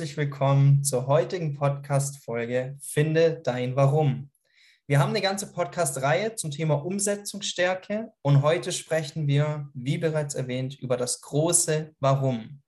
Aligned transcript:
Herzlich 0.00 0.16
willkommen 0.16 0.82
zur 0.82 1.08
heutigen 1.08 1.52
Podcast-Folge 1.52 2.78
Finde 2.80 3.38
dein 3.44 3.76
Warum. 3.76 4.30
Wir 4.86 4.98
haben 4.98 5.10
eine 5.10 5.20
ganze 5.20 5.52
Podcast-Reihe 5.52 6.36
zum 6.36 6.50
Thema 6.50 6.82
Umsetzungsstärke 6.86 8.10
und 8.22 8.40
heute 8.40 8.72
sprechen 8.72 9.26
wir, 9.26 9.68
wie 9.74 9.98
bereits 9.98 10.34
erwähnt, 10.34 10.80
über 10.80 10.96
das 10.96 11.20
große 11.20 11.94
Warum. 12.00 12.62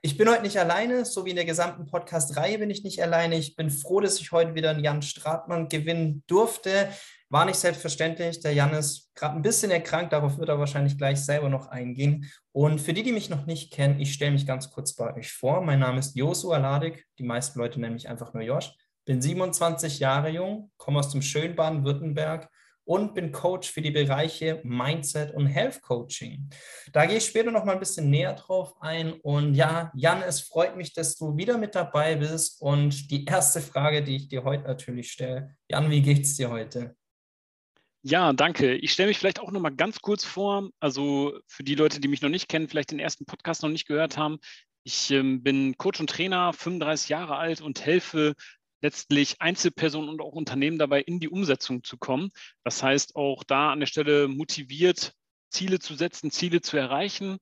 Ich 0.00 0.16
bin 0.16 0.26
heute 0.30 0.40
nicht 0.40 0.58
alleine, 0.58 1.04
so 1.04 1.26
wie 1.26 1.30
in 1.30 1.36
der 1.36 1.44
gesamten 1.44 1.84
Podcast-Reihe 1.84 2.56
bin 2.56 2.70
ich 2.70 2.82
nicht 2.82 3.02
alleine. 3.02 3.36
Ich 3.36 3.56
bin 3.56 3.68
froh, 3.68 4.00
dass 4.00 4.18
ich 4.18 4.32
heute 4.32 4.54
wieder 4.54 4.70
einen 4.70 4.82
Jan 4.82 5.02
Stratmann 5.02 5.68
gewinnen 5.68 6.24
durfte. 6.28 6.88
War 7.32 7.44
nicht 7.44 7.60
selbstverständlich. 7.60 8.40
Der 8.40 8.52
Jan 8.54 8.74
ist 8.74 9.14
gerade 9.14 9.36
ein 9.36 9.42
bisschen 9.42 9.70
erkrankt, 9.70 10.12
darauf 10.12 10.38
wird 10.38 10.48
er 10.48 10.58
wahrscheinlich 10.58 10.98
gleich 10.98 11.24
selber 11.24 11.48
noch 11.48 11.68
eingehen. 11.68 12.28
Und 12.50 12.80
für 12.80 12.92
die, 12.92 13.04
die 13.04 13.12
mich 13.12 13.30
noch 13.30 13.46
nicht 13.46 13.72
kennen, 13.72 14.00
ich 14.00 14.12
stelle 14.12 14.32
mich 14.32 14.48
ganz 14.48 14.72
kurz 14.72 14.94
bei 14.94 15.14
euch 15.14 15.32
vor. 15.32 15.60
Mein 15.60 15.78
Name 15.78 16.00
ist 16.00 16.16
Josu 16.16 16.50
Aladik. 16.50 17.06
Die 17.20 17.22
meisten 17.22 17.60
Leute 17.60 17.80
nennen 17.80 17.94
mich 17.94 18.08
einfach 18.08 18.34
nur 18.34 18.42
Josh. 18.42 18.72
Bin 19.04 19.22
27 19.22 20.00
Jahre 20.00 20.28
jung, 20.30 20.72
komme 20.76 20.98
aus 20.98 21.10
dem 21.10 21.22
schönen 21.22 21.54
Baden-Württemberg 21.54 22.50
und 22.82 23.14
bin 23.14 23.30
Coach 23.30 23.70
für 23.70 23.80
die 23.80 23.92
Bereiche 23.92 24.60
Mindset 24.64 25.32
und 25.32 25.46
Health 25.46 25.82
Coaching. 25.82 26.50
Da 26.92 27.06
gehe 27.06 27.18
ich 27.18 27.26
später 27.26 27.52
noch 27.52 27.64
mal 27.64 27.74
ein 27.74 27.78
bisschen 27.78 28.10
näher 28.10 28.34
drauf 28.34 28.74
ein. 28.80 29.12
Und 29.12 29.54
ja, 29.54 29.92
Jan, 29.94 30.22
es 30.22 30.40
freut 30.40 30.76
mich, 30.76 30.94
dass 30.94 31.14
du 31.14 31.36
wieder 31.36 31.58
mit 31.58 31.76
dabei 31.76 32.16
bist. 32.16 32.60
Und 32.60 33.08
die 33.12 33.24
erste 33.24 33.60
Frage, 33.60 34.02
die 34.02 34.16
ich 34.16 34.28
dir 34.28 34.42
heute 34.42 34.64
natürlich 34.64 35.12
stelle, 35.12 35.54
Jan, 35.68 35.88
wie 35.90 36.02
geht's 36.02 36.34
dir 36.34 36.50
heute? 36.50 36.96
Ja, 38.02 38.32
danke. 38.32 38.76
Ich 38.76 38.92
stelle 38.92 39.08
mich 39.08 39.18
vielleicht 39.18 39.40
auch 39.40 39.50
noch 39.50 39.60
mal 39.60 39.70
ganz 39.70 40.00
kurz 40.00 40.24
vor. 40.24 40.70
Also 40.80 41.38
für 41.46 41.62
die 41.62 41.74
Leute, 41.74 42.00
die 42.00 42.08
mich 42.08 42.22
noch 42.22 42.30
nicht 42.30 42.48
kennen, 42.48 42.68
vielleicht 42.68 42.92
den 42.92 42.98
ersten 42.98 43.26
Podcast 43.26 43.62
noch 43.62 43.68
nicht 43.68 43.86
gehört 43.86 44.16
haben. 44.16 44.38
Ich 44.84 45.10
ähm, 45.10 45.42
bin 45.42 45.76
Coach 45.76 46.00
und 46.00 46.08
Trainer, 46.08 46.52
35 46.54 47.10
Jahre 47.10 47.36
alt 47.36 47.60
und 47.60 47.84
helfe 47.84 48.34
letztlich 48.80 49.42
Einzelpersonen 49.42 50.08
und 50.08 50.22
auch 50.22 50.32
Unternehmen 50.32 50.78
dabei 50.78 51.02
in 51.02 51.20
die 51.20 51.28
Umsetzung 51.28 51.84
zu 51.84 51.98
kommen. 51.98 52.30
Das 52.64 52.82
heißt, 52.82 53.16
auch 53.16 53.44
da 53.44 53.70
an 53.72 53.80
der 53.80 53.86
Stelle 53.86 54.28
motiviert, 54.28 55.12
Ziele 55.50 55.78
zu 55.78 55.94
setzen, 55.94 56.30
Ziele 56.30 56.62
zu 56.62 56.78
erreichen, 56.78 57.38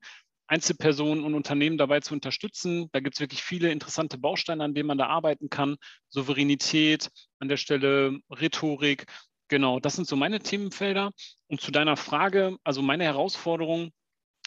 Einzelpersonen 0.47 1.23
und 1.23 1.35
Unternehmen 1.35 1.77
dabei 1.77 2.01
zu 2.01 2.13
unterstützen. 2.13 2.89
Da 2.91 2.99
gibt 2.99 3.15
es 3.15 3.21
wirklich 3.21 3.43
viele 3.43 3.71
interessante 3.71 4.17
Bausteine, 4.17 4.63
an 4.63 4.73
denen 4.73 4.87
man 4.87 4.97
da 4.97 5.05
arbeiten 5.07 5.49
kann. 5.49 5.77
Souveränität, 6.09 7.09
an 7.37 7.47
der 7.47 7.57
Stelle 7.57 8.19
Rhetorik. 8.29 9.05
Genau, 9.49 9.79
das 9.79 9.95
sind 9.95 10.07
so 10.07 10.15
meine 10.15 10.39
Themenfelder. 10.39 11.11
Und 11.47 11.59
zu 11.59 11.71
deiner 11.71 11.97
Frage, 11.97 12.57
also 12.63 12.81
meine 12.81 13.03
Herausforderung 13.03 13.91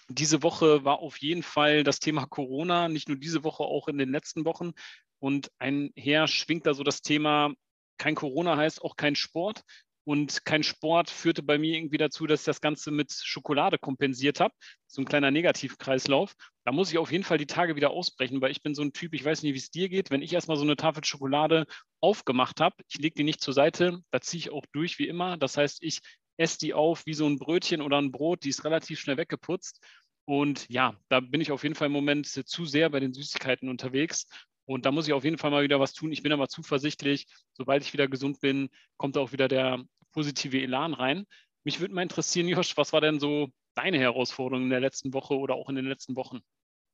diese 0.08 0.42
Woche 0.42 0.84
war 0.84 1.00
auf 1.00 1.18
jeden 1.18 1.42
Fall 1.42 1.84
das 1.84 1.98
Thema 1.98 2.26
Corona, 2.26 2.88
nicht 2.88 3.08
nur 3.08 3.16
diese 3.18 3.44
Woche, 3.44 3.64
auch 3.64 3.88
in 3.88 3.98
den 3.98 4.10
letzten 4.10 4.44
Wochen. 4.44 4.72
Und 5.18 5.50
einher 5.58 6.28
schwingt 6.28 6.66
da 6.66 6.74
so 6.74 6.84
das 6.84 7.02
Thema, 7.02 7.52
kein 7.98 8.14
Corona 8.14 8.56
heißt 8.56 8.82
auch 8.82 8.96
kein 8.96 9.16
Sport. 9.16 9.62
Und 10.04 10.44
kein 10.44 10.64
Sport 10.64 11.10
führte 11.10 11.42
bei 11.42 11.58
mir 11.58 11.76
irgendwie 11.76 11.96
dazu, 11.96 12.26
dass 12.26 12.40
ich 12.40 12.46
das 12.46 12.60
Ganze 12.60 12.90
mit 12.90 13.12
Schokolade 13.12 13.78
kompensiert 13.78 14.40
habe. 14.40 14.54
So 14.88 15.00
ein 15.00 15.04
kleiner 15.04 15.30
Negativkreislauf. 15.30 16.34
Da 16.64 16.72
muss 16.72 16.90
ich 16.90 16.98
auf 16.98 17.12
jeden 17.12 17.24
Fall 17.24 17.38
die 17.38 17.46
Tage 17.46 17.76
wieder 17.76 17.90
ausbrechen, 17.90 18.40
weil 18.40 18.50
ich 18.50 18.62
bin 18.62 18.74
so 18.74 18.82
ein 18.82 18.92
Typ, 18.92 19.14
ich 19.14 19.24
weiß 19.24 19.42
nicht, 19.42 19.54
wie 19.54 19.58
es 19.58 19.70
dir 19.70 19.88
geht. 19.88 20.10
Wenn 20.10 20.22
ich 20.22 20.32
erstmal 20.32 20.56
so 20.56 20.64
eine 20.64 20.76
Tafel 20.76 21.04
Schokolade 21.04 21.66
aufgemacht 22.00 22.60
habe, 22.60 22.76
ich 22.88 22.98
lege 22.98 23.14
die 23.14 23.24
nicht 23.24 23.40
zur 23.40 23.54
Seite, 23.54 24.00
da 24.10 24.20
ziehe 24.20 24.38
ich 24.40 24.50
auch 24.50 24.66
durch 24.72 24.98
wie 24.98 25.06
immer. 25.06 25.36
Das 25.36 25.56
heißt, 25.56 25.82
ich 25.82 26.00
esse 26.36 26.58
die 26.58 26.74
auf 26.74 27.06
wie 27.06 27.14
so 27.14 27.26
ein 27.26 27.38
Brötchen 27.38 27.80
oder 27.80 27.98
ein 27.98 28.10
Brot, 28.10 28.44
die 28.44 28.48
ist 28.48 28.64
relativ 28.64 28.98
schnell 28.98 29.16
weggeputzt. 29.16 29.80
Und 30.24 30.68
ja, 30.68 30.96
da 31.08 31.20
bin 31.20 31.40
ich 31.40 31.52
auf 31.52 31.62
jeden 31.62 31.74
Fall 31.74 31.86
im 31.86 31.92
Moment 31.92 32.26
zu 32.26 32.64
sehr 32.64 32.90
bei 32.90 33.00
den 33.00 33.12
Süßigkeiten 33.12 33.68
unterwegs. 33.68 34.26
Und 34.64 34.86
da 34.86 34.92
muss 34.92 35.06
ich 35.06 35.12
auf 35.12 35.24
jeden 35.24 35.38
Fall 35.38 35.50
mal 35.50 35.64
wieder 35.64 35.80
was 35.80 35.92
tun. 35.92 36.12
Ich 36.12 36.22
bin 36.22 36.32
aber 36.32 36.48
zuversichtlich, 36.48 37.26
sobald 37.52 37.82
ich 37.82 37.92
wieder 37.92 38.08
gesund 38.08 38.40
bin, 38.40 38.68
kommt 38.96 39.18
auch 39.18 39.32
wieder 39.32 39.48
der 39.48 39.84
positive 40.12 40.60
Elan 40.60 40.94
rein. 40.94 41.26
Mich 41.64 41.80
würde 41.80 41.94
mal 41.94 42.02
interessieren, 42.02 42.48
Josh, 42.48 42.76
was 42.76 42.92
war 42.92 43.00
denn 43.00 43.20
so 43.20 43.48
deine 43.74 43.98
Herausforderung 43.98 44.64
in 44.64 44.70
der 44.70 44.80
letzten 44.80 45.12
Woche 45.12 45.34
oder 45.34 45.54
auch 45.54 45.68
in 45.68 45.76
den 45.76 45.86
letzten 45.86 46.16
Wochen? 46.16 46.40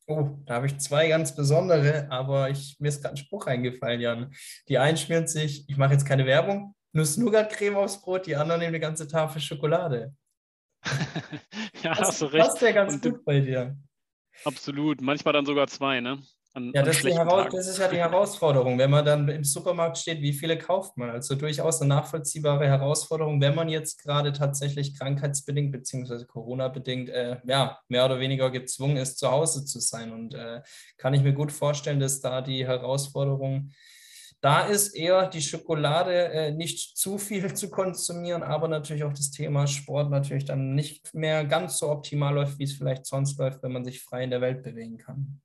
Oh, 0.07 0.39
da 0.47 0.55
habe 0.55 0.67
ich 0.67 0.79
zwei 0.79 1.09
ganz 1.09 1.37
besondere, 1.37 2.11
aber 2.11 2.49
ich, 2.49 2.77
mir 2.79 2.89
ist 2.89 3.03
gerade 3.03 3.15
ein 3.15 3.19
Spruch 3.19 3.47
eingefallen, 3.47 4.01
Jan. 4.01 4.35
Die 4.69 4.79
einen 4.79 4.97
schmieren 4.97 5.27
sich, 5.27 5.69
ich 5.69 5.77
mache 5.77 5.93
jetzt 5.93 6.07
keine 6.07 6.25
Werbung, 6.25 6.75
Nuss-Nougat-Creme 6.93 7.77
aufs 7.77 8.01
Brot, 8.01 8.27
die 8.27 8.35
anderen 8.35 8.61
nehmen 8.61 8.71
eine 8.71 8.81
ganze 8.81 9.07
Tafel 9.07 9.43
Schokolade. 9.43 10.15
ja, 11.83 11.95
das 11.95 12.09
hast 12.09 12.23
du 12.23 12.27
recht. 12.27 12.47
Passt 12.47 12.63
ja 12.63 12.73
ganz 12.73 12.95
Und, 12.95 13.03
gut 13.03 13.25
bei 13.25 13.41
dir. 13.41 13.77
Absolut, 14.45 15.03
manchmal 15.03 15.35
dann 15.35 15.45
sogar 15.45 15.67
zwei, 15.67 16.01
ne? 16.01 16.23
An, 16.59 16.73
ja, 16.75 16.83
das, 16.83 17.05
ist 17.05 17.17
das, 17.17 17.69
ist 17.69 17.79
ja 17.79 17.87
die 17.87 17.99
Herausforderung, 17.99 18.79
wenn 18.79 18.91
man 18.91 19.05
dann 19.05 19.29
im 19.29 19.45
Supermarkt 19.45 19.97
steht, 19.97 20.21
wie 20.21 20.33
viele 20.33 20.59
kauft 20.59 20.97
man? 20.97 21.11
Also 21.11 21.37
durchaus 21.37 21.81
eine 21.81 21.91
nachvollziehbare 21.91 22.67
Herausforderung, 22.67 23.41
wenn 23.41 23.55
man 23.55 23.69
jetzt 23.69 24.03
gerade 24.03 24.33
tatsächlich 24.33 24.99
krankheitsbedingt 24.99 25.71
bzw. 25.71 26.25
Corona-bedingt 26.25 27.11
äh, 27.11 27.37
ja, 27.47 27.79
mehr 27.89 28.05
oder 28.05 28.19
weniger 28.19 28.51
gezwungen 28.51 28.97
ist, 28.97 29.19
zu 29.19 29.31
Hause 29.31 29.65
zu 29.65 29.79
sein. 29.79 30.13
Und 30.13 30.35
äh, 30.35 30.63
kann 30.97 31.15
ich 31.15 31.23
mir 31.23 31.33
gut 31.33 31.53
vorstellen, 31.53 32.01
dass 32.01 32.21
da 32.21 32.43
die 32.43 32.67
Herausforderung 32.67 33.71
da 34.41 34.61
ist 34.67 34.95
eher 34.95 35.27
die 35.29 35.43
Schokolade 35.43 36.29
äh, 36.29 36.51
nicht 36.53 36.97
zu 36.97 37.19
viel 37.19 37.53
zu 37.55 37.71
konsumieren, 37.71 38.43
aber 38.43 38.69
natürlich 38.69 39.05
auch 39.05 39.13
das 39.13 39.31
Thema 39.31 39.67
Sport 39.67 40.11
natürlich 40.11 40.45
dann 40.45 40.75
nicht 40.75 41.15
mehr 41.15 41.45
ganz 41.45 41.79
so 41.79 41.91
optimal 41.91 42.35
läuft, 42.35 42.59
wie 42.59 42.65
es 42.65 42.75
vielleicht 42.75 43.07
sonst 43.07 43.39
läuft, 43.39 43.63
wenn 43.63 43.73
man 43.73 43.85
sich 43.85 44.03
frei 44.03 44.25
in 44.25 44.31
der 44.31 44.41
Welt 44.41 44.63
bewegen 44.63 44.99
kann. 44.99 45.41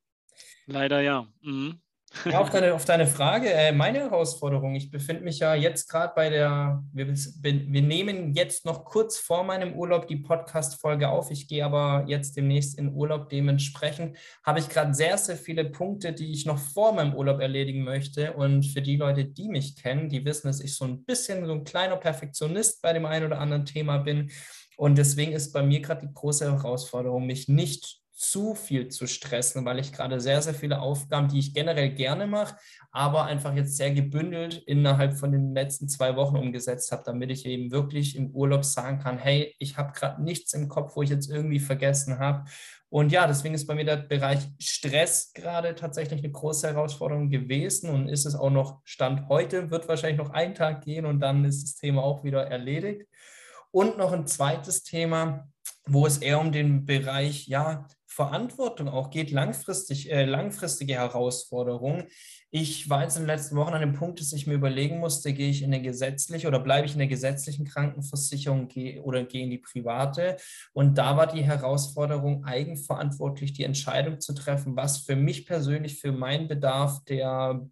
Leider 0.66 1.02
ja. 1.02 1.28
Mhm. 1.42 1.82
Ja, 2.26 2.40
auf 2.40 2.52
deine, 2.52 2.74
auf 2.74 2.86
deine 2.86 3.08
Frage, 3.08 3.52
äh, 3.52 3.72
meine 3.72 4.00
Herausforderung, 4.00 4.76
ich 4.76 4.92
befinde 4.92 5.24
mich 5.24 5.40
ja 5.40 5.56
jetzt 5.56 5.90
gerade 5.90 6.14
bei 6.16 6.30
der, 6.30 6.84
wir, 6.94 7.08
wir, 7.08 7.82
nehmen 7.82 8.34
jetzt 8.34 8.66
noch 8.66 8.86
kurz 8.86 9.18
vor 9.18 9.44
meinem 9.44 9.74
Urlaub 9.74 10.08
die 10.08 10.18
Podcast-Folge 10.18 11.10
auf. 11.10 11.32
Ich 11.32 11.48
gehe 11.48 11.66
aber 11.66 12.06
jetzt 12.08 12.38
demnächst 12.38 12.78
in 12.78 12.94
Urlaub. 12.94 13.30
Dementsprechend 13.30 14.16
habe 14.44 14.60
ich 14.60 14.70
gerade 14.70 14.94
sehr, 14.94 15.18
sehr 15.18 15.38
viele 15.38 15.66
Punkte, 15.66 16.14
die 16.14 16.32
ich 16.32 16.46
noch 16.46 16.60
vor 16.60 16.94
meinem 16.94 17.16
Urlaub 17.16 17.42
erledigen 17.42 17.84
möchte. 17.84 18.34
Und 18.34 18.64
für 18.68 18.82
die 18.82 18.98
Leute, 18.98 19.26
die 19.26 19.50
mich 19.50 19.76
kennen, 19.76 20.08
die 20.08 20.24
wissen, 20.24 20.48
dass 20.48 20.62
ich 20.62 20.76
so 20.76 20.86
ein 20.86 21.04
bisschen 21.04 21.46
so 21.46 21.54
ein 21.54 21.64
kleiner 21.64 21.98
Perfektionist 21.98 22.82
bei 22.82 22.94
dem 22.94 23.06
einen 23.06 23.26
oder 23.26 23.40
anderen 23.40 23.66
Thema 23.66 23.98
bin. 23.98 24.32
Und 24.78 24.98
deswegen 24.98 25.34
ist 25.34 25.52
bei 25.52 25.64
mir 25.64 25.82
gerade 25.82 26.08
die 26.08 26.14
große 26.14 26.46
Herausforderung, 26.46 27.26
mich 27.26 27.48
nicht 27.48 28.03
zu 28.24 28.56
viel 28.56 28.88
zu 28.88 29.06
stressen, 29.06 29.66
weil 29.66 29.80
ich 29.80 29.92
gerade 29.92 30.20
sehr, 30.20 30.42
sehr 30.42 30.54
viele 30.54 30.82
Aufgaben, 30.82 31.28
die 31.28 31.40
ich 31.40 31.54
generell 31.54 31.90
gerne 31.90 32.26
mache, 32.26 32.56
aber 32.92 33.26
einfach 33.26 33.54
jetzt 33.54 33.76
sehr 33.76 33.92
gebündelt 33.92 34.64
innerhalb 34.66 35.14
von 35.18 35.32
den 35.32 35.54
letzten 35.54 35.90
zwei 35.90 36.16
Wochen 36.16 36.38
umgesetzt 36.38 36.92
habe, 36.92 37.04
damit 37.06 37.32
ich 37.32 37.46
eben 37.46 37.72
wirklich 37.72 38.16
im 38.16 38.32
Urlaub 38.32 38.64
sagen 38.64 39.00
kann, 39.00 39.18
hey, 39.18 39.54
ich 39.60 39.78
habe 39.78 39.92
gerade 39.94 40.24
nichts 40.24 40.54
im 40.54 40.70
Kopf, 40.70 40.96
wo 40.96 41.02
ich 41.02 41.10
jetzt 41.10 41.30
irgendwie 41.30 41.60
vergessen 41.60 42.20
habe. 42.20 42.46
Und 42.90 43.12
ja, 43.12 43.28
deswegen 43.28 43.56
ist 43.56 43.66
bei 43.66 43.76
mir 43.76 43.86
der 43.86 43.98
Bereich 43.98 44.48
Stress 44.60 45.34
gerade 45.34 45.76
tatsächlich 45.76 46.24
eine 46.24 46.32
große 46.32 46.68
Herausforderung 46.68 47.30
gewesen 47.30 47.90
und 47.90 48.08
ist 48.08 48.26
es 48.26 48.36
auch 48.36 48.52
noch 48.52 48.82
Stand 48.84 49.28
heute, 49.30 49.72
wird 49.72 49.88
wahrscheinlich 49.88 50.20
noch 50.20 50.30
ein 50.30 50.54
Tag 50.54 50.84
gehen 50.86 51.06
und 51.06 51.20
dann 51.20 51.44
ist 51.44 51.64
das 51.64 51.76
Thema 51.76 52.04
auch 52.04 52.24
wieder 52.24 52.46
erledigt. 52.46 53.08
Und 53.72 53.98
noch 53.98 54.12
ein 54.12 54.28
zweites 54.28 54.84
Thema, 54.84 55.50
wo 55.88 56.06
es 56.06 56.20
eher 56.20 56.40
um 56.40 56.52
den 56.52 56.86
Bereich 56.86 57.48
ja, 57.48 57.88
Verantwortung 58.14 58.90
auch 58.90 59.10
geht, 59.10 59.32
langfristig, 59.32 60.12
äh, 60.12 60.26
langfristige 60.26 60.94
Herausforderungen. 60.94 62.04
Ich 62.52 62.88
war 62.88 63.02
jetzt 63.02 63.16
in 63.16 63.24
den 63.24 63.28
letzten 63.28 63.56
Wochen 63.56 63.74
an 63.74 63.82
dem 63.82 63.94
Punkt, 63.94 64.20
dass 64.20 64.32
ich 64.34 64.46
mir 64.46 64.54
überlegen 64.54 65.00
musste, 65.00 65.34
gehe 65.34 65.50
ich 65.50 65.64
in 65.64 65.74
eine 65.74 65.82
gesetzliche 65.82 66.48
oder 66.48 66.60
bleibe 66.60 66.86
ich 66.86 66.94
in 66.94 67.00
der 67.00 67.08
gesetzlichen 67.08 67.66
Krankenversicherung 67.66 68.68
gehe, 68.68 69.02
oder 69.02 69.24
gehe 69.24 69.44
in 69.44 69.50
die 69.50 69.58
private. 69.58 70.38
Und 70.74 70.98
da 71.00 71.18
war 71.18 71.26
die 71.26 71.44
Herausforderung, 71.44 72.46
eigenverantwortlich 72.46 73.54
die 73.54 73.64
Entscheidung 73.64 74.20
zu 74.20 74.34
treffen, 74.34 74.76
was 74.76 75.00
für 75.00 75.16
mich 75.16 75.48
persönlich, 75.48 76.00
für 76.00 76.12
meinen 76.12 76.48
Bedarf 76.48 77.04
der 77.06 77.68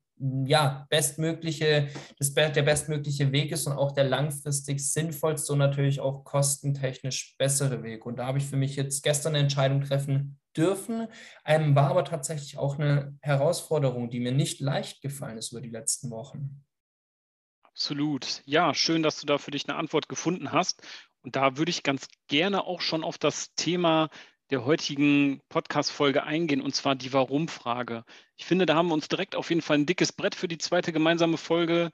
ja, 0.45 0.85
bestmögliche, 0.89 1.89
das, 2.19 2.33
der 2.33 2.61
bestmögliche 2.61 3.31
Weg 3.31 3.51
ist 3.51 3.67
und 3.67 3.73
auch 3.73 3.91
der 3.91 4.03
langfristig 4.03 4.87
sinnvollste 4.91 5.53
und 5.53 5.59
natürlich 5.59 5.99
auch 5.99 6.23
kostentechnisch 6.23 7.35
bessere 7.37 7.83
Weg. 7.83 8.05
Und 8.05 8.17
da 8.17 8.27
habe 8.27 8.37
ich 8.37 8.45
für 8.45 8.57
mich 8.57 8.75
jetzt 8.75 9.01
gestern 9.01 9.33
eine 9.33 9.43
Entscheidung 9.43 9.81
treffen 9.81 10.39
dürfen, 10.55 11.07
ähm, 11.45 11.75
war 11.75 11.89
aber 11.89 12.05
tatsächlich 12.05 12.57
auch 12.57 12.77
eine 12.77 13.17
Herausforderung, 13.21 14.09
die 14.09 14.19
mir 14.19 14.33
nicht 14.33 14.59
leicht 14.59 15.01
gefallen 15.01 15.37
ist 15.37 15.51
über 15.51 15.61
die 15.61 15.69
letzten 15.69 16.11
Wochen. 16.11 16.63
Absolut. 17.63 18.43
Ja, 18.45 18.73
schön, 18.73 19.01
dass 19.01 19.19
du 19.19 19.25
da 19.25 19.37
für 19.37 19.51
dich 19.51 19.67
eine 19.67 19.77
Antwort 19.77 20.09
gefunden 20.09 20.51
hast. 20.51 20.83
Und 21.23 21.35
da 21.35 21.57
würde 21.57 21.69
ich 21.69 21.83
ganz 21.83 22.07
gerne 22.27 22.65
auch 22.65 22.81
schon 22.81 23.03
auf 23.03 23.17
das 23.17 23.53
Thema 23.55 24.09
der 24.51 24.65
heutigen 24.65 25.41
Podcast-Folge 25.47 26.23
eingehen, 26.23 26.61
und 26.61 26.75
zwar 26.75 26.95
die 26.95 27.13
Warum-Frage. 27.13 28.03
Ich 28.35 28.45
finde, 28.45 28.65
da 28.65 28.75
haben 28.75 28.89
wir 28.89 28.93
uns 28.93 29.07
direkt 29.07 29.35
auf 29.35 29.49
jeden 29.49 29.61
Fall 29.61 29.77
ein 29.77 29.85
dickes 29.85 30.11
Brett 30.11 30.35
für 30.35 30.49
die 30.49 30.57
zweite 30.57 30.91
gemeinsame 30.91 31.37
Folge 31.37 31.91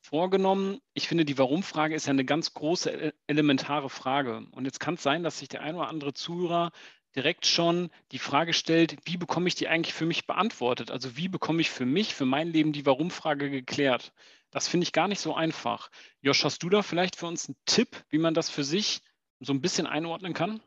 vorgenommen. 0.00 0.80
Ich 0.94 1.06
finde, 1.06 1.24
die 1.24 1.38
Warum-Frage 1.38 1.94
ist 1.94 2.06
ja 2.06 2.10
eine 2.10 2.24
ganz 2.24 2.54
große, 2.54 3.12
elementare 3.28 3.88
Frage. 3.88 4.44
Und 4.50 4.64
jetzt 4.64 4.80
kann 4.80 4.94
es 4.94 5.02
sein, 5.04 5.22
dass 5.22 5.38
sich 5.38 5.48
der 5.48 5.62
ein 5.62 5.76
oder 5.76 5.88
andere 5.88 6.12
Zuhörer 6.12 6.72
direkt 7.14 7.46
schon 7.46 7.88
die 8.10 8.18
Frage 8.18 8.52
stellt, 8.52 8.96
wie 9.04 9.16
bekomme 9.16 9.46
ich 9.46 9.54
die 9.54 9.68
eigentlich 9.68 9.94
für 9.94 10.06
mich 10.06 10.26
beantwortet? 10.26 10.90
Also 10.90 11.16
wie 11.16 11.28
bekomme 11.28 11.60
ich 11.60 11.70
für 11.70 11.86
mich, 11.86 12.14
für 12.14 12.26
mein 12.26 12.48
Leben 12.48 12.72
die 12.72 12.84
Warum-Frage 12.84 13.48
geklärt? 13.48 14.12
Das 14.50 14.66
finde 14.66 14.84
ich 14.84 14.92
gar 14.92 15.06
nicht 15.06 15.20
so 15.20 15.36
einfach. 15.36 15.88
Josh, 16.20 16.42
hast 16.44 16.64
du 16.64 16.68
da 16.68 16.82
vielleicht 16.82 17.14
für 17.14 17.26
uns 17.26 17.48
einen 17.48 17.56
Tipp, 17.64 18.04
wie 18.08 18.18
man 18.18 18.34
das 18.34 18.50
für 18.50 18.64
sich 18.64 19.02
so 19.38 19.52
ein 19.52 19.60
bisschen 19.60 19.86
einordnen 19.86 20.34
kann? 20.34 20.60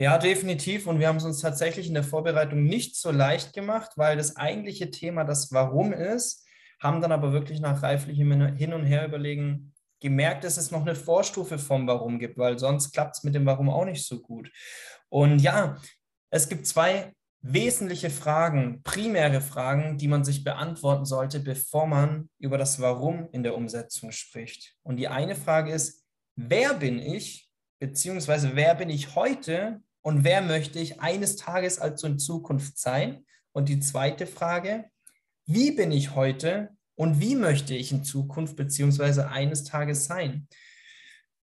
Ja, 0.00 0.16
definitiv. 0.16 0.86
Und 0.86 1.00
wir 1.00 1.08
haben 1.08 1.16
es 1.16 1.24
uns 1.24 1.40
tatsächlich 1.40 1.88
in 1.88 1.94
der 1.94 2.04
Vorbereitung 2.04 2.62
nicht 2.62 2.96
so 2.96 3.10
leicht 3.10 3.52
gemacht, 3.52 3.92
weil 3.96 4.16
das 4.16 4.36
eigentliche 4.36 4.90
Thema 4.90 5.24
das 5.24 5.50
Warum 5.52 5.92
ist, 5.92 6.46
haben 6.80 7.00
dann 7.00 7.10
aber 7.10 7.32
wirklich 7.32 7.60
nach 7.60 7.82
reiflichem 7.82 8.54
Hin 8.56 8.72
und 8.72 8.84
Her 8.84 9.06
überlegen 9.06 9.74
gemerkt, 10.00 10.44
dass 10.44 10.56
es 10.56 10.70
noch 10.70 10.82
eine 10.82 10.94
Vorstufe 10.94 11.58
vom 11.58 11.88
Warum 11.88 12.20
gibt, 12.20 12.38
weil 12.38 12.58
sonst 12.60 12.92
klappt 12.92 13.16
es 13.16 13.24
mit 13.24 13.34
dem 13.34 13.46
Warum 13.46 13.68
auch 13.68 13.84
nicht 13.84 14.06
so 14.06 14.20
gut. 14.20 14.52
Und 15.08 15.40
ja, 15.40 15.76
es 16.30 16.48
gibt 16.48 16.68
zwei 16.68 17.12
wesentliche 17.40 18.10
Fragen, 18.10 18.82
primäre 18.84 19.40
Fragen, 19.40 19.98
die 19.98 20.06
man 20.06 20.24
sich 20.24 20.44
beantworten 20.44 21.04
sollte, 21.04 21.40
bevor 21.40 21.88
man 21.88 22.28
über 22.38 22.58
das 22.58 22.80
Warum 22.80 23.28
in 23.32 23.42
der 23.42 23.56
Umsetzung 23.56 24.12
spricht. 24.12 24.76
Und 24.84 24.96
die 24.96 25.08
eine 25.08 25.34
Frage 25.34 25.72
ist, 25.72 26.04
wer 26.36 26.74
bin 26.74 27.00
ich, 27.00 27.48
beziehungsweise 27.80 28.54
wer 28.54 28.76
bin 28.76 28.90
ich 28.90 29.16
heute 29.16 29.80
und 30.02 30.24
wer 30.24 30.42
möchte 30.42 30.78
ich 30.78 31.00
eines 31.00 31.36
Tages 31.36 31.78
also 31.78 32.06
in 32.06 32.18
Zukunft 32.18 32.78
sein? 32.78 33.24
Und 33.52 33.68
die 33.68 33.80
zweite 33.80 34.26
Frage, 34.26 34.84
wie 35.46 35.72
bin 35.72 35.92
ich 35.92 36.14
heute 36.14 36.70
und 36.94 37.20
wie 37.20 37.34
möchte 37.34 37.74
ich 37.74 37.92
in 37.92 38.04
Zukunft 38.04 38.56
beziehungsweise 38.56 39.28
eines 39.28 39.64
Tages 39.64 40.04
sein? 40.04 40.48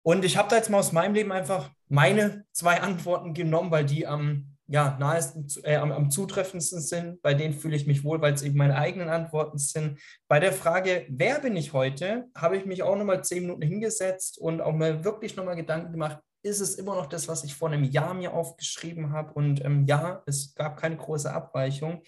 Und 0.03 0.25
ich 0.25 0.37
habe 0.37 0.49
da 0.49 0.57
jetzt 0.57 0.71
mal 0.71 0.79
aus 0.79 0.93
meinem 0.93 1.15
Leben 1.15 1.33
einfach 1.33 1.71
meine 1.89 2.45
zwei 2.53 2.81
Antworten 2.81 3.35
genommen, 3.35 3.71
weil 3.71 3.85
die 3.85 4.07
am 4.07 4.57
ja, 4.69 4.97
nahesten, 4.99 5.47
äh, 5.65 5.77
am, 5.77 5.93
am 5.93 6.11
zutreffendsten 6.11 6.81
sind. 6.81 7.23
Bei 7.23 7.35
denen 7.35 7.55
fühle 7.55 7.77
ich 7.77 7.87
mich 7.87 8.05
wohl, 8.05 8.21
weil 8.21 8.35
es 8.35 8.43
eben 8.43 8.57
meine 8.57 8.77
eigenen 8.77 9.09
Antworten 9.09 9.59
sind. 9.59 10.01
Bei 10.29 10.41
der 10.41 10.53
Frage, 10.53 11.07
wer 11.09 11.41
bin 11.41 11.57
ich 11.57 11.73
heute, 11.73 12.27
habe 12.35 12.57
ich 12.57 12.67
mich 12.67 12.83
auch 12.83 12.97
nochmal 12.97 13.25
zehn 13.25 13.43
Minuten 13.43 13.63
hingesetzt 13.63 14.39
und 14.39 14.61
auch 14.61 14.75
mal 14.75 15.05
wirklich 15.05 15.37
nochmal 15.37 15.57
Gedanken 15.57 15.93
gemacht, 15.93 16.19
ist 16.47 16.61
es 16.61 16.77
immer 16.77 16.95
noch 16.95 17.07
das, 17.07 17.29
was 17.29 17.45
ich 17.45 17.55
vor 17.55 17.69
einem 17.69 17.85
Jahr 17.85 18.15
mir 18.15 18.33
aufgeschrieben 18.33 19.13
habe? 19.13 19.33
Und 19.35 19.65
ähm, 19.65 19.85
ja, 19.87 20.23
es 20.27 20.55
gab 20.55 20.77
keine 20.77 20.97
große 20.97 21.33
Abweichung. 21.33 22.03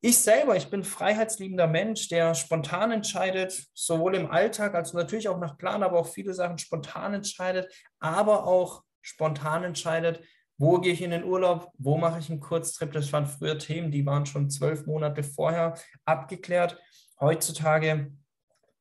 Ich 0.00 0.18
selber, 0.18 0.56
ich 0.56 0.70
bin 0.70 0.84
freiheitsliebender 0.84 1.66
Mensch, 1.66 2.08
der 2.08 2.34
spontan 2.34 2.92
entscheidet, 2.92 3.66
sowohl 3.74 4.14
im 4.14 4.30
Alltag 4.30 4.74
als 4.74 4.92
natürlich 4.92 5.28
auch 5.28 5.38
nach 5.38 5.58
Plan, 5.58 5.82
aber 5.82 5.98
auch 5.98 6.06
viele 6.06 6.34
Sachen 6.34 6.58
spontan 6.58 7.14
entscheidet, 7.14 7.72
aber 7.98 8.46
auch 8.46 8.84
spontan 9.02 9.64
entscheidet, 9.64 10.22
wo 10.56 10.78
gehe 10.78 10.92
ich 10.92 11.02
in 11.02 11.10
den 11.10 11.24
Urlaub? 11.24 11.72
Wo 11.78 11.96
mache 11.98 12.18
ich 12.18 12.30
einen 12.30 12.40
Kurztrip? 12.40 12.92
Das 12.92 13.12
waren 13.12 13.26
früher 13.26 13.58
Themen, 13.58 13.90
die 13.90 14.06
waren 14.06 14.26
schon 14.26 14.50
zwölf 14.50 14.86
Monate 14.86 15.22
vorher 15.22 15.74
abgeklärt. 16.04 16.80
Heutzutage 17.20 18.12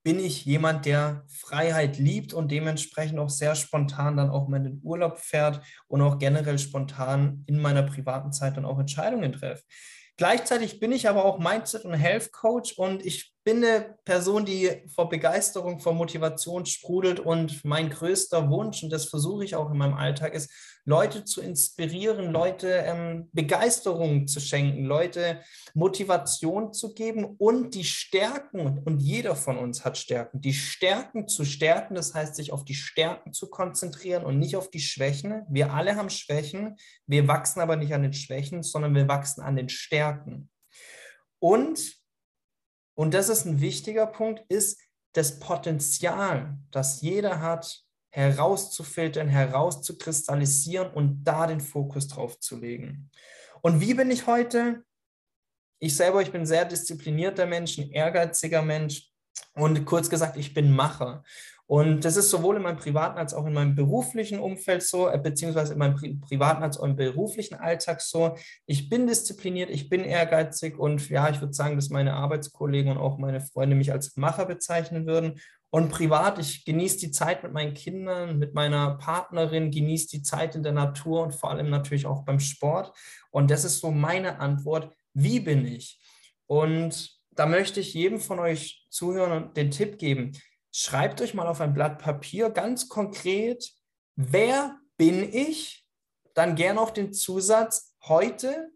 bin 0.07 0.21
ich 0.21 0.45
jemand, 0.45 0.86
der 0.86 1.25
Freiheit 1.27 1.98
liebt 1.98 2.33
und 2.33 2.50
dementsprechend 2.50 3.19
auch 3.19 3.30
sehr 3.30 3.56
spontan 3.56 4.15
dann 4.15 4.30
auch 4.30 4.48
mal 4.48 4.56
in 4.56 4.63
den 4.63 4.81
Urlaub 4.81 5.18
fährt 5.18 5.59
und 5.89 6.01
auch 6.01 6.18
generell 6.18 6.57
spontan 6.59 7.44
in 7.45 7.59
meiner 7.59 7.83
privaten 7.83 8.31
Zeit 8.31 8.56
dann 8.56 8.63
auch 8.63 8.80
Entscheidungen 8.80 9.33
treffe. 9.33 9.63
Gleichzeitig 10.15 10.80
bin 10.80 10.94
ich 10.94 11.09
aber 11.09 11.25
auch 11.25 11.39
Mindset- 11.39 11.83
und 11.83 11.94
Health 11.94 12.31
Coach 12.31 12.77
und 12.77 13.06
ich 13.06 13.33
bin 13.48 13.64
eine 13.64 13.96
Person, 14.04 14.44
die 14.44 14.70
vor 14.94 15.08
Begeisterung, 15.08 15.80
vor 15.80 15.94
Motivation 15.94 16.66
sprudelt 16.66 17.22
und 17.22 17.64
mein 17.64 17.90
größter 17.90 18.50
Wunsch, 18.50 18.84
und 18.84 18.90
das 18.90 19.06
versuche 19.06 19.46
ich 19.46 19.56
auch 19.56 19.72
in 19.72 19.78
meinem 19.78 19.94
Alltag, 19.94 20.34
ist, 20.34 20.52
Leute 20.84 21.24
zu 21.24 21.40
inspirieren, 21.40 22.34
Leute 22.34 22.68
ähm, 22.68 23.30
Begeisterung 23.32 24.28
zu 24.28 24.42
schenken, 24.42 24.84
Leute 24.84 25.40
Motivation 25.74 26.74
zu 26.74 26.94
geben 26.94 27.24
und 27.24 27.74
die 27.74 27.86
Stärken, 27.86 28.80
und 28.84 29.00
jeder 29.00 29.38
von 29.38 29.58
uns 29.58 29.86
hat 29.86 29.98
Stärken, 29.98 30.42
die 30.42 30.54
Stärken 30.54 31.30
zu 31.30 31.46
stärken, 31.46 31.96
das 31.96 32.14
heißt, 32.14 32.36
sich 32.36 32.52
auf 32.52 32.66
die 32.66 32.76
Stärken 32.76 33.32
zu 33.32 33.50
konzentrieren 33.50 34.26
und 34.26 34.40
nicht 34.40 34.58
auf 34.58 34.70
die 34.70 34.82
Schwächen. 34.82 35.44
Wir 35.50 35.74
alle 35.74 35.96
haben 35.96 36.10
Schwächen, 36.10 36.76
wir 37.06 37.30
wachsen 37.30 37.62
aber 37.62 37.78
nicht 37.78 37.94
an 37.94 38.04
den 38.04 38.12
Schwächen, 38.12 38.62
sondern 38.62 38.94
wir 38.94 39.08
wachsen 39.08 39.42
an 39.42 39.56
den 39.56 39.70
Stärken. 39.70 40.50
Und, 41.40 41.97
und 42.98 43.14
das 43.14 43.30
ist 43.30 43.46
ein 43.46 43.62
wichtiger 43.62 44.08
Punkt, 44.08 44.44
ist 44.50 44.82
das 45.14 45.40
Potenzial, 45.40 46.58
das 46.72 47.02
jeder 47.02 47.42
hat, 47.42 47.84
herauszufiltern, 48.10 49.28
herauszukristallisieren 49.28 50.92
und 50.92 51.24
da 51.24 51.46
den 51.46 51.62
Fokus 51.62 52.08
drauf 52.08 52.40
zu 52.40 52.58
legen. 52.58 53.12
Und 53.62 53.82
wie 53.82 53.94
bin 53.94 54.10
ich 54.10 54.26
heute? 54.26 54.84
Ich 55.80 55.96
selber, 55.96 56.24
ich 56.24 56.32
bin 56.32 56.48
sehr 56.48 56.66
disziplinierter 56.66 57.46
Mensch, 57.46 57.78
ein 57.78 57.92
ehrgeiziger 57.92 58.64
Mensch 58.64 59.12
und 59.56 59.86
kurz 59.86 60.10
gesagt, 60.10 60.38
ich 60.38 60.54
bin 60.54 60.72
Macher. 60.72 61.24
Und 61.68 62.06
das 62.06 62.16
ist 62.16 62.30
sowohl 62.30 62.56
in 62.56 62.62
meinem 62.62 62.78
privaten 62.78 63.18
als 63.18 63.34
auch 63.34 63.45
in 63.45 63.54
meinem 63.54 63.75
beruflichen 63.75 64.39
Umfeld 64.39 64.84
so, 64.84 65.10
äh, 65.10 65.19
beziehungsweise 65.22 65.74
in 65.74 65.80
meinem 65.80 65.95
Pri 65.95 66.13
privaten 66.16 66.63
als 66.63 66.78
auch 66.78 66.86
im 66.86 66.95
beruflichen 66.95 67.56
Alltag 67.56 68.00
so. 68.00 68.38
Ich 68.66 68.88
bin 68.88 69.06
diszipliniert, 69.06 69.69
ich 69.69 69.89
bin 69.89 70.06
ehrgeizig 70.06 70.80
und 70.80 71.10
ja, 71.10 71.30
ich 71.30 71.42
würde 71.42 71.54
sagen, 71.54 71.75
dass 71.75 71.89
meine 71.89 72.13
Arbeitskollegen 72.13 72.94
und 72.94 72.98
auch 72.98 73.18
meine 73.18 73.42
Freunde 73.42 73.75
mich 73.75 73.92
als 73.92 74.16
Macher 74.16 74.45
bezeichnen 74.45 75.06
würden. 75.06 75.42
Und 75.69 75.90
privat, 75.90 76.40
ich 76.40 76.63
genieße 76.63 77.00
die 77.00 77.12
Zeit 77.12 77.44
mit 77.44 77.51
meinen 77.51 77.74
Kindern, 77.74 78.40
mit 78.40 78.54
meiner 78.54 78.98
Partnerin, 78.98 79.69
genieße 79.69 80.07
die 80.07 80.24
Zeit 80.24 80.56
in 80.56 80.63
der 80.63 80.72
Natur 80.72 81.24
und 81.24 81.36
vor 81.36 81.51
allem 81.51 81.69
natürlich 81.69 82.06
auch 82.06 82.24
beim 82.24 82.40
Sport. 82.40 82.94
Und 83.30 83.51
das 83.51 83.66
ist 83.66 83.80
so 83.80 83.92
meine 83.92 84.40
Antwort. 84.40 84.94
Wie 85.13 85.42
bin 85.42 85.66
ich? 85.66 86.00
Und 86.45 87.17
da 87.38 87.45
möchte 87.45 87.80
ich 87.80 87.94
jedem 87.94 88.19
von 88.19 88.39
euch 88.39 88.86
zuhören 88.89 89.31
und 89.31 89.57
den 89.57 89.72
Tipp 89.72 90.00
geben. 90.00 90.34
Schreibt 90.72 91.22
euch 91.22 91.34
mal 91.34 91.48
auf 91.48 91.62
ein 91.62 91.74
Blatt 91.74 92.00
Papier 92.00 92.50
ganz 92.50 92.89
konkret, 92.89 93.72
wer 94.16 94.78
bin 94.98 95.31
ich? 95.31 95.86
Dann 96.34 96.56
gerne 96.56 96.81
auch 96.81 96.89
den 96.89 97.13
Zusatz 97.13 97.95
heute 98.04 98.69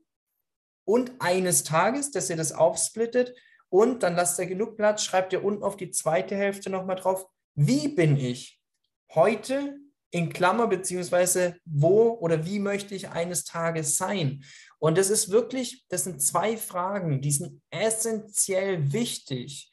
und 0.85 1.11
eines 1.19 1.63
Tages, 1.63 2.11
dass 2.11 2.29
ihr 2.29 2.37
das 2.37 2.53
aufsplittet 2.53 3.35
und 3.69 4.03
dann 4.03 4.15
lasst 4.15 4.37
ihr 4.37 4.45
genug 4.45 4.77
Platz, 4.77 5.03
schreibt 5.03 5.33
ihr 5.33 5.43
unten 5.43 5.63
auf 5.63 5.75
die 5.75 5.89
zweite 5.89 6.35
Hälfte 6.35 6.69
nochmal 6.69 6.97
drauf, 6.97 7.25
wie 7.55 7.87
bin 7.87 8.15
ich 8.15 8.61
heute 9.13 9.80
in 10.11 10.31
Klammer, 10.31 10.67
beziehungsweise 10.67 11.55
wo 11.65 12.11
oder 12.19 12.45
wie 12.45 12.59
möchte 12.59 12.93
ich 12.93 13.09
eines 13.09 13.45
Tages 13.45 13.97
sein? 13.97 14.43
Und 14.77 14.97
das 14.97 15.09
ist 15.09 15.29
wirklich, 15.29 15.85
das 15.89 16.03
sind 16.03 16.21
zwei 16.21 16.57
Fragen, 16.57 17.21
die 17.21 17.31
sind 17.31 17.61
essentiell 17.69 18.91
wichtig. 18.91 19.71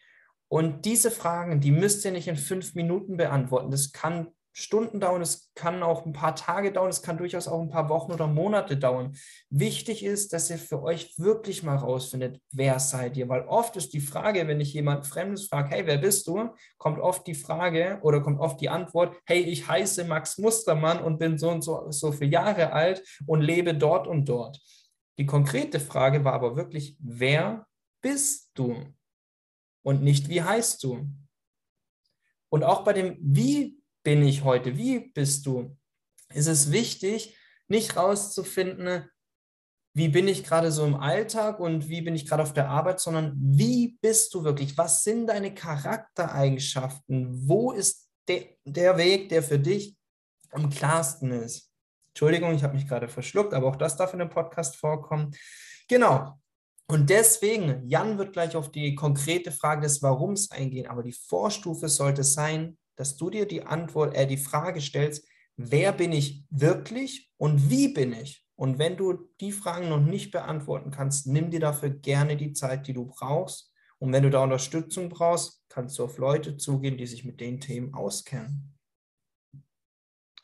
Und 0.49 0.85
diese 0.85 1.11
Fragen, 1.11 1.61
die 1.61 1.73
müsst 1.73 2.05
ihr 2.05 2.13
nicht 2.13 2.29
in 2.29 2.37
fünf 2.37 2.75
Minuten 2.75 3.17
beantworten. 3.17 3.71
Das 3.71 3.93
kann 3.93 4.29
Stunden 4.61 4.99
dauern, 4.99 5.23
es 5.23 5.53
kann 5.55 5.85
auch 5.85 6.05
ein 6.05 6.13
paar 6.13 6.35
Tage 6.35 6.73
dauern, 6.73 6.91
es 6.91 7.01
kann 7.01 7.17
durchaus 7.17 7.47
auch 7.47 7.61
ein 7.61 7.71
paar 7.71 7.89
Wochen 7.89 8.11
oder 8.11 8.27
Monate 8.27 8.77
dauern. 8.77 9.17
Wichtig 9.51 10.05
ist, 10.05 10.33
dass 10.33 10.51
ihr 10.51 10.59
für 10.59 10.83
euch 10.83 11.17
wirklich 11.17 11.63
mal 11.63 11.77
rausfindet, 11.77 12.41
wer 12.51 12.81
seid 12.81 13.17
ihr, 13.17 13.29
weil 13.29 13.43
oft 13.43 13.77
ist 13.77 13.93
die 13.93 14.01
Frage, 14.01 14.49
wenn 14.49 14.61
ich 14.61 14.75
jemand 14.75 15.07
Fremdes 15.07 15.47
frage, 15.47 15.69
hey, 15.71 15.87
wer 15.87 15.99
bist 15.99 16.27
du, 16.27 16.51
kommt 16.77 16.99
oft 16.99 17.25
die 17.29 17.37
Frage 17.37 18.01
oder 18.03 18.21
kommt 18.21 18.41
oft 18.41 18.61
die 18.61 18.69
Antwort, 18.69 19.15
hey, 19.27 19.43
ich 19.43 19.69
heiße 19.69 20.05
Max 20.05 20.39
Mustermann 20.39 21.05
und 21.05 21.19
bin 21.19 21.39
so 21.39 21.51
und 21.51 21.63
so, 21.63 21.93
so 21.93 22.11
viele 22.11 22.33
Jahre 22.33 22.73
alt 22.73 23.05
und 23.29 23.43
lebe 23.43 23.75
dort 23.75 24.09
und 24.09 24.29
dort. 24.29 24.61
Die 25.19 25.27
konkrete 25.27 25.79
Frage 25.79 26.25
war 26.25 26.33
aber 26.33 26.57
wirklich, 26.57 26.97
wer 26.99 27.65
bist 28.01 28.51
du? 28.55 28.75
Und 29.83 30.03
nicht, 30.03 30.29
wie 30.29 30.43
heißt 30.43 30.83
du? 30.83 31.09
Und 32.49 32.65
auch 32.65 32.83
bei 32.83 32.93
dem 32.93 33.17
Wie 33.21 33.78
bin 34.03 34.23
ich 34.23 34.45
heute? 34.45 34.77
Wie 34.77 35.11
bist 35.13 35.47
du? 35.47 35.77
Ist 36.33 36.47
es 36.47 36.73
wichtig, 36.73 37.37
nicht 37.69 37.97
rauszufinden, 37.97 39.09
wie 39.95 40.09
bin 40.09 40.29
ich 40.29 40.45
gerade 40.45 40.71
so 40.71 40.87
im 40.87 40.95
Alltag 40.95 41.59
und 41.59 41.89
wie 41.89 42.03
bin 42.03 42.15
ich 42.15 42.27
gerade 42.27 42.45
auf 42.45 42.53
der 42.53 42.69
Arbeit, 42.69 43.01
sondern 43.01 43.35
wie 43.37 43.99
bist 44.01 44.33
du 44.33 44.45
wirklich? 44.45 44.79
Was 44.79 45.03
sind 45.03 45.27
deine 45.27 45.53
Charaktereigenschaften? 45.53 47.49
Wo 47.49 47.73
ist 47.73 48.09
de 48.29 48.57
der 48.65 48.97
Weg, 48.97 49.29
der 49.29 49.43
für 49.43 49.59
dich 49.59 49.97
am 50.53 50.71
klarsten 50.71 51.33
ist? 51.33 51.73
Entschuldigung, 52.11 52.55
ich 52.55 52.63
habe 52.63 52.75
mich 52.75 52.87
gerade 52.87 53.09
verschluckt, 53.09 53.55
aber 53.55 53.67
auch 53.67 53.77
das 53.77 53.97
darf 53.97 54.13
in 54.13 54.21
dem 54.21 54.31
Podcast 54.31 54.77
vorkommen. 54.77 55.33
Genau. 55.89 56.39
Und 56.87 57.11
deswegen, 57.11 57.87
Jan 57.89 58.19
wird 58.19 58.33
gleich 58.33 58.57
auf 58.57 58.71
die 58.71 58.95
konkrete 58.95 59.51
Frage 59.51 59.83
des 59.83 60.01
Warums 60.01 60.51
eingehen, 60.51 60.87
aber 60.87 61.03
die 61.03 61.13
Vorstufe 61.13 61.89
sollte 61.89 62.23
sein, 62.23 62.79
dass 62.99 63.17
du 63.17 63.31
dir 63.31 63.47
die 63.47 63.63
Antwort, 63.63 64.15
äh, 64.17 64.27
die 64.27 64.37
Frage 64.37 64.81
stellst, 64.81 65.27
wer 65.57 65.93
bin 65.93 66.13
ich 66.13 66.45
wirklich 66.51 67.31
und 67.37 67.71
wie 67.71 67.89
bin 67.89 68.13
ich? 68.13 68.45
Und 68.57 68.81
wenn 68.81 68.97
du 68.97 69.31
die 69.41 69.53
Fragen 69.53 69.89
noch 69.89 70.01
nicht 70.01 70.33
beantworten 70.33 70.91
kannst, 70.91 71.29
nimm 71.29 71.51
dir 71.51 71.61
dafür 71.61 71.91
gerne 71.91 72.37
die 72.37 72.53
Zeit, 72.53 72.89
die 72.89 72.93
du 72.93 73.07
brauchst. 73.07 73.73
Und 74.01 74.13
wenn 74.13 74.25
du 74.25 74.31
da 74.31 74.43
Unterstützung 74.43 75.09
brauchst, 75.11 75.63
kannst 75.69 75.97
du 75.99 76.05
auf 76.05 76.19
Leute 76.19 76.57
zugehen, 76.57 76.99
die 76.99 77.07
sich 77.07 77.25
mit 77.25 77.41
den 77.41 77.61
Themen 77.61 77.95
auskennen. 77.95 78.77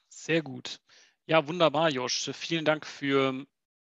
Sehr 0.08 0.42
gut. 0.42 0.80
Ja, 1.26 1.48
wunderbar, 1.48 1.90
Josh. 1.90 2.30
Vielen 2.34 2.64
Dank 2.64 2.86
für 2.86 3.44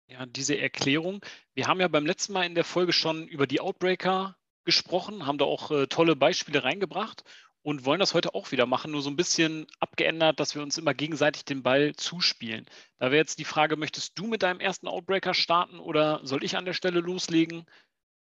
ja, 0.07 0.25
diese 0.25 0.57
Erklärung. 0.57 1.19
Wir 1.55 1.67
haben 1.67 1.81
ja 1.81 1.89
beim 1.89 2.05
letzten 2.05 2.31
Mal 2.31 2.45
in 2.45 2.55
der 2.55 2.63
Folge 2.63 2.93
schon 2.93 3.27
über 3.27 3.47
die 3.47 3.59
Outbreaker 3.59 4.37
gesprochen, 4.63 5.25
haben 5.25 5.37
da 5.37 5.45
auch 5.45 5.71
äh, 5.71 5.87
tolle 5.87 6.15
Beispiele 6.15 6.63
reingebracht 6.63 7.23
und 7.65 7.83
wollen 7.83 7.99
das 7.99 8.13
heute 8.13 8.35
auch 8.35 8.51
wieder 8.51 8.67
machen, 8.67 8.91
nur 8.91 9.01
so 9.01 9.09
ein 9.09 9.15
bisschen 9.15 9.65
abgeändert, 9.79 10.39
dass 10.39 10.53
wir 10.53 10.61
uns 10.61 10.77
immer 10.77 10.93
gegenseitig 10.93 11.45
den 11.45 11.63
Ball 11.63 11.95
zuspielen. 11.95 12.67
Da 12.99 13.07
wäre 13.07 13.15
jetzt 13.15 13.39
die 13.39 13.43
Frage, 13.43 13.75
möchtest 13.75 14.19
du 14.19 14.27
mit 14.27 14.43
deinem 14.43 14.59
ersten 14.59 14.87
Outbreaker 14.87 15.33
starten 15.33 15.79
oder 15.79 16.19
soll 16.21 16.43
ich 16.43 16.57
an 16.57 16.65
der 16.65 16.73
Stelle 16.73 16.99
loslegen? 16.99 17.65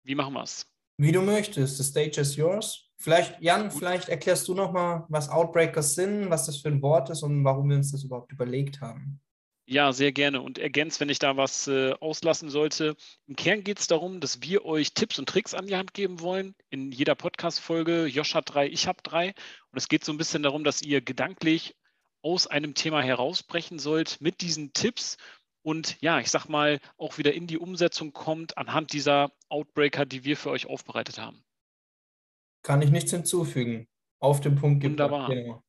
Wie 0.04 0.14
machen 0.14 0.34
wir 0.34 0.42
es? 0.42 0.66
Wie 0.98 1.10
du 1.10 1.22
möchtest. 1.22 1.78
The 1.78 1.84
stage 1.84 2.20
is 2.20 2.36
yours. 2.36 2.90
Vielleicht, 2.98 3.40
Jan, 3.40 3.70
vielleicht 3.70 4.10
erklärst 4.10 4.46
du 4.46 4.54
nochmal, 4.54 5.06
was 5.08 5.30
Outbreakers 5.30 5.94
sind, 5.94 6.28
was 6.28 6.44
das 6.44 6.58
für 6.58 6.68
ein 6.68 6.82
Wort 6.82 7.08
ist 7.08 7.22
und 7.22 7.42
warum 7.42 7.70
wir 7.70 7.78
uns 7.78 7.92
das 7.92 8.04
überhaupt 8.04 8.30
überlegt 8.32 8.82
haben. 8.82 9.22
Ja, 9.70 9.92
sehr 9.92 10.10
gerne. 10.10 10.40
Und 10.40 10.58
ergänzt, 10.58 10.98
wenn 10.98 11.08
ich 11.10 11.20
da 11.20 11.36
was 11.36 11.68
äh, 11.68 11.92
auslassen 12.00 12.50
sollte. 12.50 12.96
Im 13.28 13.36
Kern 13.36 13.62
geht 13.62 13.78
es 13.78 13.86
darum, 13.86 14.18
dass 14.18 14.42
wir 14.42 14.64
euch 14.64 14.94
Tipps 14.94 15.16
und 15.20 15.28
Tricks 15.28 15.54
an 15.54 15.68
die 15.68 15.76
Hand 15.76 15.94
geben 15.94 16.18
wollen. 16.18 16.56
In 16.70 16.90
jeder 16.90 17.14
Podcast-Folge, 17.14 18.06
Josh 18.06 18.34
hat 18.34 18.52
drei, 18.52 18.66
ich 18.66 18.88
habe 18.88 18.98
drei. 19.04 19.28
Und 19.28 19.78
es 19.78 19.88
geht 19.88 20.04
so 20.04 20.10
ein 20.10 20.18
bisschen 20.18 20.42
darum, 20.42 20.64
dass 20.64 20.82
ihr 20.82 21.00
gedanklich 21.00 21.76
aus 22.20 22.48
einem 22.48 22.74
Thema 22.74 23.00
herausbrechen 23.00 23.78
sollt 23.78 24.20
mit 24.20 24.40
diesen 24.40 24.72
Tipps 24.72 25.16
und 25.62 26.00
ja, 26.00 26.18
ich 26.18 26.30
sag 26.30 26.48
mal, 26.48 26.80
auch 26.96 27.18
wieder 27.18 27.32
in 27.32 27.46
die 27.46 27.58
Umsetzung 27.58 28.12
kommt 28.12 28.56
anhand 28.56 28.92
dieser 28.92 29.30
Outbreaker, 29.48 30.06
die 30.06 30.24
wir 30.24 30.36
für 30.36 30.50
euch 30.50 30.66
aufbereitet 30.66 31.18
haben. 31.18 31.44
Kann 32.62 32.82
ich 32.82 32.90
nichts 32.90 33.10
hinzufügen. 33.10 33.86
Auf 34.18 34.40
den 34.40 34.56
Punkt 34.56 34.82
gebracht. 34.82 35.10
Wunderbar. 35.10 35.28
Genau. 35.28 35.62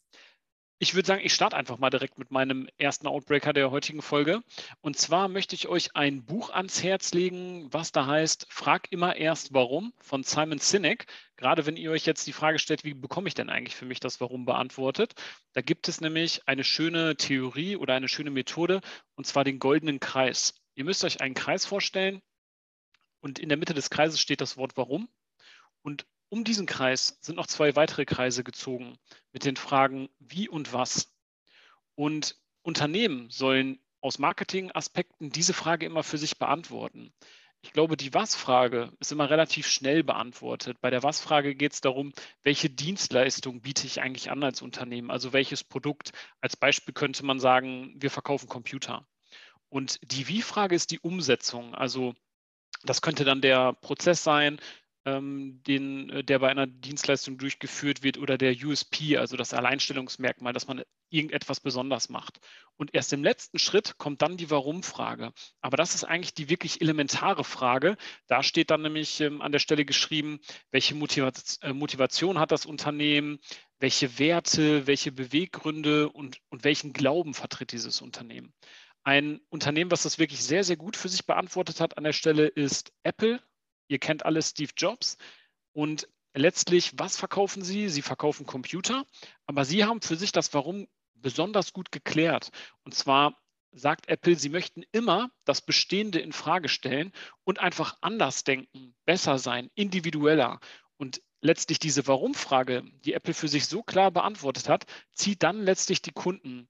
Ich 0.83 0.95
würde 0.95 1.05
sagen, 1.05 1.21
ich 1.23 1.35
starte 1.35 1.55
einfach 1.55 1.77
mal 1.77 1.91
direkt 1.91 2.17
mit 2.17 2.31
meinem 2.31 2.67
ersten 2.79 3.05
Outbreaker 3.05 3.53
der 3.53 3.69
heutigen 3.69 4.01
Folge. 4.01 4.41
Und 4.81 4.97
zwar 4.97 5.27
möchte 5.27 5.53
ich 5.53 5.67
euch 5.67 5.95
ein 5.95 6.25
Buch 6.25 6.49
ans 6.49 6.81
Herz 6.81 7.13
legen, 7.13 7.71
was 7.71 7.91
da 7.91 8.07
heißt 8.07 8.47
Frag 8.49 8.91
immer 8.91 9.15
erst 9.15 9.53
warum 9.53 9.93
von 9.99 10.23
Simon 10.23 10.57
Sinek. 10.57 11.05
Gerade 11.37 11.67
wenn 11.67 11.77
ihr 11.77 11.91
euch 11.91 12.07
jetzt 12.07 12.25
die 12.25 12.33
Frage 12.33 12.57
stellt, 12.57 12.83
wie 12.83 12.95
bekomme 12.95 13.27
ich 13.27 13.35
denn 13.35 13.51
eigentlich 13.51 13.75
für 13.75 13.85
mich 13.85 13.99
das 13.99 14.19
Warum 14.21 14.45
beantwortet? 14.45 15.13
Da 15.53 15.61
gibt 15.61 15.87
es 15.87 16.01
nämlich 16.01 16.47
eine 16.47 16.63
schöne 16.63 17.15
Theorie 17.15 17.75
oder 17.75 17.93
eine 17.93 18.09
schöne 18.09 18.31
Methode, 18.31 18.81
und 19.13 19.27
zwar 19.27 19.43
den 19.43 19.59
goldenen 19.59 19.99
Kreis. 19.99 20.55
Ihr 20.73 20.85
müsst 20.85 21.03
euch 21.03 21.21
einen 21.21 21.35
Kreis 21.35 21.63
vorstellen 21.63 22.23
und 23.19 23.37
in 23.37 23.49
der 23.49 23.59
Mitte 23.59 23.75
des 23.75 23.91
Kreises 23.91 24.19
steht 24.19 24.41
das 24.41 24.57
Wort 24.57 24.77
Warum. 24.77 25.09
Und 25.83 26.07
um 26.31 26.45
diesen 26.45 26.65
Kreis 26.65 27.17
sind 27.19 27.35
noch 27.35 27.45
zwei 27.45 27.75
weitere 27.75 28.05
Kreise 28.05 28.45
gezogen 28.45 28.97
mit 29.33 29.43
den 29.43 29.57
Fragen 29.57 30.09
wie 30.19 30.47
und 30.47 30.71
was. 30.71 31.13
Und 31.95 32.37
Unternehmen 32.61 33.29
sollen 33.29 33.79
aus 33.99 34.17
Marketingaspekten 34.17 35.31
diese 35.31 35.53
Frage 35.53 35.85
immer 35.85 36.03
für 36.03 36.17
sich 36.17 36.39
beantworten. 36.39 37.13
Ich 37.61 37.73
glaube, 37.73 37.97
die 37.97 38.13
Was-Frage 38.13 38.93
ist 38.99 39.11
immer 39.11 39.29
relativ 39.29 39.67
schnell 39.67 40.03
beantwortet. 40.03 40.77
Bei 40.79 40.89
der 40.89 41.03
Was-Frage 41.03 41.53
geht 41.53 41.73
es 41.73 41.81
darum, 41.81 42.13
welche 42.43 42.69
Dienstleistung 42.69 43.61
biete 43.61 43.85
ich 43.85 44.01
eigentlich 44.01 44.31
an 44.31 44.41
als 44.41 44.61
Unternehmen, 44.61 45.11
also 45.11 45.33
welches 45.33 45.65
Produkt. 45.65 46.13
Als 46.39 46.55
Beispiel 46.55 46.93
könnte 46.93 47.25
man 47.25 47.41
sagen, 47.41 47.93
wir 47.97 48.09
verkaufen 48.09 48.47
Computer. 48.47 49.05
Und 49.67 49.99
die 50.01 50.29
Wie-Frage 50.29 50.75
ist 50.75 50.91
die 50.91 50.99
Umsetzung. 50.99 51.75
Also 51.75 52.15
das 52.83 53.01
könnte 53.01 53.25
dann 53.25 53.41
der 53.41 53.73
Prozess 53.73 54.23
sein, 54.23 54.59
den, 55.05 56.09
äh, 56.09 56.23
der 56.23 56.39
bei 56.39 56.49
einer 56.49 56.67
Dienstleistung 56.67 57.37
durchgeführt 57.37 58.03
wird 58.03 58.17
oder 58.17 58.37
der 58.37 58.55
USP, 58.63 59.17
also 59.17 59.35
das 59.35 59.53
Alleinstellungsmerkmal, 59.53 60.53
dass 60.53 60.67
man 60.67 60.83
irgendetwas 61.09 61.59
besonders 61.59 62.09
macht. 62.09 62.39
Und 62.77 62.93
erst 62.93 63.11
im 63.13 63.23
letzten 63.23 63.59
Schritt 63.59 63.97
kommt 63.97 64.21
dann 64.21 64.37
die 64.37 64.49
Warum-Frage. 64.49 65.33
Aber 65.61 65.77
das 65.77 65.95
ist 65.95 66.03
eigentlich 66.03 66.33
die 66.33 66.49
wirklich 66.49 66.81
elementare 66.81 67.43
Frage. 67.43 67.97
Da 68.27 68.43
steht 68.43 68.69
dann 68.71 68.81
nämlich 68.83 69.21
ähm, 69.21 69.41
an 69.41 69.51
der 69.51 69.59
Stelle 69.59 69.85
geschrieben, 69.85 70.39
welche 70.71 70.95
Motivation, 70.95 71.69
äh, 71.69 71.73
Motivation 71.73 72.39
hat 72.39 72.51
das 72.51 72.65
Unternehmen, 72.65 73.39
welche 73.79 74.19
Werte, 74.19 74.87
welche 74.87 75.11
Beweggründe 75.11 76.09
und, 76.09 76.37
und 76.49 76.63
welchen 76.63 76.93
Glauben 76.93 77.33
vertritt 77.33 77.71
dieses 77.71 78.01
Unternehmen. 78.01 78.53
Ein 79.03 79.41
Unternehmen, 79.49 79.89
was 79.89 80.03
das 80.03 80.19
wirklich 80.19 80.43
sehr, 80.43 80.63
sehr 80.63 80.77
gut 80.77 80.95
für 80.95 81.09
sich 81.09 81.25
beantwortet 81.25 81.79
hat 81.79 81.97
an 81.97 82.03
der 82.03 82.13
Stelle, 82.13 82.47
ist 82.47 82.93
Apple. 83.01 83.41
Ihr 83.91 83.99
kennt 83.99 84.25
alle 84.25 84.41
Steve 84.41 84.71
Jobs. 84.77 85.17
Und 85.73 86.07
letztlich, 86.33 86.93
was 86.97 87.17
verkaufen 87.17 87.61
sie? 87.61 87.89
Sie 87.89 88.01
verkaufen 88.01 88.45
Computer, 88.45 89.05
aber 89.45 89.65
sie 89.65 89.83
haben 89.83 90.01
für 90.01 90.15
sich 90.15 90.31
das 90.31 90.53
Warum 90.53 90.87
besonders 91.15 91.73
gut 91.73 91.91
geklärt. 91.91 92.51
Und 92.85 92.95
zwar 92.95 93.37
sagt 93.73 94.07
Apple, 94.07 94.35
sie 94.35 94.47
möchten 94.47 94.83
immer 94.93 95.29
das 95.43 95.61
Bestehende 95.61 96.19
in 96.19 96.31
Frage 96.31 96.69
stellen 96.69 97.11
und 97.43 97.59
einfach 97.59 97.97
anders 97.99 98.45
denken, 98.45 98.95
besser 99.03 99.37
sein, 99.37 99.69
individueller. 99.75 100.61
Und 100.95 101.21
letztlich 101.41 101.77
diese 101.77 102.07
Warum-Frage, 102.07 102.83
die 103.03 103.11
Apple 103.11 103.33
für 103.33 103.49
sich 103.49 103.67
so 103.67 103.83
klar 103.83 104.09
beantwortet 104.11 104.69
hat, 104.69 104.85
zieht 105.13 105.43
dann 105.43 105.63
letztlich 105.63 106.01
die 106.01 106.13
Kunden 106.13 106.69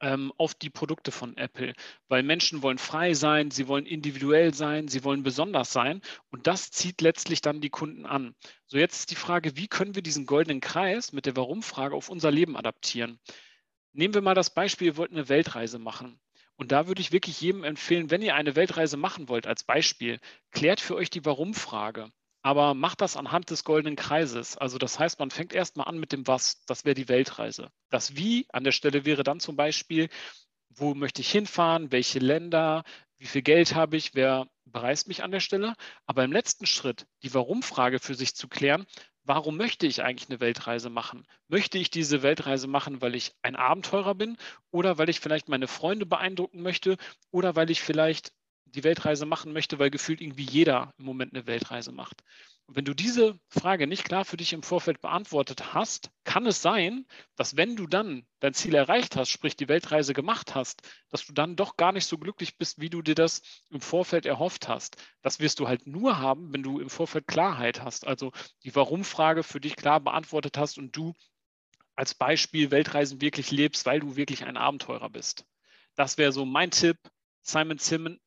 ähm, 0.00 0.32
auf 0.36 0.54
die 0.54 0.70
Produkte 0.70 1.10
von 1.10 1.36
Apple, 1.36 1.74
weil 2.08 2.22
Menschen 2.22 2.62
wollen 2.62 2.78
frei 2.78 3.14
sein, 3.14 3.50
sie 3.50 3.68
wollen 3.68 3.86
individuell 3.86 4.54
sein, 4.54 4.88
sie 4.88 5.04
wollen 5.04 5.22
besonders 5.22 5.72
sein 5.72 6.00
und 6.30 6.46
das 6.46 6.70
zieht 6.70 7.00
letztlich 7.00 7.40
dann 7.40 7.60
die 7.60 7.70
Kunden 7.70 8.06
an. 8.06 8.34
So 8.66 8.78
jetzt 8.78 9.00
ist 9.00 9.10
die 9.10 9.16
Frage, 9.16 9.56
wie 9.56 9.68
können 9.68 9.94
wir 9.94 10.02
diesen 10.02 10.26
goldenen 10.26 10.60
Kreis 10.60 11.12
mit 11.12 11.26
der 11.26 11.36
Warum-Frage 11.36 11.94
auf 11.94 12.08
unser 12.08 12.30
Leben 12.30 12.56
adaptieren? 12.56 13.18
Nehmen 13.92 14.14
wir 14.14 14.22
mal 14.22 14.34
das 14.34 14.54
Beispiel, 14.54 14.88
ihr 14.88 14.96
wollt 14.96 15.12
eine 15.12 15.28
Weltreise 15.28 15.78
machen. 15.78 16.20
Und 16.56 16.72
da 16.72 16.88
würde 16.88 17.00
ich 17.00 17.12
wirklich 17.12 17.40
jedem 17.40 17.64
empfehlen, 17.64 18.10
wenn 18.10 18.22
ihr 18.22 18.34
eine 18.34 18.56
Weltreise 18.56 18.96
machen 18.96 19.28
wollt, 19.28 19.46
als 19.46 19.62
Beispiel, 19.62 20.18
klärt 20.50 20.80
für 20.80 20.96
euch 20.96 21.08
die 21.08 21.24
Warum-Frage 21.24 22.10
aber 22.42 22.74
macht 22.74 23.00
das 23.00 23.16
anhand 23.16 23.50
des 23.50 23.64
goldenen 23.64 23.96
Kreises. 23.96 24.56
Also 24.56 24.78
das 24.78 24.98
heißt, 24.98 25.18
man 25.18 25.30
fängt 25.30 25.52
erstmal 25.52 25.88
an 25.88 25.98
mit 25.98 26.12
dem 26.12 26.26
Was, 26.26 26.64
das 26.66 26.84
wäre 26.84 26.94
die 26.94 27.08
Weltreise. 27.08 27.70
Das 27.90 28.16
Wie 28.16 28.46
an 28.50 28.64
der 28.64 28.72
Stelle 28.72 29.04
wäre 29.04 29.22
dann 29.22 29.40
zum 29.40 29.56
Beispiel, 29.56 30.08
wo 30.70 30.94
möchte 30.94 31.20
ich 31.22 31.30
hinfahren, 31.30 31.92
welche 31.92 32.18
Länder, 32.18 32.84
wie 33.16 33.26
viel 33.26 33.42
Geld 33.42 33.74
habe 33.74 33.96
ich, 33.96 34.14
wer 34.14 34.46
bereist 34.64 35.08
mich 35.08 35.22
an 35.22 35.32
der 35.32 35.40
Stelle. 35.40 35.74
Aber 36.06 36.24
im 36.24 36.32
letzten 36.32 36.66
Schritt 36.66 37.06
die 37.22 37.34
Warum-Frage 37.34 37.98
für 37.98 38.14
sich 38.14 38.34
zu 38.34 38.48
klären, 38.48 38.86
warum 39.24 39.56
möchte 39.56 39.86
ich 39.86 40.02
eigentlich 40.02 40.30
eine 40.30 40.40
Weltreise 40.40 40.90
machen? 40.90 41.26
Möchte 41.48 41.78
ich 41.78 41.90
diese 41.90 42.22
Weltreise 42.22 42.66
machen, 42.66 43.02
weil 43.02 43.14
ich 43.14 43.34
ein 43.42 43.56
Abenteurer 43.56 44.14
bin 44.14 44.36
oder 44.70 44.98
weil 44.98 45.08
ich 45.08 45.20
vielleicht 45.20 45.48
meine 45.48 45.68
Freunde 45.68 46.06
beeindrucken 46.06 46.62
möchte 46.62 46.96
oder 47.30 47.56
weil 47.56 47.70
ich 47.70 47.82
vielleicht 47.82 48.32
die 48.74 48.84
Weltreise 48.84 49.26
machen 49.26 49.52
möchte, 49.52 49.78
weil 49.78 49.90
gefühlt 49.90 50.20
irgendwie 50.20 50.44
jeder 50.44 50.92
im 50.98 51.04
Moment 51.04 51.34
eine 51.34 51.46
Weltreise 51.46 51.92
macht. 51.92 52.22
Und 52.66 52.76
wenn 52.76 52.84
du 52.84 52.92
diese 52.92 53.38
Frage 53.48 53.86
nicht 53.86 54.04
klar 54.04 54.26
für 54.26 54.36
dich 54.36 54.52
im 54.52 54.62
Vorfeld 54.62 55.00
beantwortet 55.00 55.72
hast, 55.72 56.10
kann 56.24 56.44
es 56.46 56.60
sein, 56.60 57.06
dass 57.34 57.56
wenn 57.56 57.76
du 57.76 57.86
dann 57.86 58.26
dein 58.40 58.52
Ziel 58.52 58.74
erreicht 58.74 59.16
hast, 59.16 59.30
sprich 59.30 59.56
die 59.56 59.68
Weltreise 59.68 60.12
gemacht 60.12 60.54
hast, 60.54 60.82
dass 61.08 61.24
du 61.24 61.32
dann 61.32 61.56
doch 61.56 61.78
gar 61.78 61.92
nicht 61.92 62.04
so 62.04 62.18
glücklich 62.18 62.58
bist, 62.58 62.78
wie 62.78 62.90
du 62.90 63.00
dir 63.00 63.14
das 63.14 63.40
im 63.70 63.80
Vorfeld 63.80 64.26
erhofft 64.26 64.68
hast. 64.68 64.96
Das 65.22 65.40
wirst 65.40 65.60
du 65.60 65.66
halt 65.66 65.86
nur 65.86 66.18
haben, 66.18 66.52
wenn 66.52 66.62
du 66.62 66.78
im 66.78 66.90
Vorfeld 66.90 67.26
Klarheit 67.26 67.82
hast, 67.82 68.06
also 68.06 68.32
die 68.64 68.74
Warum-Frage 68.74 69.42
für 69.42 69.60
dich 69.60 69.74
klar 69.76 70.00
beantwortet 70.00 70.58
hast 70.58 70.76
und 70.76 70.94
du 70.94 71.14
als 71.96 72.14
Beispiel 72.14 72.70
Weltreisen 72.70 73.22
wirklich 73.22 73.50
lebst, 73.50 73.86
weil 73.86 74.00
du 74.00 74.14
wirklich 74.14 74.44
ein 74.44 74.58
Abenteurer 74.58 75.08
bist. 75.08 75.46
Das 75.96 76.18
wäre 76.18 76.32
so 76.32 76.44
mein 76.44 76.70
Tipp 76.70 76.98
Simon 77.48 77.78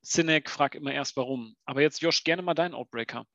Sinek, 0.02 0.50
frag 0.50 0.74
immer 0.74 0.94
erst 0.94 1.16
warum. 1.16 1.56
Aber 1.66 1.82
jetzt, 1.82 2.02
Josh, 2.02 2.24
gerne 2.24 2.42
mal 2.42 2.56
deinen 2.56 2.74
Outbreaker. 2.74 3.26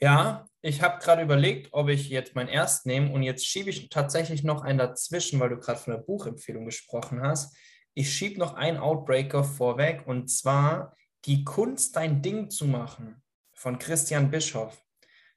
Ja, 0.00 0.48
ich 0.62 0.82
habe 0.82 1.02
gerade 1.02 1.22
überlegt, 1.22 1.68
ob 1.72 1.88
ich 1.88 2.08
jetzt 2.08 2.34
meinen 2.34 2.48
erst 2.48 2.86
nehme 2.86 3.12
und 3.12 3.22
jetzt 3.22 3.46
schiebe 3.46 3.70
ich 3.70 3.88
tatsächlich 3.88 4.42
noch 4.42 4.62
einen 4.62 4.78
dazwischen, 4.78 5.38
weil 5.38 5.50
du 5.50 5.58
gerade 5.58 5.78
von 5.78 5.94
der 5.94 6.00
Buchempfehlung 6.00 6.64
gesprochen 6.64 7.22
hast. 7.22 7.56
Ich 7.94 8.12
schiebe 8.12 8.38
noch 8.38 8.54
einen 8.54 8.78
Outbreaker 8.78 9.44
vorweg 9.44 10.06
und 10.06 10.28
zwar 10.28 10.94
Die 11.24 11.44
Kunst, 11.44 11.96
dein 11.96 12.22
Ding 12.22 12.50
zu 12.50 12.66
machen 12.66 13.22
von 13.54 13.78
Christian 13.78 14.30
Bischoff. 14.30 14.82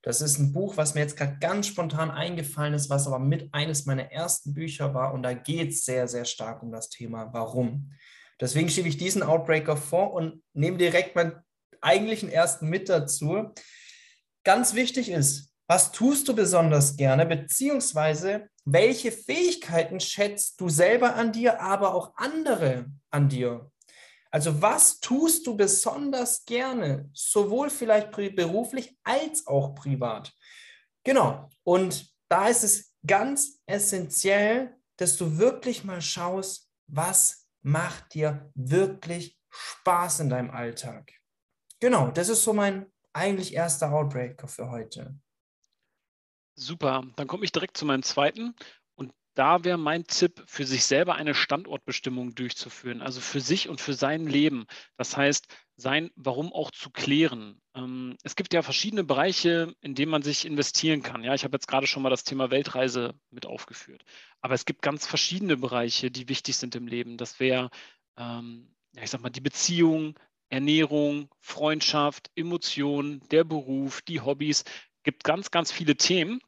Das 0.02 0.22
ist 0.22 0.40
ein 0.40 0.54
Buch, 0.54 0.78
was 0.78 0.94
mir 0.94 1.02
jetzt 1.02 1.18
gerade 1.18 1.38
ganz 1.40 1.68
spontan 1.68 2.12
eingefallen 2.12 2.74
ist, 2.74 2.90
was 2.90 3.08
aber 3.08 3.20
mit 3.20 3.54
eines 3.54 3.86
meiner 3.86 4.12
ersten 4.12 4.54
Bücher 4.54 4.94
war 4.94 5.14
und 5.14 5.24
da 5.24 5.34
geht 5.34 5.70
es 5.70 5.84
sehr, 5.84 6.08
sehr 6.08 6.26
stark 6.26 6.64
um 6.64 6.72
das 6.72 6.90
Thema 6.90 7.34
Warum. 7.34 7.92
Deswegen 8.40 8.70
schiebe 8.70 8.88
ich 8.88 8.98
diesen 8.98 9.24
Outbreaker 9.24 9.78
vor 9.78 10.14
und 10.14 10.42
nehme 10.54 10.78
direkt 10.78 11.16
meinen 11.16 11.42
eigentlichen 11.82 12.30
ersten 12.30 12.70
mit 12.70 12.90
dazu. 12.90 13.54
Ganz 14.44 14.74
wichtig 14.74 15.10
ist, 15.10 15.54
was 15.68 15.92
tust 15.92 16.28
du 16.28 16.36
besonders 16.36 16.98
gerne, 16.98 17.26
beziehungsweise 17.26 18.50
welche 18.66 19.12
Fähigkeiten 19.12 20.00
schätzt 20.00 20.60
du 20.60 20.70
selber 20.70 21.16
an 21.16 21.32
dir, 21.32 21.62
aber 21.62 21.94
auch 21.94 22.14
andere 22.16 22.88
an 23.12 23.30
dir? 23.30 23.72
Also 24.32 24.62
was 24.62 25.00
tust 25.00 25.48
du 25.48 25.56
besonders 25.56 26.46
gerne, 26.46 27.10
sowohl 27.14 27.70
vielleicht 27.70 28.12
beruflich 28.12 28.98
als 29.04 29.46
auch 29.48 29.76
privat? 29.76 30.34
Genau. 31.04 31.50
Und 31.64 32.14
da 32.30 32.48
ist 32.48 32.64
es 32.64 32.94
ganz 33.06 33.60
essentiell, 33.66 34.76
dass 34.98 35.18
du 35.18 35.38
wirklich 35.38 35.84
mal 35.84 36.02
schaust, 36.02 36.70
was 36.88 37.39
macht 37.62 38.14
dir 38.14 38.52
wirklich 38.56 39.40
Spaß 39.50 40.22
in 40.22 40.30
deinem 40.30 40.52
Alltag? 40.52 41.12
Genau, 41.80 42.12
das 42.12 42.30
ist 42.30 42.44
so 42.44 42.54
mein 42.54 42.92
eigentlich 43.14 43.54
erster 43.54 43.92
Outbreaker 43.92 44.48
für 44.48 44.70
heute. 44.70 45.20
Super, 46.56 47.04
dann 47.16 47.28
komme 47.28 47.46
ich 47.46 47.52
direkt 47.54 47.78
zu 47.78 47.86
meinem 47.86 48.04
zweiten. 48.04 48.54
Da 49.36 49.64
wäre 49.64 49.78
mein 49.78 50.06
Tipp, 50.06 50.44
für 50.48 50.66
sich 50.66 50.84
selber 50.84 51.16
eine 51.16 51.34
Standortbestimmung 51.34 52.36
durchzuführen, 52.36 53.02
also 53.02 53.22
für 53.22 53.40
sich 53.40 53.70
und 53.70 53.80
für 53.80 53.94
sein 53.94 54.28
Leben. 54.28 54.66
Das 54.98 55.16
heißt, 55.16 55.48
sein 55.78 56.12
Warum 56.16 56.52
auch 56.52 56.72
zu 56.72 56.90
klären. 56.90 57.62
Ähm, 57.74 58.18
es 58.24 58.36
gibt 58.36 58.54
ja 58.54 58.62
verschiedene 58.62 59.04
Bereiche, 59.04 59.74
in 59.82 59.96
denen 59.96 60.12
man 60.12 60.24
sich 60.24 60.46
investieren 60.46 61.02
kann. 61.02 61.24
Ja, 61.24 61.34
ich 61.34 61.44
habe 61.44 61.56
jetzt 61.56 61.68
gerade 61.68 61.88
schon 61.88 62.04
mal 62.04 62.10
das 62.10 62.26
Thema 62.26 62.52
Weltreise 62.52 63.14
mit 63.30 63.46
aufgeführt. 63.46 64.04
Aber 64.42 64.56
es 64.56 64.66
gibt 64.66 64.82
ganz 64.82 65.08
verschiedene 65.08 65.56
Bereiche, 65.56 66.12
die 66.12 66.28
wichtig 66.28 66.58
sind 66.58 66.76
im 66.76 66.88
Leben. 66.88 67.18
Das 67.18 67.40
wäre, 67.40 67.70
ähm, 68.18 68.76
ja, 68.96 69.04
ich 69.04 69.10
sag 69.10 69.22
mal, 69.22 69.30
die 69.30 69.42
Beziehung, 69.42 70.20
Ernährung, 70.50 71.30
Freundschaft, 71.40 72.32
Emotionen, 72.36 73.22
der 73.30 73.44
Beruf, 73.44 74.02
die 74.02 74.20
Hobbys. 74.20 74.66
Gibt 75.04 75.24
ganz, 75.24 75.52
ganz 75.52 75.72
viele 75.72 75.96
Themen. 75.96 76.42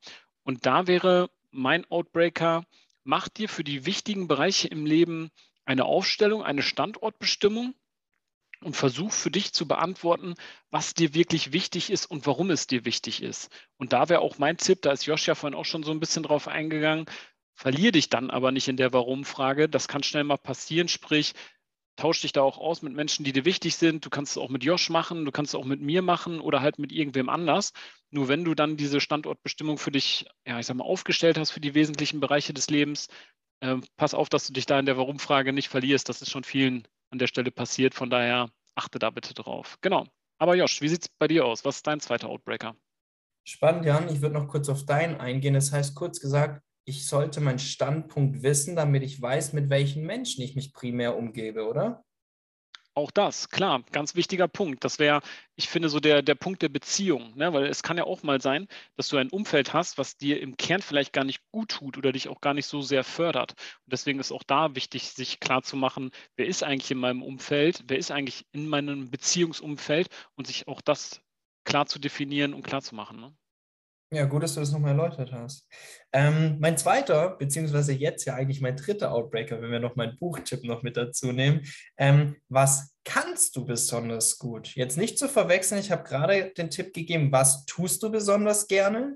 Und 0.44 0.66
da 0.66 0.88
wäre 0.88 1.30
mein 1.52 1.90
Outbreaker, 1.90 2.66
mach 3.04 3.30
dir 3.30 3.50
für 3.50 3.64
die 3.64 3.86
wichtigen 3.86 4.28
Bereiche 4.28 4.68
im 4.68 4.86
Leben 4.86 5.32
eine 5.66 5.86
Aufstellung, 5.86 6.44
eine 6.44 6.62
Standortbestimmung 6.62 7.76
und 8.64 8.76
versuch 8.76 9.12
für 9.12 9.32
dich 9.32 9.54
zu 9.54 9.68
beantworten, 9.68 10.36
was 10.70 10.94
dir 10.94 11.14
wirklich 11.14 11.52
wichtig 11.52 11.90
ist 11.90 12.06
und 12.06 12.26
warum 12.28 12.50
es 12.52 12.68
dir 12.68 12.86
wichtig 12.86 13.22
ist. 13.22 13.50
Und 13.78 13.94
da 13.94 14.10
wäre 14.10 14.22
auch 14.22 14.38
mein 14.38 14.58
Tipp, 14.58 14.82
da 14.82 14.92
ist 14.92 15.06
Josh 15.06 15.28
ja 15.28 15.36
vorhin 15.36 15.58
auch 15.58 15.66
schon 15.66 15.84
so 15.84 15.92
ein 15.92 16.00
bisschen 16.00 16.24
drauf 16.24 16.48
eingegangen, 16.48 17.06
verlier 17.56 17.92
dich 17.92 18.10
dann 18.10 18.30
aber 18.30 18.52
nicht 18.52 18.68
in 18.68 18.78
der 18.78 18.94
Warum-Frage. 18.94 19.70
Das 19.70 19.88
kann 19.88 20.04
schnell 20.04 20.24
mal 20.24 20.38
passieren, 20.38 20.88
sprich, 20.88 21.34
tausch 21.96 22.22
dich 22.22 22.32
da 22.32 22.42
auch 22.42 22.58
aus 22.58 22.82
mit 22.82 22.94
Menschen, 22.94 23.24
die 23.24 23.34
dir 23.34 23.46
wichtig 23.46 23.76
sind. 23.76 24.06
Du 24.06 24.10
kannst 24.10 24.34
es 24.34 24.38
auch 24.38 24.50
mit 24.50 24.64
Josh 24.64 24.90
machen, 24.90 25.26
du 25.26 25.32
kannst 25.32 25.54
es 25.54 25.60
auch 25.60 25.66
mit 25.66 25.82
mir 25.82 26.02
machen 26.02 26.40
oder 26.40 26.62
halt 26.62 26.80
mit 26.80 26.92
irgendwem 26.92 27.30
anders. 27.30 27.74
Nur 28.10 28.28
wenn 28.28 28.44
du 28.44 28.56
dann 28.56 28.78
diese 28.78 29.00
Standortbestimmung 29.00 29.78
für 29.78 29.92
dich, 29.92 30.26
ja, 30.46 30.60
ich 30.60 30.66
sag 30.66 30.76
mal, 30.76 30.84
aufgestellt 30.84 31.38
hast 31.38 31.52
für 31.52 31.62
die 31.62 31.76
wesentlichen 31.76 32.20
Bereiche 32.20 32.54
des 32.54 32.70
Lebens, 32.70 33.08
äh, 33.62 33.78
pass 33.98 34.14
auf, 34.14 34.30
dass 34.30 34.48
du 34.48 34.54
dich 34.54 34.66
da 34.66 34.80
in 34.80 34.86
der 34.86 34.98
Warum-Frage 34.98 35.54
nicht 35.54 35.70
verlierst. 35.70 36.10
Das 36.10 36.22
ist 36.22 36.32
schon 36.32 36.44
vielen 36.44 36.88
an 37.12 37.20
der 37.20 37.28
Stelle 37.28 37.52
passiert. 37.52 37.94
Von 37.94 38.10
daher 38.10 38.50
achte 38.76 39.00
da 39.00 39.10
bitte 39.10 39.34
drauf. 39.34 39.78
Genau. 39.82 40.08
Aber 40.38 40.56
Josh, 40.56 40.82
wie 40.82 40.88
sieht 40.88 41.04
es 41.04 41.10
bei 41.20 41.28
dir 41.28 41.46
aus? 41.46 41.66
Was 41.66 41.78
ist 41.78 41.88
dein 41.88 42.00
zweiter 42.00 42.30
Outbreaker? 42.30 42.76
Spannend, 43.44 43.86
Jan. 43.86 44.10
Ich 44.10 44.22
würde 44.22 44.36
noch 44.36 44.48
kurz 44.48 44.70
auf 44.70 44.86
deinen 44.86 45.20
eingehen. 45.20 45.54
Das 45.54 45.72
heißt, 45.72 45.96
kurz 45.96 46.20
gesagt, 46.20 46.64
ich 46.86 47.08
sollte 47.08 47.42
meinen 47.42 47.60
Standpunkt 47.60 48.44
wissen, 48.44 48.76
damit 48.76 49.04
ich 49.04 49.22
weiß, 49.22 49.54
mit 49.54 49.70
welchen 49.70 50.06
Menschen 50.06 50.44
ich 50.44 50.56
mich 50.56 50.74
primär 50.74 51.18
umgebe, 51.18 51.68
oder? 51.68 52.04
Auch 52.94 53.10
das, 53.10 53.50
klar, 53.50 53.84
ganz 53.94 54.16
wichtiger 54.16 54.50
Punkt. 54.50 54.84
Das 54.84 55.00
wäre, 55.00 55.22
ich 55.56 55.70
finde, 55.70 55.88
so 55.88 56.02
der, 56.02 56.22
der 56.22 56.36
Punkt 56.36 56.62
der 56.62 56.68
Beziehung. 56.68 57.34
Ne? 57.38 57.54
Weil 57.54 57.68
es 57.68 57.84
kann 57.84 57.98
ja 57.98 58.04
auch 58.04 58.22
mal 58.24 58.42
sein, 58.42 58.68
dass 58.98 59.08
du 59.08 59.16
ein 59.16 59.30
Umfeld 59.30 59.72
hast, 59.74 59.98
was 59.98 60.18
dir 60.18 60.42
im 60.42 60.58
Kern 60.58 60.82
vielleicht 60.82 61.14
gar 61.14 61.24
nicht 61.24 61.42
gut 61.52 61.70
tut 61.70 61.98
oder 61.98 62.12
dich 62.12 62.28
auch 62.28 62.42
gar 62.42 62.54
nicht 62.54 62.66
so 62.66 62.82
sehr 62.82 63.06
fördert. 63.06 63.54
Und 63.86 63.94
deswegen 63.94 64.20
ist 64.20 64.34
auch 64.34 64.44
da 64.44 64.76
wichtig, 64.76 65.12
sich 65.12 65.40
klar 65.40 65.64
zu 65.64 65.78
machen, 65.78 66.12
wer 66.36 66.48
ist 66.48 66.64
eigentlich 66.64 66.92
in 66.92 66.98
meinem 66.98 67.24
Umfeld, 67.24 67.86
wer 67.88 67.98
ist 67.98 68.12
eigentlich 68.12 68.46
in 68.52 68.68
meinem 68.68 69.10
Beziehungsumfeld 69.10 70.10
und 70.36 70.48
sich 70.48 70.68
auch 70.68 70.82
das 70.82 71.22
klar 71.64 71.86
zu 71.86 71.98
definieren 71.98 72.54
und 72.54 72.64
klar 72.64 72.82
zu 72.82 72.94
machen. 72.96 73.22
Ne? 73.22 73.34
Ja, 74.14 74.26
gut, 74.26 74.44
dass 74.44 74.56
du 74.56 74.60
das 74.60 74.74
nochmal 74.74 74.92
erläutert 74.92 75.32
hast. 75.32 75.66
Ähm, 76.12 76.58
mein 76.60 76.78
zweiter, 76.78 77.38
beziehungsweise 77.38 77.94
jetzt 77.94 78.26
ja 78.26 78.36
eigentlich 78.36 78.60
mein 78.60 78.76
dritter 78.76 79.14
Outbreaker, 79.14 79.62
wenn 79.62 79.72
wir 79.72 79.80
noch 79.80 79.96
meinen 79.96 80.18
Buchtipp 80.18 80.66
noch 80.66 80.84
mit 80.84 80.98
dazu 80.98 81.32
nehmen. 81.32 81.62
Ähm, 81.98 82.36
was 82.50 82.94
kannst 83.06 83.56
du 83.56 83.64
besonders 83.64 84.38
gut? 84.38 84.76
Jetzt 84.76 84.98
nicht 84.98 85.18
zu 85.18 85.30
verwechseln, 85.30 85.80
ich 85.80 85.92
habe 85.92 86.04
gerade 86.04 86.52
den 86.58 86.70
Tipp 86.70 86.94
gegeben, 86.94 87.32
was 87.32 87.66
tust 87.66 88.04
du 88.04 88.12
besonders 88.12 88.68
gerne? 88.68 89.16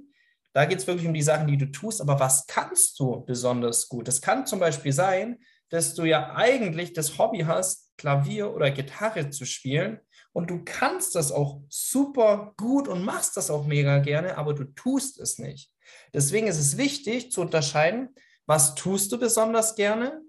Da 0.54 0.64
geht 0.64 0.78
es 0.78 0.88
wirklich 0.88 1.08
um 1.08 1.14
die 1.14 1.22
Sachen, 1.22 1.48
die 1.48 1.58
du 1.58 1.70
tust, 1.70 2.00
aber 2.00 2.18
was 2.22 2.48
kannst 2.48 2.98
du 2.98 3.26
besonders 3.26 3.90
gut? 3.90 4.08
Es 4.08 4.22
kann 4.22 4.46
zum 4.46 4.62
Beispiel 4.62 4.94
sein, 4.94 5.40
dass 5.69 5.95
du 5.95 6.04
ja 6.04 6.36
eigentlich 6.36 6.93
das 6.93 7.17
Hobby 7.17 7.39
hast, 7.39 7.91
Klavier 7.97 8.54
oder 8.54 8.71
Gitarre 8.71 9.30
zu 9.30 9.45
spielen 9.45 9.99
und 10.34 10.49
du 10.49 10.63
kannst 10.65 11.15
das 11.15 11.32
auch 11.32 11.62
super 11.69 12.54
gut 12.58 12.89
und 12.89 13.06
machst 13.06 13.38
das 13.38 13.49
auch 13.49 13.65
mega 13.65 13.99
gerne, 13.99 14.38
aber 14.38 14.54
du 14.54 14.65
tust 14.65 15.17
es 15.19 15.39
nicht. 15.39 15.71
Deswegen 16.13 16.47
ist 16.47 16.60
es 16.60 16.78
wichtig 16.78 17.32
zu 17.32 17.39
unterscheiden, 17.39 18.10
was 18.45 18.75
tust 18.75 19.12
du 19.12 19.17
besonders 19.17 19.75
gerne 19.75 20.21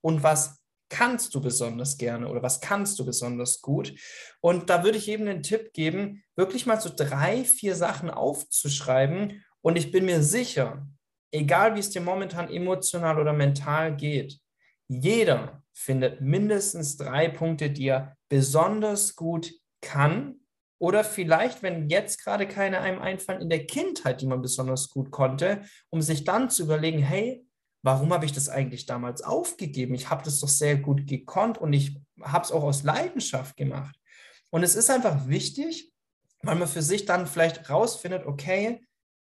und 0.00 0.22
was 0.22 0.58
kannst 0.88 1.34
du 1.34 1.40
besonders 1.40 1.98
gerne 1.98 2.28
oder 2.28 2.42
was 2.42 2.60
kannst 2.60 2.98
du 2.98 3.04
besonders 3.04 3.60
gut. 3.60 3.94
Und 4.40 4.70
da 4.70 4.84
würde 4.84 4.98
ich 4.98 5.08
eben 5.08 5.26
den 5.26 5.42
Tipp 5.42 5.72
geben, 5.72 6.22
wirklich 6.36 6.66
mal 6.66 6.80
so 6.80 6.90
drei, 6.94 7.44
vier 7.44 7.74
Sachen 7.74 8.10
aufzuschreiben. 8.10 9.44
Und 9.60 9.76
ich 9.76 9.90
bin 9.90 10.04
mir 10.04 10.22
sicher, 10.22 10.86
egal 11.32 11.74
wie 11.74 11.80
es 11.80 11.90
dir 11.90 12.00
momentan 12.00 12.48
emotional 12.48 13.20
oder 13.20 13.32
mental 13.32 13.96
geht, 13.96 14.38
jeder 14.88 15.62
findet 15.72 16.20
mindestens 16.20 16.96
drei 16.96 17.28
Punkte, 17.28 17.70
die 17.70 17.88
er 17.88 18.16
besonders 18.28 19.14
gut 19.14 19.52
kann. 19.80 20.40
Oder 20.80 21.04
vielleicht, 21.04 21.62
wenn 21.62 21.88
jetzt 21.88 22.22
gerade 22.22 22.46
keine 22.48 22.80
einem 22.80 23.00
einfallen, 23.00 23.42
in 23.42 23.50
der 23.50 23.66
Kindheit, 23.66 24.20
die 24.20 24.26
man 24.26 24.42
besonders 24.42 24.88
gut 24.88 25.10
konnte, 25.10 25.62
um 25.90 26.02
sich 26.02 26.24
dann 26.24 26.50
zu 26.50 26.62
überlegen, 26.64 27.00
hey, 27.00 27.44
warum 27.82 28.12
habe 28.12 28.24
ich 28.24 28.32
das 28.32 28.48
eigentlich 28.48 28.86
damals 28.86 29.22
aufgegeben? 29.22 29.94
Ich 29.94 30.10
habe 30.10 30.24
das 30.24 30.40
doch 30.40 30.48
sehr 30.48 30.76
gut 30.76 31.06
gekonnt 31.06 31.58
und 31.58 31.72
ich 31.72 32.00
habe 32.22 32.44
es 32.44 32.52
auch 32.52 32.62
aus 32.62 32.82
Leidenschaft 32.82 33.56
gemacht. 33.56 33.96
Und 34.50 34.62
es 34.62 34.74
ist 34.74 34.90
einfach 34.90 35.28
wichtig, 35.28 35.92
weil 36.42 36.56
man 36.56 36.68
für 36.68 36.82
sich 36.82 37.04
dann 37.04 37.26
vielleicht 37.26 37.68
rausfindet, 37.68 38.26
okay, 38.26 38.84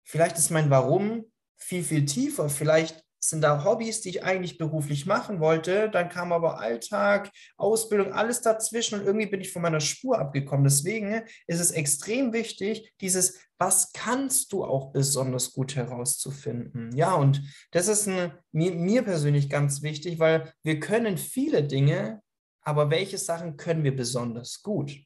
vielleicht 0.05 0.39
ist 0.39 0.51
mein 0.51 0.71
Warum 0.71 1.25
viel, 1.57 1.85
viel 1.85 2.05
tiefer. 2.05 2.49
Vielleicht 2.49 3.05
sind 3.25 3.41
da 3.43 3.65
Hobbys, 3.65 4.01
die 4.01 4.09
ich 4.11 4.25
eigentlich 4.25 4.59
beruflich 4.59 5.07
machen 5.07 5.39
wollte. 5.41 5.89
Dann 5.89 6.09
kam 6.09 6.33
aber 6.33 6.59
Alltag, 6.59 7.31
Ausbildung, 7.57 8.13
alles 8.13 8.43
dazwischen 8.43 8.99
und 8.99 9.07
irgendwie 9.07 9.27
bin 9.27 9.41
ich 9.41 9.53
von 9.53 9.63
meiner 9.63 9.81
Spur 9.81 10.19
abgekommen. 10.19 10.65
Deswegen 10.65 11.23
ist 11.47 11.61
es 11.61 11.71
extrem 11.71 12.33
wichtig, 12.33 12.93
dieses, 13.01 13.39
was 13.59 13.93
kannst 13.93 14.53
du 14.53 14.65
auch 14.65 14.93
besonders 14.93 15.53
gut 15.53 15.77
herauszufinden. 15.77 16.91
Ja, 16.97 17.15
und 17.15 17.43
das 17.71 17.87
ist 17.87 18.09
ein, 18.09 18.33
mir, 18.51 18.73
mir 18.73 19.03
persönlich 19.03 19.49
ganz 19.49 19.83
wichtig, 19.83 20.19
weil 20.19 20.53
wir 20.65 20.81
können 20.81 21.17
viele 21.17 21.63
Dinge, 21.63 22.21
aber 22.63 22.91
welche 22.91 23.19
Sachen 23.19 23.57
können 23.57 23.85
wir 23.85 23.95
besonders 23.95 24.63
gut? 24.63 24.97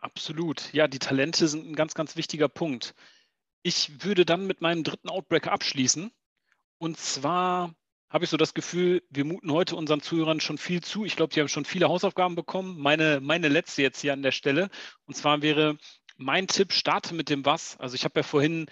Absolut. 0.00 0.72
Ja, 0.72 0.88
die 0.88 0.98
Talente 0.98 1.48
sind 1.48 1.66
ein 1.66 1.74
ganz, 1.74 1.94
ganz 1.94 2.16
wichtiger 2.16 2.48
Punkt. 2.48 2.94
Ich 3.62 4.04
würde 4.04 4.24
dann 4.24 4.46
mit 4.46 4.60
meinem 4.60 4.84
dritten 4.84 5.08
Outbreaker 5.08 5.52
abschließen. 5.52 6.10
Und 6.78 6.98
zwar 6.98 7.74
habe 8.08 8.24
ich 8.24 8.30
so 8.30 8.36
das 8.36 8.54
Gefühl, 8.54 9.02
wir 9.10 9.24
muten 9.24 9.52
heute 9.52 9.76
unseren 9.76 10.00
Zuhörern 10.00 10.40
schon 10.40 10.58
viel 10.58 10.82
zu. 10.82 11.04
Ich 11.04 11.16
glaube, 11.16 11.32
sie 11.32 11.40
haben 11.40 11.48
schon 11.48 11.64
viele 11.64 11.88
Hausaufgaben 11.88 12.34
bekommen. 12.34 12.78
Meine, 12.78 13.20
meine 13.20 13.48
letzte 13.48 13.82
jetzt 13.82 14.00
hier 14.00 14.12
an 14.12 14.22
der 14.22 14.32
Stelle. 14.32 14.70
Und 15.04 15.14
zwar 15.14 15.42
wäre 15.42 15.76
mein 16.16 16.48
Tipp, 16.48 16.72
starte 16.72 17.14
mit 17.14 17.28
dem 17.28 17.44
Was. 17.44 17.78
Also 17.78 17.94
ich 17.94 18.04
habe 18.04 18.20
ja 18.20 18.22
vorhin 18.24 18.66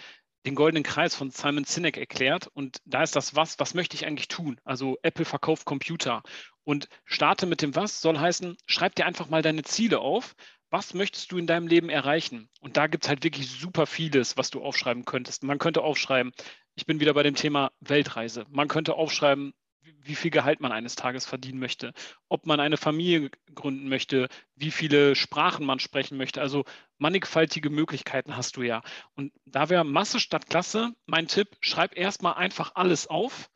den 0.47 0.55
goldenen 0.55 0.83
Kreis 0.83 1.15
von 1.15 1.31
Simon 1.31 1.65
Sinek 1.65 1.97
erklärt 1.97 2.49
und 2.49 2.79
da 2.85 3.03
ist 3.03 3.17
das 3.17 3.35
Was, 3.35 3.59
was 3.59 3.75
möchte 3.75 3.97
ich 3.97 4.07
eigentlich 4.07 4.29
tun? 4.29 4.61
Also 4.65 4.97
Apple 5.03 5.25
verkauft 5.25 5.65
Computer 5.67 6.23
und 6.65 6.89
starte 7.05 7.47
mit 7.47 7.61
dem 7.61 7.75
Was 7.75 8.01
soll 8.01 8.19
heißen, 8.19 8.57
schreib 8.67 8.95
dir 8.95 9.07
einfach 9.07 9.29
mal 9.29 9.43
deine 9.43 9.63
Ziele 9.63 9.99
auf, 9.99 10.35
was 10.71 10.95
möchtest 10.95 11.33
du 11.33 11.39
in 11.39 11.47
deinem 11.47 11.67
Leben 11.67 11.89
erreichen? 11.89 12.49
Und 12.61 12.77
da 12.77 12.87
gibt 12.87 13.05
es 13.05 13.09
halt 13.09 13.25
wirklich 13.25 13.51
super 13.51 13.87
vieles, 13.87 14.37
was 14.37 14.51
du 14.51 14.63
aufschreiben 14.63 15.05
könntest. 15.05 15.43
Man 15.43 15.59
könnte 15.59 15.83
aufschreiben, 15.83 16.33
ich 16.75 16.87
bin 16.87 17.01
wieder 17.01 17.15
bei 17.15 17.23
dem 17.23 17.35
Thema 17.35 17.73
Weltreise. 17.81 18.47
Man 18.51 18.69
könnte 18.69 18.95
aufschreiben, 18.95 19.55
wie 20.03 20.15
viel 20.15 20.31
Gehalt 20.31 20.61
man 20.61 20.73
eines 20.73 20.97
Tages 20.97 21.27
verdienen 21.27 21.59
möchte, 21.59 21.93
ob 22.29 22.47
man 22.47 22.61
eine 22.61 22.77
Familie 22.77 23.31
gründen 23.55 23.89
möchte, 23.89 24.29
wie 24.55 24.71
viele 24.71 25.17
Sprachen 25.17 25.65
man 25.65 25.81
sprechen 25.81 26.19
möchte. 26.19 26.41
Also 26.41 26.65
mannigfaltige 26.99 27.71
Möglichkeiten 27.71 28.37
hast 28.37 28.57
du 28.57 28.63
ja. 28.63 28.83
Und 29.15 29.33
da 29.47 29.71
wäre 29.71 29.85
Masse 29.85 30.21
statt 30.21 30.49
Klasse 30.49 30.93
mein 31.07 31.27
Tipp, 31.27 31.57
schreib 31.61 31.97
erstmal 31.97 32.35
einfach 32.35 32.73
alles 32.75 33.07
auf 33.07 33.51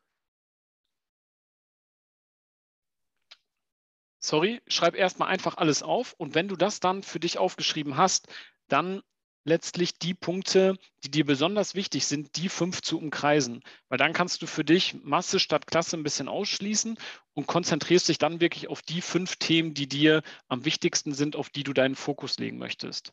sorry, 4.22 4.62
schreib 4.66 4.94
erstmal 4.94 5.28
einfach 5.28 5.56
alles 5.56 5.82
auf 5.82 6.14
und 6.14 6.34
wenn 6.34 6.48
du 6.48 6.56
das 6.56 6.80
dann 6.80 7.02
für 7.02 7.20
dich 7.20 7.38
aufgeschrieben 7.38 7.96
hast, 7.96 8.28
dann 8.68 9.02
letztlich 9.44 9.98
die 9.98 10.14
Punkte, 10.14 10.76
die 11.02 11.10
dir 11.10 11.26
besonders 11.26 11.74
wichtig 11.74 12.06
sind, 12.06 12.36
die 12.36 12.48
fünf 12.48 12.80
zu 12.80 12.98
umkreisen. 12.98 13.62
Weil 13.88 13.98
dann 13.98 14.12
kannst 14.12 14.40
du 14.40 14.46
für 14.46 14.64
dich 14.64 14.94
Masse 15.02 15.40
statt 15.40 15.66
Klasse 15.66 15.96
ein 15.96 16.04
bisschen 16.04 16.28
ausschließen 16.28 16.96
und 17.34 17.46
konzentrierst 17.46 18.08
dich 18.08 18.18
dann 18.18 18.40
wirklich 18.40 18.68
auf 18.68 18.82
die 18.82 19.00
fünf 19.00 19.36
Themen, 19.36 19.74
die 19.74 19.88
dir 19.88 20.22
am 20.48 20.64
wichtigsten 20.64 21.12
sind, 21.12 21.34
auf 21.34 21.50
die 21.50 21.64
du 21.64 21.72
deinen 21.72 21.96
Fokus 21.96 22.38
legen 22.38 22.58
möchtest. 22.58 23.12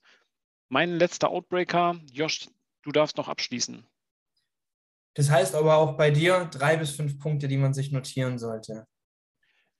Mein 0.69 0.91
letzter 0.91 1.29
Outbreaker, 1.29 1.99
Josh, 2.11 2.47
du 2.83 2.91
darfst 2.91 3.17
noch 3.17 3.27
abschließen. 3.27 3.85
Das 5.15 5.31
heißt 5.31 5.55
aber 5.55 5.77
auch 5.77 5.97
bei 5.97 6.11
dir 6.11 6.45
drei 6.45 6.77
bis 6.77 6.91
fünf 6.91 7.17
Punkte, 7.17 7.47
die 7.47 7.57
man 7.57 7.73
sich 7.73 7.91
notieren 7.91 8.37
sollte. 8.37 8.85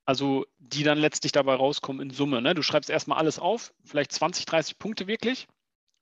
Also 0.10 0.48
die 0.58 0.82
dann 0.82 0.98
letztlich 0.98 1.34
dabei 1.34 1.54
rauskommen 1.54 2.02
in 2.02 2.10
Summe. 2.10 2.41
Ne? 2.41 2.56
Du 2.56 2.63
schreibst 2.63 2.89
erstmal 2.89 3.19
alles 3.19 3.38
auf, 3.38 3.76
vielleicht 3.86 4.12
20, 4.12 4.45
30 4.45 4.80
Punkte 4.80 5.06
wirklich. 5.06 5.45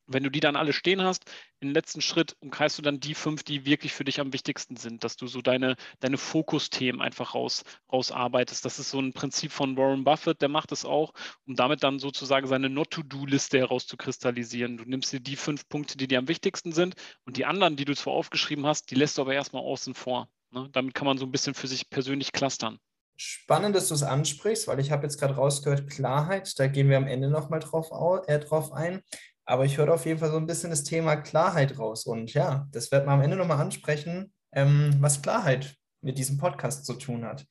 Wenn 0.06 0.24
du 0.24 0.32
die 0.32 0.40
dann 0.40 0.56
alle 0.56 0.72
stehen 0.72 1.02
hast, 1.02 1.30
im 1.60 1.74
letzten 1.74 2.00
Schritt 2.00 2.38
umkreist 2.40 2.78
du 2.78 2.82
dann 2.82 3.02
die 3.02 3.16
fünf, 3.16 3.44
die 3.44 3.66
wirklich 3.66 3.92
für 3.92 4.06
dich 4.06 4.22
am 4.22 4.32
wichtigsten 4.32 4.78
sind, 4.78 5.04
dass 5.04 5.18
du 5.18 5.28
so 5.28 5.42
deine, 5.42 5.76
deine 6.00 6.18
Fokusthemen 6.18 7.02
einfach 7.02 7.36
raus, 7.36 7.66
rausarbeitest. 7.92 8.64
Das 8.64 8.80
ist 8.80 8.92
so 8.92 9.00
ein 9.02 9.12
Prinzip 9.12 9.52
von 9.52 9.76
Warren 9.76 10.06
Buffett, 10.06 10.42
der 10.42 10.48
macht 10.48 10.72
es 10.72 10.86
auch, 10.86 11.12
um 11.46 11.56
damit 11.56 11.84
dann 11.84 12.00
sozusagen 12.00 12.48
seine 12.48 12.70
Not-to-Do-Liste 12.70 13.58
herauszukristallisieren. 13.58 14.78
Du 14.78 14.86
nimmst 14.86 15.12
dir 15.12 15.20
die 15.20 15.36
fünf 15.36 15.68
Punkte, 15.68 15.98
die 15.98 16.08
dir 16.08 16.20
am 16.20 16.30
wichtigsten 16.30 16.72
sind 16.72 16.96
und 17.26 17.36
die 17.36 17.44
anderen, 17.44 17.76
die 17.76 17.84
du 17.84 17.94
zwar 17.94 18.14
aufgeschrieben 18.14 18.66
hast, 18.66 18.90
die 18.90 18.96
lässt 18.96 19.18
du 19.18 19.24
aber 19.24 19.34
erstmal 19.34 19.64
außen 19.64 19.96
vor. 19.96 20.30
Ne? 20.52 20.70
Damit 20.72 20.94
kann 20.94 21.08
man 21.08 21.18
so 21.18 21.26
ein 21.26 21.32
bisschen 21.34 21.56
für 21.56 21.68
sich 21.68 21.90
persönlich 21.90 22.32
clustern. 22.32 22.80
Spannend, 23.18 23.76
dass 23.76 23.88
du 23.88 23.96
es 23.96 24.04
ansprichst, 24.04 24.68
weil 24.68 24.80
ich 24.80 24.92
habe 24.92 25.04
jetzt 25.04 25.20
gerade 25.20 25.36
rausgehört, 25.36 25.90
Klarheit, 25.90 26.58
da 26.60 26.68
gehen 26.68 26.88
wir 26.90 26.98
am 26.98 27.08
Ende 27.08 27.30
nochmal 27.30 27.60
drauf, 27.60 27.90
äh, 28.28 28.40
drauf 28.40 28.72
ein. 28.72 29.02
Aber 29.46 29.66
ich 29.66 29.78
höre 29.78 29.94
auf 29.94 30.06
jeden 30.06 30.20
Fall 30.20 30.30
so 30.30 30.38
ein 30.38 30.46
bisschen 30.46 30.70
das 30.70 30.84
Thema 30.84 31.16
Klarheit 31.16 31.80
raus. 31.80 32.06
Und 32.06 32.34
ja, 32.34 32.68
das 32.72 32.92
wird 32.92 33.06
man 33.06 33.16
am 33.16 33.22
Ende 33.22 33.38
nochmal 33.38 33.60
ansprechen, 33.60 34.34
ähm, 34.52 34.96
was 35.00 35.22
Klarheit 35.22 35.76
mit 36.02 36.18
diesem 36.18 36.38
Podcast 36.38 36.86
zu 36.86 36.94
tun 36.94 37.26
hat. 37.26 37.46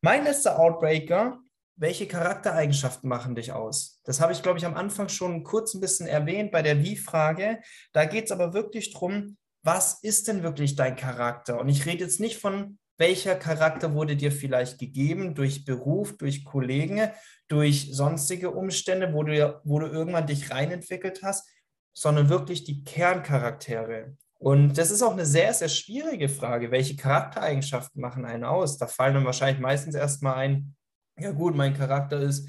Mein 0.00 0.24
letzter 0.24 0.58
Outbreaker, 0.58 1.38
welche 1.76 2.08
Charaktereigenschaften 2.08 3.08
machen 3.08 3.34
dich 3.34 3.52
aus? 3.52 4.00
Das 4.04 4.20
habe 4.20 4.32
ich, 4.32 4.42
glaube 4.42 4.58
ich, 4.58 4.66
am 4.66 4.74
Anfang 4.74 5.08
schon 5.08 5.44
kurz 5.44 5.74
ein 5.74 5.80
bisschen 5.80 6.06
erwähnt 6.06 6.50
bei 6.50 6.62
der 6.62 6.82
Wie-Frage. 6.82 7.60
Da 7.92 8.04
geht 8.04 8.26
es 8.26 8.32
aber 8.32 8.52
wirklich 8.52 8.92
darum, 8.92 9.36
was 9.62 10.02
ist 10.02 10.28
denn 10.28 10.42
wirklich 10.42 10.76
dein 10.76 10.96
Charakter? 10.96 11.58
Und 11.58 11.68
ich 11.68 11.86
rede 11.86 12.04
jetzt 12.04 12.20
nicht 12.20 12.38
von 12.38 12.78
welcher 12.96 13.34
Charakter 13.34 13.94
wurde 13.94 14.16
dir 14.16 14.30
vielleicht 14.30 14.78
gegeben 14.78 15.34
durch 15.34 15.64
Beruf, 15.64 16.16
durch 16.16 16.44
Kollegen, 16.44 17.10
durch 17.48 17.88
sonstige 17.92 18.50
Umstände, 18.50 19.12
wo 19.12 19.22
du, 19.22 19.60
wo 19.64 19.78
du 19.78 19.86
irgendwann 19.86 20.26
dich 20.26 20.50
reinentwickelt 20.50 21.22
hast, 21.22 21.48
sondern 21.92 22.28
wirklich 22.28 22.64
die 22.64 22.84
Kerncharaktere. 22.84 24.16
Und 24.38 24.76
das 24.76 24.90
ist 24.90 25.02
auch 25.02 25.12
eine 25.12 25.26
sehr, 25.26 25.54
sehr 25.54 25.68
schwierige 25.68 26.28
Frage. 26.28 26.70
Welche 26.70 26.96
Charaktereigenschaften 26.96 28.00
machen 28.00 28.24
einen 28.24 28.44
aus? 28.44 28.76
Da 28.78 28.86
fallen 28.86 29.14
dann 29.14 29.24
wahrscheinlich 29.24 29.60
meistens 29.60 29.94
erstmal 29.94 30.34
ein, 30.34 30.76
ja 31.18 31.30
gut, 31.30 31.54
mein 31.54 31.74
Charakter 31.74 32.20
ist 32.20 32.48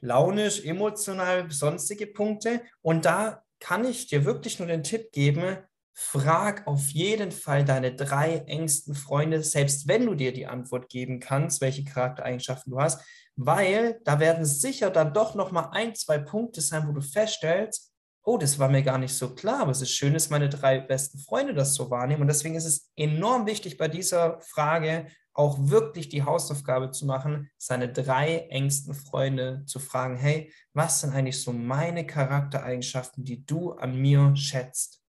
launisch, 0.00 0.64
emotional, 0.64 1.50
sonstige 1.50 2.06
Punkte. 2.06 2.62
Und 2.82 3.04
da 3.04 3.44
kann 3.60 3.84
ich 3.84 4.06
dir 4.08 4.24
wirklich 4.24 4.58
nur 4.58 4.68
den 4.68 4.82
Tipp 4.82 5.12
geben, 5.12 5.58
frag 6.02 6.66
auf 6.66 6.88
jeden 6.88 7.30
Fall 7.30 7.62
deine 7.62 7.94
drei 7.94 8.38
engsten 8.46 8.94
Freunde, 8.94 9.42
selbst 9.42 9.86
wenn 9.86 10.06
du 10.06 10.14
dir 10.14 10.32
die 10.32 10.46
Antwort 10.46 10.88
geben 10.88 11.20
kannst, 11.20 11.60
welche 11.60 11.84
Charaktereigenschaften 11.84 12.72
du 12.72 12.80
hast, 12.80 13.04
weil 13.36 14.00
da 14.04 14.18
werden 14.18 14.46
sicher 14.46 14.90
dann 14.90 15.12
doch 15.12 15.34
noch 15.34 15.52
mal 15.52 15.68
ein, 15.72 15.94
zwei 15.94 16.16
Punkte 16.16 16.62
sein, 16.62 16.88
wo 16.88 16.92
du 16.92 17.02
feststellst, 17.02 17.92
oh, 18.22 18.38
das 18.38 18.58
war 18.58 18.70
mir 18.70 18.82
gar 18.82 18.96
nicht 18.96 19.14
so 19.14 19.34
klar, 19.34 19.60
aber 19.60 19.72
es 19.72 19.82
ist 19.82 19.92
schön, 19.92 20.14
dass 20.14 20.30
meine 20.30 20.48
drei 20.48 20.80
besten 20.80 21.18
Freunde 21.18 21.52
das 21.52 21.74
so 21.74 21.90
wahrnehmen 21.90 22.22
und 22.22 22.28
deswegen 22.28 22.54
ist 22.54 22.64
es 22.64 22.90
enorm 22.96 23.46
wichtig 23.46 23.76
bei 23.76 23.88
dieser 23.88 24.40
Frage 24.40 25.06
auch 25.34 25.58
wirklich 25.60 26.08
die 26.08 26.22
Hausaufgabe 26.22 26.92
zu 26.92 27.04
machen, 27.04 27.50
seine 27.58 27.92
drei 27.92 28.46
engsten 28.48 28.94
Freunde 28.94 29.64
zu 29.66 29.78
fragen, 29.78 30.16
hey, 30.16 30.50
was 30.72 31.02
sind 31.02 31.12
eigentlich 31.12 31.40
so 31.42 31.52
meine 31.52 32.06
Charaktereigenschaften, 32.06 33.22
die 33.22 33.44
du 33.44 33.72
an 33.72 33.96
mir 33.96 34.34
schätzt? 34.34 34.99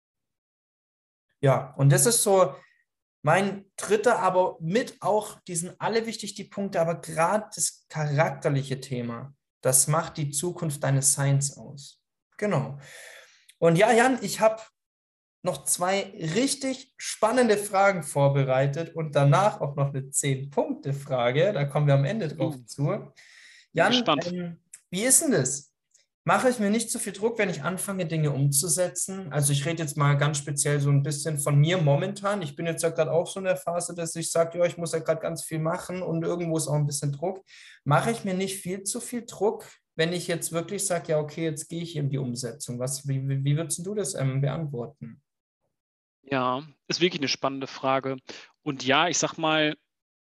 Ja, 1.42 1.74
und 1.78 1.92
das 1.92 2.06
ist 2.06 2.24
so 2.24 2.56
mein 3.24 3.66
dritter, 3.76 4.20
aber 4.20 4.58
mit 4.62 4.98
auch, 5.02 5.40
die 5.42 5.56
sind 5.56 5.76
alle 5.80 6.06
wichtig, 6.06 6.34
die 6.36 6.44
Punkte, 6.44 6.82
aber 6.82 7.02
gerade 7.02 7.46
das 7.56 7.86
charakterliche 7.90 8.80
Thema, 8.80 9.34
das 9.62 9.88
macht 9.88 10.18
die 10.18 10.32
Zukunft 10.32 10.84
deines 10.84 11.14
Seins 11.14 11.58
aus. 11.58 12.02
Genau. 12.38 12.80
Und 13.60 13.78
ja, 13.78 13.92
Jan, 13.92 14.18
ich 14.22 14.40
habe 14.40 14.62
noch 15.44 15.66
zwei 15.66 16.14
richtig 16.36 16.94
spannende 16.98 17.58
Fragen 17.58 18.04
vorbereitet 18.04 18.96
und 18.96 19.16
danach 19.16 19.62
auch 19.62 19.76
noch 19.76 19.90
eine 19.90 20.10
Zehn-Punkte-Frage. 20.10 21.54
Da 21.54 21.66
kommen 21.66 21.88
wir 21.88 21.96
am 21.96 22.06
Ende 22.06 22.28
drauf 22.28 22.56
uh, 22.56 22.66
zu. 22.66 23.14
Jan, 23.74 24.04
ähm, 24.26 24.60
wie 24.90 25.04
ist 25.04 25.22
denn 25.22 25.32
das? 25.32 25.71
Mache 26.32 26.48
ich 26.48 26.60
mir 26.60 26.70
nicht 26.70 26.90
zu 26.90 26.98
viel 26.98 27.12
Druck, 27.12 27.38
wenn 27.40 27.50
ich 27.50 27.62
anfange, 27.62 28.06
Dinge 28.06 28.32
umzusetzen. 28.32 29.34
Also 29.34 29.52
ich 29.52 29.66
rede 29.66 29.84
jetzt 29.84 29.98
mal 29.98 30.14
ganz 30.14 30.38
speziell 30.38 30.80
so 30.80 30.90
ein 30.90 31.04
bisschen 31.04 31.38
von 31.38 31.60
mir 31.60 31.78
momentan. 31.78 32.42
Ich 32.42 32.56
bin 32.56 32.66
jetzt 32.66 32.84
ja 32.84 32.90
gerade 32.90 33.12
auch 33.12 33.28
so 33.28 33.42
in 33.42 33.44
der 33.44 33.58
Phase, 33.58 33.94
dass 33.94 34.16
ich 34.16 34.32
sage, 34.32 34.58
ja, 34.58 34.66
ich 34.66 34.78
muss 34.78 34.94
ja 34.94 35.00
gerade 35.00 35.20
ganz 35.20 35.44
viel 35.44 35.60
machen 35.60 36.02
und 36.02 36.24
irgendwo 36.24 36.56
ist 36.56 36.70
auch 36.70 36.76
ein 36.76 36.86
bisschen 36.86 37.12
Druck. 37.12 37.44
Mache 37.84 38.12
ich 38.12 38.24
mir 38.24 38.34
nicht 38.34 38.62
viel 38.62 38.84
zu 38.84 39.02
viel 39.02 39.26
Druck, 39.26 39.68
wenn 39.98 40.14
ich 40.14 40.30
jetzt 40.30 40.54
wirklich 40.54 40.86
sage, 40.86 41.12
ja, 41.12 41.20
okay, 41.20 41.44
jetzt 41.44 41.68
gehe 41.68 41.84
ich 41.84 41.98
in 41.98 42.10
die 42.10 42.18
Umsetzung. 42.18 42.80
Was, 42.80 43.06
wie, 43.10 43.28
wie 43.44 43.58
würdest 43.58 43.86
du 43.86 43.94
das 43.94 44.16
ähm, 44.16 44.40
beantworten? 44.40 45.22
Ja, 46.22 46.64
ist 46.88 47.02
wirklich 47.02 47.20
eine 47.20 47.28
spannende 47.28 47.68
Frage. 47.68 48.16
Und 48.64 48.86
ja, 48.86 49.10
ich 49.10 49.18
sag 49.18 49.38
mal, 49.38 49.76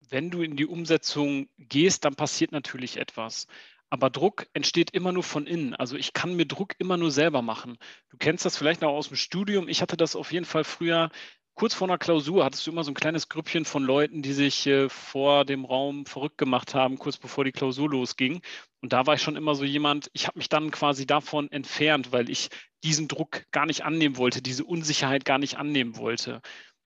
wenn 0.08 0.32
du 0.32 0.42
in 0.42 0.56
die 0.56 0.66
Umsetzung 0.66 1.46
gehst, 1.56 2.04
dann 2.04 2.16
passiert 2.16 2.50
natürlich 2.50 2.96
etwas. 2.96 3.46
Aber 3.94 4.10
Druck 4.10 4.48
entsteht 4.54 4.90
immer 4.90 5.12
nur 5.12 5.22
von 5.22 5.46
innen. 5.46 5.72
Also 5.72 5.94
ich 5.94 6.12
kann 6.12 6.34
mir 6.34 6.46
Druck 6.46 6.74
immer 6.78 6.96
nur 6.96 7.12
selber 7.12 7.42
machen. 7.42 7.78
Du 8.10 8.16
kennst 8.16 8.44
das 8.44 8.56
vielleicht 8.56 8.80
noch 8.80 8.90
aus 8.90 9.06
dem 9.06 9.16
Studium. 9.16 9.68
Ich 9.68 9.82
hatte 9.82 9.96
das 9.96 10.16
auf 10.16 10.32
jeden 10.32 10.46
Fall 10.46 10.64
früher. 10.64 11.10
Kurz 11.54 11.74
vor 11.74 11.86
einer 11.86 11.96
Klausur 11.96 12.44
hattest 12.44 12.66
du 12.66 12.72
immer 12.72 12.82
so 12.82 12.90
ein 12.90 12.96
kleines 12.96 13.28
Grüppchen 13.28 13.64
von 13.64 13.84
Leuten, 13.84 14.20
die 14.20 14.32
sich 14.32 14.66
äh, 14.66 14.88
vor 14.88 15.44
dem 15.44 15.64
Raum 15.64 16.06
verrückt 16.06 16.38
gemacht 16.38 16.74
haben, 16.74 16.98
kurz 16.98 17.18
bevor 17.18 17.44
die 17.44 17.52
Klausur 17.52 17.88
losging. 17.88 18.40
Und 18.82 18.92
da 18.92 19.06
war 19.06 19.14
ich 19.14 19.22
schon 19.22 19.36
immer 19.36 19.54
so 19.54 19.62
jemand, 19.62 20.10
ich 20.12 20.26
habe 20.26 20.38
mich 20.38 20.48
dann 20.48 20.72
quasi 20.72 21.06
davon 21.06 21.48
entfernt, 21.52 22.10
weil 22.10 22.28
ich 22.30 22.48
diesen 22.82 23.06
Druck 23.06 23.44
gar 23.52 23.64
nicht 23.64 23.84
annehmen 23.84 24.16
wollte, 24.16 24.42
diese 24.42 24.64
Unsicherheit 24.64 25.24
gar 25.24 25.38
nicht 25.38 25.56
annehmen 25.56 25.96
wollte. 25.96 26.40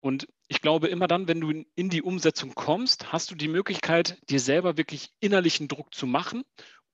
Und 0.02 0.28
ich 0.50 0.62
glaube, 0.62 0.88
immer 0.88 1.08
dann, 1.08 1.28
wenn 1.28 1.42
du 1.42 1.64
in 1.76 1.90
die 1.90 2.02
Umsetzung 2.02 2.56
kommst, 2.56 3.12
hast 3.14 3.32
du 3.32 3.36
die 3.36 3.50
Möglichkeit, 3.50 4.18
dir 4.30 4.40
selber 4.40 4.78
wirklich 4.78 5.12
innerlichen 5.20 5.68
Druck 5.68 5.94
zu 5.94 6.08
machen 6.08 6.44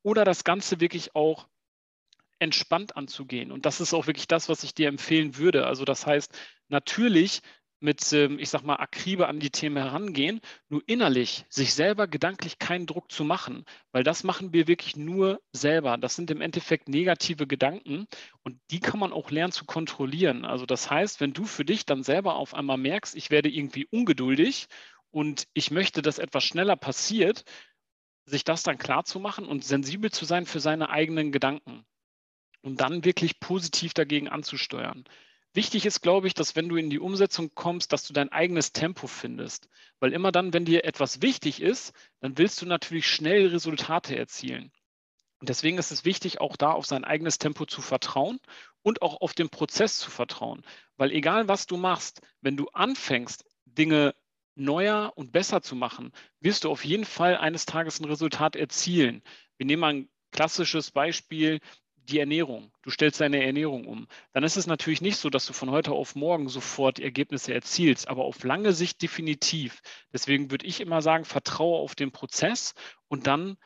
oder 0.06 0.24
das 0.24 0.44
Ganze 0.44 0.80
wirklich 0.80 1.16
auch 1.16 1.48
entspannt 2.38 2.96
anzugehen. 2.96 3.52
Und 3.52 3.66
das 3.66 3.82
ist 3.82 3.94
auch 3.94 4.06
wirklich 4.06 4.28
das, 4.28 4.50
was 4.50 4.64
ich 4.64 4.76
dir 4.76 4.88
empfehlen 4.88 5.38
würde. 5.38 5.66
Also 5.66 5.84
das 5.84 6.06
heißt, 6.06 6.32
natürlich 6.68 7.42
mit, 7.80 8.14
ähm, 8.14 8.38
ich 8.38 8.50
sag 8.50 8.62
mal, 8.62 8.76
Akribe 8.76 9.28
an 9.28 9.40
die 9.40 9.50
Themen 9.50 9.78
herangehen, 9.78 10.42
nur 10.70 10.84
innerlich 10.86 11.46
sich 11.50 11.74
selber 11.74 12.08
gedanklich 12.08 12.60
keinen 12.60 12.86
Druck 12.86 13.12
zu 13.12 13.24
machen, 13.24 13.66
weil 13.92 14.04
das 14.04 14.24
machen 14.24 14.54
wir 14.54 14.68
wirklich 14.68 14.96
nur 14.96 15.42
selber. 15.54 15.98
Das 15.98 16.16
sind 16.16 16.30
im 16.30 16.42
Endeffekt 16.42 16.88
negative 16.88 17.48
Gedanken 17.48 18.06
und 18.44 18.60
die 18.70 18.82
kann 18.82 19.00
man 19.00 19.12
auch 19.12 19.32
lernen 19.32 19.54
zu 19.54 19.66
kontrollieren. 19.66 20.46
Also 20.46 20.68
das 20.68 20.90
heißt, 20.90 21.20
wenn 21.20 21.34
du 21.34 21.46
für 21.46 21.66
dich 21.66 21.84
dann 21.86 22.04
selber 22.04 22.36
auf 22.36 22.54
einmal 22.54 22.78
merkst, 22.78 23.16
ich 23.16 23.32
werde 23.32 23.50
irgendwie 23.50 23.88
ungeduldig 23.88 24.68
und 25.10 25.48
ich 25.54 25.72
möchte, 25.72 26.04
dass 26.04 26.20
etwas 26.20 26.44
schneller 26.44 26.76
passiert, 26.76 27.44
sich 28.26 28.44
das 28.44 28.64
dann 28.64 28.78
klar 28.78 29.06
zu 29.06 29.20
machen 29.20 29.46
und 29.46 29.64
sensibel 29.64 30.12
zu 30.12 30.26
sein 30.26 30.46
für 30.46 30.60
seine 30.60 30.90
eigenen 30.90 31.32
Gedanken 31.32 31.86
und 32.62 32.82
dann 32.82 33.06
wirklich 33.06 33.40
positiv 33.40 33.94
dagegen 33.94 34.28
anzusteuern. 34.28 35.06
Wichtig 35.54 35.86
ist, 35.86 36.02
glaube 36.02 36.28
ich, 36.28 36.34
dass 36.34 36.58
wenn 36.58 36.68
du 36.68 36.76
in 36.76 36.90
die 36.90 37.00
Umsetzung 37.00 37.52
kommst, 37.56 37.94
dass 37.94 38.06
du 38.06 38.12
dein 38.12 38.30
eigenes 38.30 38.74
Tempo 38.74 39.08
findest. 39.08 39.70
Weil 40.00 40.12
immer 40.12 40.34
dann, 40.34 40.54
wenn 40.54 40.66
dir 40.66 40.84
etwas 40.84 41.22
wichtig 41.22 41.62
ist, 41.62 41.94
dann 42.20 42.38
willst 42.38 42.62
du 42.62 42.66
natürlich 42.66 43.08
schnell 43.08 43.48
Resultate 43.48 44.18
erzielen. 44.18 44.74
Und 45.40 45.48
deswegen 45.48 45.78
ist 45.78 45.92
es 45.92 46.04
wichtig, 46.04 46.42
auch 46.42 46.58
da 46.58 46.72
auf 46.72 46.86
sein 46.86 47.06
eigenes 47.06 47.38
Tempo 47.38 47.66
zu 47.66 47.82
vertrauen 47.82 48.40
und 48.82 49.02
auch 49.02 49.22
auf 49.22 49.34
den 49.34 49.50
Prozess 49.50 49.98
zu 49.98 50.10
vertrauen. 50.10 50.66
Weil 50.98 51.12
egal 51.12 51.48
was 51.48 51.68
du 51.68 51.78
machst, 51.78 52.22
wenn 52.42 52.58
du 52.58 52.68
anfängst, 52.70 53.46
Dinge 53.66 54.14
neuer 54.56 55.14
und 55.16 55.32
besser 55.32 55.62
zu 55.62 55.76
machen, 55.76 56.12
wirst 56.40 56.64
du 56.64 56.72
auf 56.72 56.86
jeden 56.86 57.06
Fall 57.06 57.38
eines 57.38 57.66
Tages 57.66 58.00
ein 58.00 58.06
Resultat 58.06 58.56
erzielen. 58.56 59.22
Wir 59.58 59.66
nehmen 59.66 59.84
ein 59.84 60.10
klassisches 60.32 60.92
Beispiel, 60.92 61.60
die 61.98 62.20
Ernährung. 62.20 62.72
Du 62.84 62.92
stellst 62.92 63.20
deine 63.20 63.44
Ernährung 63.44 63.86
um. 63.88 64.08
Dann 64.34 64.44
ist 64.44 64.58
es 64.58 64.68
natürlich 64.68 65.02
nicht 65.02 65.18
so, 65.18 65.30
dass 65.30 65.46
du 65.46 65.54
von 65.54 65.72
heute 65.72 65.92
auf 65.92 66.16
morgen 66.16 66.50
sofort 66.50 67.00
Ergebnisse 67.00 67.54
erzielst, 67.54 68.08
aber 68.08 68.26
auf 68.26 68.44
lange 68.44 68.74
Sicht 68.74 69.02
definitiv. 69.02 69.82
Deswegen 70.14 70.52
würde 70.52 70.68
ich 70.68 70.82
immer 70.82 71.02
sagen, 71.02 71.26
vertraue 71.26 71.80
auf 71.80 71.96
den 71.96 72.12
Prozess 72.12 72.74
und 73.08 73.28
dann 73.28 73.58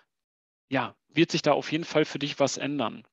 ja, 0.70 0.96
wird 1.10 1.32
sich 1.32 1.42
da 1.42 1.54
auf 1.54 1.72
jeden 1.72 1.84
Fall 1.84 2.06
für 2.06 2.20
dich 2.20 2.40
was 2.40 2.58
ändern. 2.58 3.04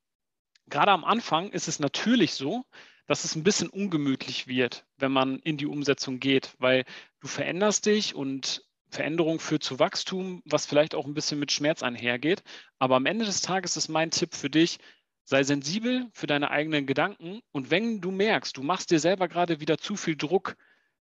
Gerade 0.68 0.92
am 0.92 1.04
Anfang 1.04 1.50
ist 1.50 1.68
es 1.68 1.78
natürlich 1.78 2.34
so, 2.34 2.64
dass 3.06 3.24
es 3.24 3.36
ein 3.36 3.44
bisschen 3.44 3.68
ungemütlich 3.68 4.46
wird, 4.46 4.84
wenn 4.98 5.12
man 5.12 5.38
in 5.40 5.56
die 5.56 5.66
Umsetzung 5.66 6.20
geht, 6.20 6.54
weil 6.58 6.84
du 7.20 7.28
veränderst 7.28 7.86
dich 7.86 8.14
und 8.14 8.64
Veränderung 8.88 9.40
führt 9.40 9.62
zu 9.62 9.78
Wachstum, 9.78 10.42
was 10.44 10.66
vielleicht 10.66 10.94
auch 10.94 11.06
ein 11.06 11.14
bisschen 11.14 11.38
mit 11.38 11.52
Schmerz 11.52 11.82
einhergeht. 11.82 12.42
Aber 12.78 12.96
am 12.96 13.06
Ende 13.06 13.24
des 13.24 13.42
Tages 13.42 13.76
ist 13.76 13.88
mein 13.88 14.10
Tipp 14.10 14.34
für 14.34 14.50
dich, 14.50 14.78
sei 15.24 15.42
sensibel 15.42 16.08
für 16.12 16.26
deine 16.26 16.50
eigenen 16.50 16.86
Gedanken 16.86 17.40
und 17.52 17.70
wenn 17.70 18.00
du 18.00 18.10
merkst, 18.10 18.56
du 18.56 18.62
machst 18.62 18.90
dir 18.90 19.00
selber 19.00 19.28
gerade 19.28 19.60
wieder 19.60 19.76
zu 19.76 19.96
viel 19.96 20.16
Druck, 20.16 20.56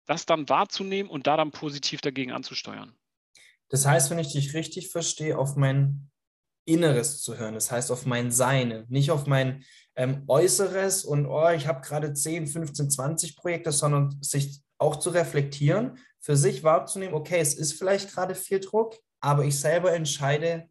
das 0.06 0.26
dann 0.26 0.48
wahrzunehmen 0.48 1.10
und 1.10 1.26
da 1.26 1.36
dann 1.36 1.52
positiv 1.52 2.00
dagegen 2.00 2.32
anzusteuern. 2.32 2.94
Das 3.68 3.86
heißt, 3.86 4.10
wenn 4.10 4.18
ich 4.18 4.32
dich 4.32 4.52
richtig 4.54 4.88
verstehe, 4.88 5.38
auf 5.38 5.56
mein 5.56 6.10
Inneres 6.64 7.22
zu 7.22 7.38
hören, 7.38 7.54
das 7.54 7.70
heißt 7.70 7.90
auf 7.90 8.06
mein 8.06 8.30
Sein, 8.30 8.84
nicht 8.88 9.10
auf 9.10 9.26
mein 9.26 9.64
ähm, 9.96 10.24
Äußeres 10.28 11.04
und 11.04 11.26
oh, 11.26 11.50
ich 11.50 11.66
habe 11.66 11.80
gerade 11.80 12.12
10, 12.12 12.46
15, 12.46 12.90
20 12.90 13.36
Projekte, 13.36 13.72
sondern 13.72 14.16
sich 14.20 14.62
auch 14.78 14.96
zu 14.96 15.10
reflektieren, 15.10 15.98
für 16.20 16.36
sich 16.36 16.62
wahrzunehmen, 16.62 17.14
okay, 17.14 17.40
es 17.40 17.54
ist 17.54 17.74
vielleicht 17.74 18.12
gerade 18.12 18.34
viel 18.34 18.60
Druck, 18.60 18.96
aber 19.20 19.44
ich 19.44 19.58
selber 19.58 19.92
entscheide, 19.92 20.68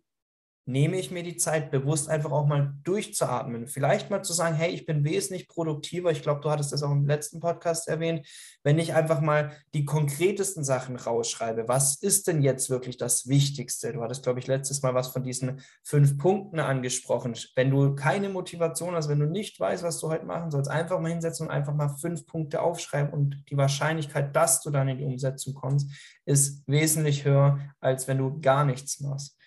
nehme 0.70 0.98
ich 0.98 1.10
mir 1.10 1.24
die 1.24 1.36
Zeit, 1.36 1.72
bewusst 1.72 2.10
einfach 2.10 2.32
auch 2.32 2.46
mal 2.46 2.74
durchzuatmen. 2.84 3.66
Vielleicht 3.68 4.12
mal 4.12 4.22
zu 4.22 4.34
sagen, 4.34 4.56
hey, 4.56 4.70
ich 4.70 4.86
bin 4.86 5.04
wesentlich 5.04 5.48
produktiver. 5.48 6.12
Ich 6.12 6.22
glaube, 6.22 6.42
du 6.42 6.52
hattest 6.52 6.72
das 6.72 6.84
auch 6.84 6.92
im 6.92 7.08
letzten 7.08 7.40
Podcast 7.40 7.88
erwähnt. 7.88 8.28
Wenn 8.64 8.78
ich 8.78 8.94
einfach 8.94 9.20
mal 9.20 9.52
die 9.74 9.84
konkretesten 9.84 10.64
Sachen 10.64 10.96
rausschreibe, 10.96 11.68
was 11.68 11.96
ist 11.96 12.28
denn 12.28 12.44
jetzt 12.44 12.70
wirklich 12.70 12.98
das 12.98 13.28
Wichtigste? 13.28 13.94
Du 13.94 14.04
hattest, 14.04 14.22
glaube 14.22 14.38
ich, 14.38 14.46
letztes 14.46 14.84
Mal 14.84 14.94
was 14.94 15.08
von 15.08 15.24
diesen 15.24 15.62
fünf 15.84 16.20
Punkten 16.20 16.60
angesprochen. 16.60 17.36
Wenn 17.56 17.72
du 17.72 17.96
keine 17.96 18.30
Motivation 18.30 18.94
hast, 18.94 19.10
wenn 19.10 19.20
du 19.20 19.26
nicht 19.26 19.60
weißt, 19.60 19.82
was 19.82 20.00
du 20.00 20.10
heute 20.10 20.26
machen 20.26 20.52
sollst, 20.52 20.70
einfach 20.70 21.00
mal 21.00 21.10
hinsetzen 21.10 21.48
und 21.48 21.52
einfach 21.52 21.74
mal 21.74 21.90
fünf 22.00 22.28
Punkte 22.28 22.62
aufschreiben 22.62 23.12
und 23.12 23.44
die 23.50 23.58
Wahrscheinlichkeit, 23.58 24.36
dass 24.36 24.62
du 24.62 24.70
dann 24.70 24.88
in 24.88 25.00
die 25.00 25.06
Umsetzung 25.06 25.56
kommst, 25.56 25.90
ist 26.26 26.62
wesentlich 26.68 27.26
höher, 27.26 27.60
als 27.80 28.08
wenn 28.08 28.20
du 28.20 28.40
gar 28.40 28.66
nichts 28.66 29.00
machst. 29.00 29.39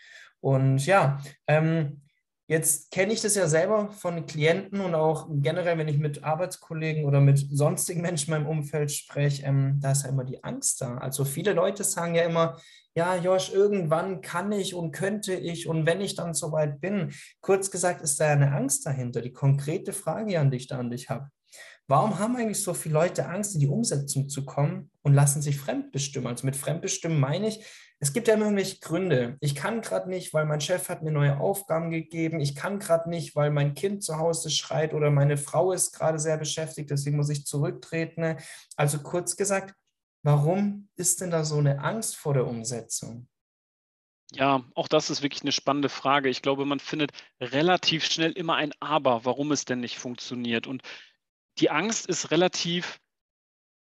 Und 0.42 0.84
ja, 0.86 1.20
ähm, 1.46 2.02
jetzt 2.48 2.90
kenne 2.90 3.12
ich 3.12 3.22
das 3.22 3.36
ja 3.36 3.46
selber 3.46 3.90
von 3.92 4.26
Klienten 4.26 4.80
und 4.80 4.94
auch 4.94 5.28
generell, 5.30 5.78
wenn 5.78 5.88
ich 5.88 5.98
mit 5.98 6.24
Arbeitskollegen 6.24 7.04
oder 7.04 7.20
mit 7.20 7.38
sonstigen 7.38 8.02
Menschen 8.02 8.34
in 8.34 8.42
meinem 8.42 8.50
Umfeld 8.50 8.90
spreche, 8.90 9.44
ähm, 9.44 9.78
da 9.80 9.92
ist 9.92 10.02
ja 10.02 10.08
immer 10.08 10.24
die 10.24 10.42
Angst 10.42 10.80
da. 10.80 10.98
Also 10.98 11.24
viele 11.24 11.52
Leute 11.52 11.84
sagen 11.84 12.16
ja 12.16 12.24
immer, 12.24 12.58
ja, 12.94 13.16
Josh, 13.16 13.52
irgendwann 13.52 14.20
kann 14.20 14.52
ich 14.52 14.74
und 14.74 14.90
könnte 14.90 15.32
ich 15.32 15.68
und 15.68 15.86
wenn 15.86 16.00
ich 16.00 16.16
dann 16.16 16.34
soweit 16.34 16.80
bin. 16.80 17.12
Kurz 17.40 17.70
gesagt, 17.70 18.02
ist 18.02 18.20
da 18.20 18.26
ja 18.26 18.32
eine 18.32 18.52
Angst 18.52 18.84
dahinter. 18.84 19.22
Die 19.22 19.32
konkrete 19.32 19.92
Frage 19.92 20.38
an 20.38 20.50
dich 20.50 20.66
da 20.66 20.78
an 20.78 20.90
dich 20.90 21.08
habe. 21.08 21.30
Warum 21.86 22.18
haben 22.18 22.36
eigentlich 22.36 22.62
so 22.62 22.74
viele 22.74 22.94
Leute 22.94 23.28
Angst, 23.28 23.54
in 23.54 23.60
die 23.60 23.68
Umsetzung 23.68 24.28
zu 24.28 24.44
kommen 24.44 24.90
und 25.02 25.14
lassen 25.14 25.42
sich 25.42 25.58
fremdbestimmen? 25.58 26.28
Also 26.28 26.46
mit 26.46 26.56
fremdbestimmen 26.56 27.18
meine 27.18 27.48
ich, 27.48 27.64
es 28.02 28.12
gibt 28.12 28.26
ja 28.26 28.34
immer 28.34 28.46
irgendwelche 28.46 28.80
Gründe. 28.80 29.36
Ich 29.40 29.54
kann 29.54 29.80
gerade 29.80 30.10
nicht, 30.10 30.34
weil 30.34 30.44
mein 30.44 30.60
Chef 30.60 30.88
hat 30.88 31.04
mir 31.04 31.12
neue 31.12 31.38
Aufgaben 31.38 31.90
gegeben. 31.90 32.40
Ich 32.40 32.56
kann 32.56 32.80
gerade 32.80 33.08
nicht, 33.08 33.36
weil 33.36 33.50
mein 33.50 33.74
Kind 33.74 34.02
zu 34.02 34.18
Hause 34.18 34.50
schreit 34.50 34.92
oder 34.92 35.12
meine 35.12 35.36
Frau 35.36 35.70
ist 35.70 35.92
gerade 35.92 36.18
sehr 36.18 36.36
beschäftigt, 36.36 36.90
deswegen 36.90 37.16
muss 37.16 37.30
ich 37.30 37.46
zurücktreten. 37.46 38.38
Also 38.76 38.98
kurz 38.98 39.36
gesagt, 39.36 39.74
warum 40.24 40.88
ist 40.96 41.20
denn 41.20 41.30
da 41.30 41.44
so 41.44 41.58
eine 41.58 41.78
Angst 41.78 42.16
vor 42.16 42.34
der 42.34 42.48
Umsetzung? 42.48 43.28
Ja, 44.32 44.64
auch 44.74 44.88
das 44.88 45.10
ist 45.10 45.22
wirklich 45.22 45.42
eine 45.42 45.52
spannende 45.52 45.88
Frage. 45.88 46.28
Ich 46.28 46.42
glaube, 46.42 46.64
man 46.64 46.80
findet 46.80 47.12
relativ 47.40 48.04
schnell 48.04 48.32
immer 48.32 48.56
ein 48.56 48.72
Aber, 48.80 49.24
warum 49.24 49.52
es 49.52 49.64
denn 49.64 49.80
nicht 49.80 49.98
funktioniert. 49.98 50.66
Und 50.66 50.82
die 51.58 51.70
Angst 51.70 52.06
ist 52.06 52.30
relativ 52.30 52.98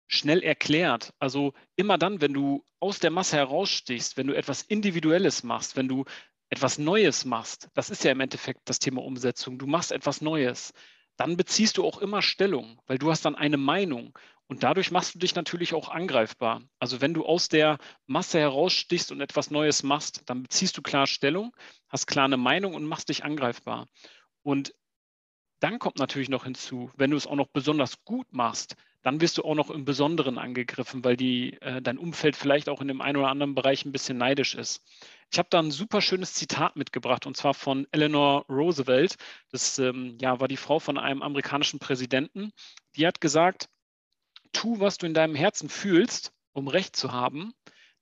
schnell 0.08 0.42
erklärt. 0.42 1.12
Also 1.18 1.52
immer 1.76 1.98
dann, 1.98 2.20
wenn 2.20 2.32
du 2.32 2.64
aus 2.80 2.98
der 2.98 3.10
Masse 3.10 3.36
herausstichst, 3.36 4.16
wenn 4.16 4.26
du 4.26 4.34
etwas 4.34 4.62
Individuelles 4.62 5.44
machst, 5.44 5.76
wenn 5.76 5.86
du 5.86 6.04
etwas 6.48 6.78
Neues 6.78 7.24
machst, 7.24 7.68
das 7.74 7.90
ist 7.90 8.02
ja 8.04 8.10
im 8.10 8.20
Endeffekt 8.20 8.62
das 8.64 8.78
Thema 8.78 9.04
Umsetzung, 9.04 9.58
du 9.58 9.66
machst 9.66 9.92
etwas 9.92 10.22
Neues, 10.22 10.72
dann 11.16 11.36
beziehst 11.36 11.76
du 11.76 11.84
auch 11.84 11.98
immer 11.98 12.22
Stellung, 12.22 12.80
weil 12.86 12.98
du 12.98 13.10
hast 13.10 13.24
dann 13.24 13.34
eine 13.34 13.58
Meinung 13.58 14.16
und 14.46 14.62
dadurch 14.62 14.90
machst 14.90 15.14
du 15.14 15.18
dich 15.18 15.34
natürlich 15.34 15.74
auch 15.74 15.90
angreifbar. 15.90 16.62
Also 16.78 17.02
wenn 17.02 17.12
du 17.12 17.26
aus 17.26 17.48
der 17.48 17.78
Masse 18.06 18.40
herausstichst 18.40 19.12
und 19.12 19.20
etwas 19.20 19.50
Neues 19.50 19.82
machst, 19.82 20.22
dann 20.26 20.42
beziehst 20.42 20.78
du 20.78 20.82
klar 20.82 21.06
Stellung, 21.06 21.54
hast 21.88 22.06
klar 22.06 22.24
eine 22.24 22.38
Meinung 22.38 22.74
und 22.74 22.86
machst 22.86 23.10
dich 23.10 23.24
angreifbar. 23.24 23.86
Und 24.42 24.74
dann 25.60 25.78
kommt 25.78 25.98
natürlich 25.98 26.30
noch 26.30 26.44
hinzu, 26.44 26.90
wenn 26.96 27.10
du 27.10 27.16
es 27.16 27.26
auch 27.26 27.34
noch 27.34 27.48
besonders 27.48 28.04
gut 28.04 28.32
machst, 28.32 28.76
dann 29.02 29.20
wirst 29.20 29.38
du 29.38 29.44
auch 29.44 29.54
noch 29.54 29.70
im 29.70 29.84
Besonderen 29.84 30.38
angegriffen, 30.38 31.04
weil 31.04 31.16
die, 31.16 31.54
äh, 31.60 31.80
dein 31.80 31.98
Umfeld 31.98 32.36
vielleicht 32.36 32.68
auch 32.68 32.80
in 32.80 32.88
dem 32.88 33.00
einen 33.00 33.16
oder 33.16 33.28
anderen 33.28 33.54
Bereich 33.54 33.84
ein 33.84 33.92
bisschen 33.92 34.18
neidisch 34.18 34.54
ist. 34.54 34.82
Ich 35.30 35.38
habe 35.38 35.48
da 35.50 35.58
ein 35.58 35.70
super 35.70 36.00
schönes 36.00 36.34
Zitat 36.34 36.76
mitgebracht 36.76 37.26
und 37.26 37.36
zwar 37.36 37.54
von 37.54 37.86
Eleanor 37.92 38.44
Roosevelt. 38.48 39.16
Das 39.50 39.78
ähm, 39.78 40.16
ja, 40.20 40.40
war 40.40 40.48
die 40.48 40.56
Frau 40.56 40.78
von 40.78 40.98
einem 40.98 41.22
amerikanischen 41.22 41.78
Präsidenten. 41.78 42.52
Die 42.96 43.06
hat 43.06 43.20
gesagt, 43.20 43.68
tu, 44.52 44.80
was 44.80 44.98
du 44.98 45.06
in 45.06 45.14
deinem 45.14 45.34
Herzen 45.34 45.68
fühlst, 45.68 46.32
um 46.52 46.66
Recht 46.68 46.96
zu 46.96 47.12
haben, 47.12 47.52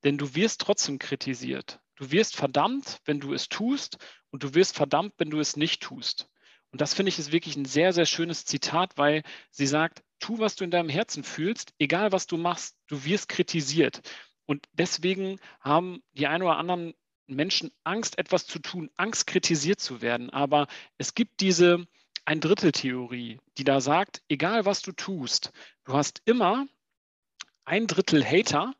denn 0.03 0.17
du 0.17 0.35
wirst 0.35 0.61
trotzdem 0.61 0.99
kritisiert. 0.99 1.79
Du 1.95 2.11
wirst 2.11 2.35
verdammt, 2.35 2.99
wenn 3.05 3.19
du 3.19 3.33
es 3.33 3.49
tust 3.49 3.97
und 4.31 4.43
du 4.43 4.53
wirst 4.53 4.75
verdammt, 4.75 5.13
wenn 5.17 5.29
du 5.29 5.39
es 5.39 5.57
nicht 5.57 5.81
tust. 5.81 6.29
Und 6.71 6.81
das 6.81 6.93
finde 6.93 7.09
ich 7.09 7.19
ist 7.19 7.31
wirklich 7.31 7.55
ein 7.55 7.65
sehr, 7.65 7.93
sehr 7.93 8.05
schönes 8.05 8.45
Zitat, 8.45 8.97
weil 8.97 9.23
sie 9.51 9.67
sagt, 9.67 10.03
tu, 10.19 10.39
was 10.39 10.55
du 10.55 10.63
in 10.63 10.71
deinem 10.71 10.89
Herzen 10.89 11.23
fühlst, 11.23 11.73
egal 11.79 12.11
was 12.11 12.27
du 12.27 12.37
machst, 12.37 12.75
du 12.87 13.03
wirst 13.03 13.29
kritisiert. 13.29 14.01
Und 14.45 14.67
deswegen 14.73 15.39
haben 15.59 16.01
die 16.13 16.27
ein 16.27 16.41
oder 16.41 16.57
anderen 16.57 16.93
Menschen 17.27 17.71
Angst, 17.83 18.17
etwas 18.17 18.47
zu 18.47 18.59
tun, 18.59 18.89
Angst, 18.95 19.27
kritisiert 19.27 19.79
zu 19.79 20.01
werden. 20.01 20.29
Aber 20.29 20.67
es 20.97 21.13
gibt 21.13 21.41
diese 21.41 21.85
ein 22.25 22.41
Drittel 22.41 22.71
Theorie, 22.71 23.39
die 23.57 23.63
da 23.63 23.79
sagt, 23.79 24.21
egal 24.27 24.65
was 24.65 24.81
du 24.81 24.91
tust, 24.91 25.51
du 25.85 25.93
hast 25.93 26.21
immer 26.25 26.67
ein 27.63 27.87
Drittel 27.87 28.23
Hater, 28.25 28.73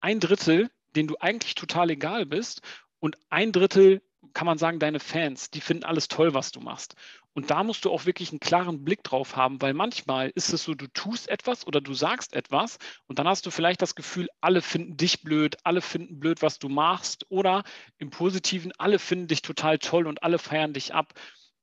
ein 0.00 0.20
Drittel, 0.20 0.70
den 0.94 1.08
du 1.08 1.16
eigentlich 1.18 1.54
total 1.54 1.90
egal 1.90 2.26
bist 2.26 2.62
und 3.00 3.16
ein 3.30 3.52
Drittel 3.52 4.02
kann 4.32 4.46
man 4.46 4.58
sagen, 4.58 4.78
deine 4.78 5.00
Fans, 5.00 5.50
die 5.50 5.60
finden 5.60 5.84
alles 5.84 6.08
toll, 6.08 6.34
was 6.34 6.52
du 6.52 6.60
machst. 6.60 6.94
Und 7.36 7.50
da 7.50 7.62
musst 7.62 7.84
du 7.84 7.90
auch 7.92 8.06
wirklich 8.06 8.30
einen 8.30 8.40
klaren 8.40 8.82
Blick 8.82 9.04
drauf 9.04 9.36
haben, 9.36 9.60
weil 9.60 9.74
manchmal 9.74 10.30
ist 10.34 10.54
es 10.54 10.64
so, 10.64 10.74
du 10.74 10.86
tust 10.86 11.28
etwas 11.28 11.66
oder 11.66 11.82
du 11.82 11.92
sagst 11.92 12.32
etwas 12.32 12.78
und 13.08 13.18
dann 13.18 13.28
hast 13.28 13.44
du 13.44 13.50
vielleicht 13.50 13.82
das 13.82 13.94
Gefühl, 13.94 14.28
alle 14.40 14.62
finden 14.62 14.96
dich 14.96 15.20
blöd, 15.20 15.58
alle 15.62 15.82
finden 15.82 16.18
blöd, 16.18 16.40
was 16.40 16.58
du 16.58 16.70
machst 16.70 17.26
oder 17.28 17.62
im 17.98 18.08
Positiven, 18.08 18.72
alle 18.78 18.98
finden 18.98 19.28
dich 19.28 19.42
total 19.42 19.78
toll 19.78 20.06
und 20.06 20.22
alle 20.22 20.38
feiern 20.38 20.72
dich 20.72 20.94
ab. 20.94 21.12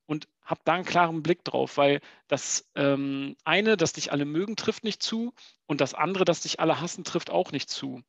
Und 0.05 0.27
hab 0.43 0.63
da 0.63 0.73
einen 0.73 0.85
klaren 0.85 1.23
Blick 1.23 1.43
drauf, 1.43 1.77
weil 1.77 2.01
das 2.27 2.69
ähm, 2.75 3.35
eine, 3.43 3.75
dass 3.75 3.93
dich 3.93 4.11
alle 4.11 4.25
mögen, 4.25 4.55
trifft 4.55 4.83
nicht 4.83 5.01
zu 5.01 5.33
und 5.65 5.81
das 5.81 5.95
andere, 5.95 6.23
dass 6.23 6.41
dich 6.41 6.59
alle 6.59 6.81
hassen, 6.81 7.03
trifft 7.03 7.31
auch 7.31 7.51
nicht 7.51 7.71
zu. 7.71 8.03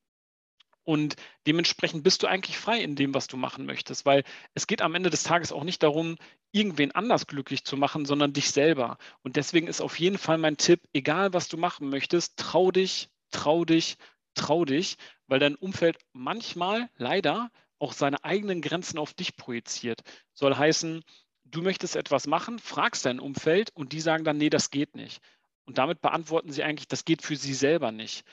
Und 0.85 1.17
dementsprechend 1.47 2.05
bist 2.05 2.23
du 2.23 2.27
eigentlich 2.27 2.59
frei 2.59 2.81
in 2.83 2.95
dem, 2.95 3.15
was 3.15 3.27
du 3.27 3.37
machen 3.37 3.65
möchtest, 3.65 4.05
weil 4.05 4.23
es 4.53 4.67
geht 4.67 4.83
am 4.83 4.95
Ende 4.95 5.11
des 5.11 5.23
Tages 5.23 5.51
auch 5.51 5.65
nicht 5.65 5.83
darum, 5.83 6.17
irgendwen 6.53 6.93
anders 6.93 7.27
glücklich 7.27 7.65
zu 7.65 7.77
machen, 7.77 8.05
sondern 8.05 8.35
dich 8.35 8.51
selber. 8.51 8.99
Und 9.23 9.37
deswegen 9.37 9.67
ist 9.67 9.81
auf 9.81 9.99
jeden 9.99 10.19
Fall 10.19 10.39
mein 10.39 10.59
Tipp, 10.59 10.81
egal 10.93 11.33
was 11.33 11.49
du 11.49 11.57
machen 11.57 11.89
möchtest, 11.89 12.37
trau 12.37 12.71
dich, 12.71 13.09
trau 13.31 13.65
dich, 13.65 13.97
trau 14.35 14.65
dich, 14.65 14.97
weil 15.27 15.39
dein 15.39 15.55
Umfeld 15.55 15.99
manchmal 16.13 16.91
leider 16.97 17.51
auch 17.79 17.93
seine 17.93 18.23
eigenen 18.25 18.61
Grenzen 18.61 18.99
auf 18.99 19.15
dich 19.15 19.37
projiziert. 19.37 20.03
Soll 20.35 20.57
heißen, 20.57 21.03
du 21.45 21.63
möchtest 21.63 21.97
etwas 21.97 22.27
machen, 22.27 22.59
fragst 22.59 23.07
dein 23.07 23.21
Umfeld 23.21 23.71
und 23.75 23.93
die 23.93 24.01
sagen 24.01 24.25
dann, 24.25 24.37
nee, 24.37 24.51
das 24.51 24.71
geht 24.71 24.97
nicht. 24.97 25.21
Und 25.65 25.79
damit 25.79 26.01
beantworten 26.01 26.53
sie 26.53 26.63
eigentlich, 26.63 26.89
das 26.89 27.05
geht 27.05 27.23
für 27.23 27.37
sie 27.37 27.55
selber 27.55 27.91
nicht. 27.91 28.25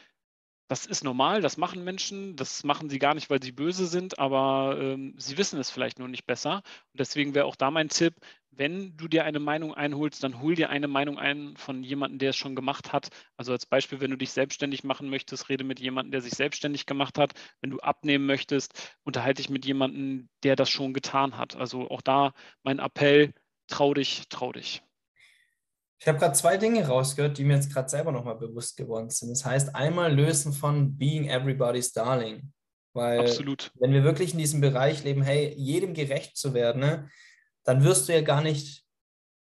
Das 0.71 0.85
ist 0.85 1.03
normal, 1.03 1.41
das 1.41 1.57
machen 1.57 1.83
Menschen, 1.83 2.37
das 2.37 2.63
machen 2.63 2.89
sie 2.89 2.97
gar 2.97 3.13
nicht, 3.13 3.29
weil 3.29 3.43
sie 3.43 3.51
böse 3.51 3.87
sind, 3.87 4.19
aber 4.19 4.77
ähm, 4.79 5.13
sie 5.17 5.37
wissen 5.37 5.59
es 5.59 5.69
vielleicht 5.69 5.99
nur 5.99 6.07
nicht 6.07 6.25
besser. 6.25 6.63
Und 6.93 6.99
deswegen 7.01 7.35
wäre 7.35 7.45
auch 7.45 7.57
da 7.57 7.71
mein 7.71 7.89
Tipp, 7.89 8.15
wenn 8.51 8.95
du 8.95 9.09
dir 9.09 9.25
eine 9.25 9.41
Meinung 9.41 9.73
einholst, 9.73 10.23
dann 10.23 10.39
hol 10.39 10.55
dir 10.55 10.69
eine 10.69 10.87
Meinung 10.87 11.19
ein 11.19 11.57
von 11.57 11.83
jemandem, 11.83 12.19
der 12.19 12.29
es 12.29 12.37
schon 12.37 12.55
gemacht 12.55 12.93
hat. 12.93 13.09
Also 13.35 13.51
als 13.51 13.65
Beispiel, 13.65 13.99
wenn 13.99 14.11
du 14.11 14.17
dich 14.17 14.31
selbstständig 14.31 14.85
machen 14.85 15.09
möchtest, 15.09 15.49
rede 15.49 15.65
mit 15.65 15.81
jemandem, 15.81 16.11
der 16.13 16.21
sich 16.21 16.35
selbstständig 16.35 16.85
gemacht 16.85 17.17
hat. 17.17 17.33
Wenn 17.59 17.71
du 17.71 17.79
abnehmen 17.79 18.25
möchtest, 18.25 18.95
unterhalte 19.03 19.41
dich 19.41 19.49
mit 19.49 19.65
jemandem, 19.65 20.29
der 20.43 20.55
das 20.55 20.69
schon 20.69 20.93
getan 20.93 21.37
hat. 21.37 21.57
Also 21.57 21.89
auch 21.91 22.01
da 22.01 22.31
mein 22.63 22.79
Appell, 22.79 23.33
trau 23.67 23.93
dich, 23.93 24.29
trau 24.29 24.53
dich. 24.53 24.81
Ich 26.01 26.07
habe 26.07 26.17
gerade 26.17 26.33
zwei 26.33 26.57
Dinge 26.57 26.87
rausgehört, 26.87 27.37
die 27.37 27.43
mir 27.43 27.53
jetzt 27.53 27.71
gerade 27.71 27.87
selber 27.87 28.11
nochmal 28.11 28.35
bewusst 28.35 28.75
geworden 28.75 29.11
sind. 29.11 29.29
Das 29.29 29.45
heißt, 29.45 29.75
einmal 29.75 30.11
lösen 30.11 30.51
von 30.51 30.97
Being 30.97 31.29
Everybody's 31.29 31.93
Darling. 31.93 32.51
Weil 32.93 33.19
Absolut. 33.19 33.71
wenn 33.79 33.93
wir 33.93 34.03
wirklich 34.03 34.33
in 34.33 34.39
diesem 34.39 34.61
Bereich 34.61 35.03
leben, 35.03 35.21
hey, 35.21 35.53
jedem 35.55 35.93
gerecht 35.93 36.37
zu 36.37 36.55
werden, 36.55 36.81
ne, 36.81 37.09
dann 37.63 37.83
wirst 37.83 38.09
du 38.09 38.13
ja 38.13 38.21
gar 38.21 38.41
nicht 38.41 38.83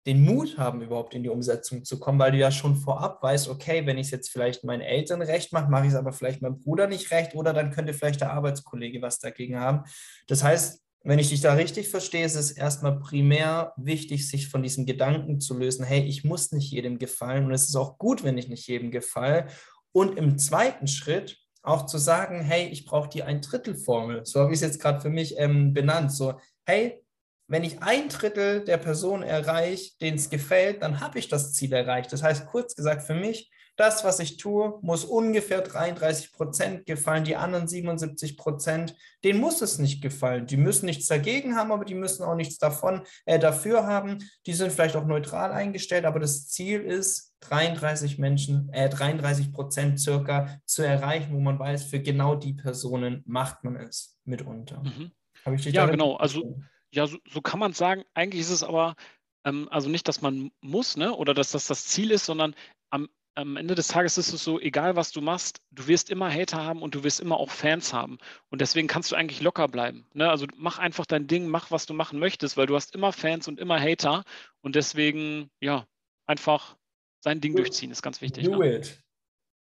den 0.05 0.23
Mut 0.23 0.59
haben, 0.59 0.83
überhaupt 0.83 1.15
in 1.15 1.23
die 1.23 1.29
Umsetzung 1.29 1.83
zu 1.83 1.99
kommen, 1.99 2.19
weil 2.19 2.31
du 2.31 2.37
ja 2.37 2.51
schon 2.51 2.75
vorab 2.75 3.23
weißt, 3.23 3.49
okay, 3.49 3.87
wenn 3.87 3.97
ich 3.97 4.07
es 4.07 4.11
jetzt 4.11 4.29
vielleicht 4.29 4.63
meinen 4.63 4.81
Eltern 4.81 5.23
recht 5.23 5.51
mache, 5.51 5.71
mache 5.71 5.85
ich 5.85 5.93
es 5.93 5.95
aber 5.95 6.13
vielleicht 6.13 6.43
meinem 6.43 6.59
Bruder 6.59 6.85
nicht 6.85 7.09
recht 7.09 7.33
oder 7.33 7.53
dann 7.53 7.71
könnte 7.71 7.95
vielleicht 7.95 8.21
der 8.21 8.31
Arbeitskollege 8.31 9.01
was 9.01 9.17
dagegen 9.17 9.59
haben. 9.59 9.83
Das 10.27 10.43
heißt, 10.43 10.84
wenn 11.05 11.19
ich 11.19 11.29
dich 11.29 11.41
da 11.41 11.53
richtig 11.53 11.89
verstehe, 11.89 12.25
ist 12.25 12.35
es 12.35 12.51
erstmal 12.51 12.99
primär 12.99 13.73
wichtig, 13.77 14.27
sich 14.27 14.47
von 14.47 14.63
diesem 14.63 14.87
Gedanken 14.87 15.39
zu 15.39 15.55
lösen, 15.55 15.85
hey, 15.85 16.01
ich 16.01 16.23
muss 16.23 16.51
nicht 16.51 16.71
jedem 16.71 16.97
gefallen 16.97 17.45
und 17.45 17.51
es 17.51 17.69
ist 17.69 17.75
auch 17.75 17.99
gut, 17.99 18.23
wenn 18.23 18.39
ich 18.39 18.47
nicht 18.47 18.67
jedem 18.67 18.89
gefalle. 18.89 19.47
Und 19.91 20.17
im 20.17 20.39
zweiten 20.39 20.87
Schritt 20.87 21.37
auch 21.61 21.85
zu 21.85 21.99
sagen, 21.99 22.41
hey, 22.41 22.67
ich 22.69 22.85
brauche 22.85 23.09
die 23.09 23.21
Ein-Drittel-Formel. 23.21 24.25
So 24.25 24.39
habe 24.39 24.51
ich 24.51 24.57
es 24.57 24.61
jetzt 24.61 24.81
gerade 24.81 24.99
für 24.99 25.09
mich 25.09 25.35
ähm, 25.37 25.73
benannt. 25.73 26.11
So, 26.11 26.39
hey, 26.65 27.03
wenn 27.47 27.63
ich 27.63 27.83
ein 27.83 28.09
Drittel 28.09 28.63
der 28.63 28.77
Person 28.77 29.21
erreiche, 29.21 29.91
denen 30.01 30.17
es 30.17 30.31
gefällt, 30.31 30.81
dann 30.81 31.01
habe 31.01 31.19
ich 31.19 31.27
das 31.27 31.53
Ziel 31.53 31.71
erreicht. 31.73 32.11
Das 32.13 32.23
heißt, 32.23 32.47
kurz 32.47 32.75
gesagt, 32.75 33.03
für 33.03 33.13
mich, 33.13 33.51
das, 33.75 34.03
was 34.03 34.19
ich 34.19 34.37
tue, 34.37 34.79
muss 34.81 35.03
ungefähr 35.03 35.61
33 35.61 36.31
Prozent 36.31 36.85
gefallen. 36.85 37.23
Die 37.23 37.35
anderen 37.35 37.67
77 37.67 38.37
Prozent, 38.37 38.95
denen 39.23 39.39
muss 39.39 39.61
es 39.61 39.79
nicht 39.79 40.01
gefallen. 40.01 40.47
Die 40.47 40.57
müssen 40.57 40.85
nichts 40.85 41.07
dagegen 41.07 41.55
haben, 41.55 41.71
aber 41.71 41.85
die 41.85 41.95
müssen 41.95 42.23
auch 42.23 42.35
nichts 42.35 42.57
davon 42.57 43.03
äh, 43.25 43.39
dafür 43.39 43.85
haben. 43.85 44.19
Die 44.45 44.53
sind 44.53 44.71
vielleicht 44.71 44.95
auch 44.95 45.05
neutral 45.05 45.51
eingestellt, 45.51 46.05
aber 46.05 46.19
das 46.19 46.47
Ziel 46.47 46.81
ist, 46.81 47.33
33 47.41 48.17
Menschen, 48.17 48.69
äh, 48.73 48.89
33 48.89 49.51
Prozent 49.51 49.99
circa 49.99 50.59
zu 50.65 50.81
erreichen, 50.81 51.33
wo 51.33 51.39
man 51.39 51.59
weiß, 51.59 51.83
für 51.83 51.99
genau 51.99 52.35
die 52.35 52.53
Personen 52.53 53.23
macht 53.25 53.63
man 53.63 53.75
es 53.75 54.17
mitunter. 54.23 54.81
Mhm. 54.83 55.11
ja, 55.57 55.85
genau. 55.85 56.15
Also 56.15 56.59
ja, 56.91 57.07
so, 57.07 57.17
so 57.29 57.41
kann 57.41 57.59
man 57.59 57.73
sagen. 57.73 58.03
Eigentlich 58.13 58.41
ist 58.41 58.51
es 58.51 58.63
aber, 58.63 58.95
ähm, 59.43 59.67
also 59.69 59.89
nicht, 59.89 60.07
dass 60.07 60.21
man 60.21 60.51
muss, 60.61 60.97
ne, 60.97 61.13
oder 61.13 61.33
dass 61.33 61.51
das 61.51 61.67
das 61.67 61.85
Ziel 61.85 62.11
ist, 62.11 62.25
sondern 62.25 62.55
am, 62.89 63.09
am 63.35 63.57
Ende 63.57 63.75
des 63.75 63.89
Tages 63.89 64.17
ist 64.17 64.31
es 64.33 64.43
so, 64.43 64.59
egal 64.59 64.95
was 64.95 65.11
du 65.11 65.21
machst, 65.21 65.61
du 65.71 65.87
wirst 65.87 66.09
immer 66.09 66.31
Hater 66.33 66.63
haben 66.63 66.81
und 66.81 66.95
du 66.95 67.03
wirst 67.03 67.19
immer 67.19 67.37
auch 67.37 67.51
Fans 67.51 67.93
haben. 67.93 68.17
Und 68.49 68.61
deswegen 68.61 68.87
kannst 68.87 69.11
du 69.11 69.15
eigentlich 69.15 69.41
locker 69.41 69.67
bleiben. 69.67 70.07
Ne? 70.13 70.29
Also 70.29 70.47
mach 70.55 70.79
einfach 70.79 71.05
dein 71.05 71.27
Ding, 71.27 71.47
mach, 71.47 71.69
was 71.69 71.85
du 71.85 71.93
machen 71.93 72.17
möchtest, 72.17 72.55
weil 72.55 72.65
du 72.65 72.75
hast 72.75 72.95
immer 72.95 73.11
Fans 73.11 73.47
und 73.47 73.59
immer 73.59 73.79
Hater. 73.79 74.23
Und 74.61 74.75
deswegen, 74.75 75.49
ja, 75.59 75.85
einfach 76.25 76.77
sein 77.19 77.41
Ding 77.41 77.55
durchziehen 77.55 77.91
ist 77.91 78.01
ganz 78.01 78.21
wichtig. 78.21 78.45
Do 78.45 78.59
ne? 78.59 78.77
it. 78.77 79.03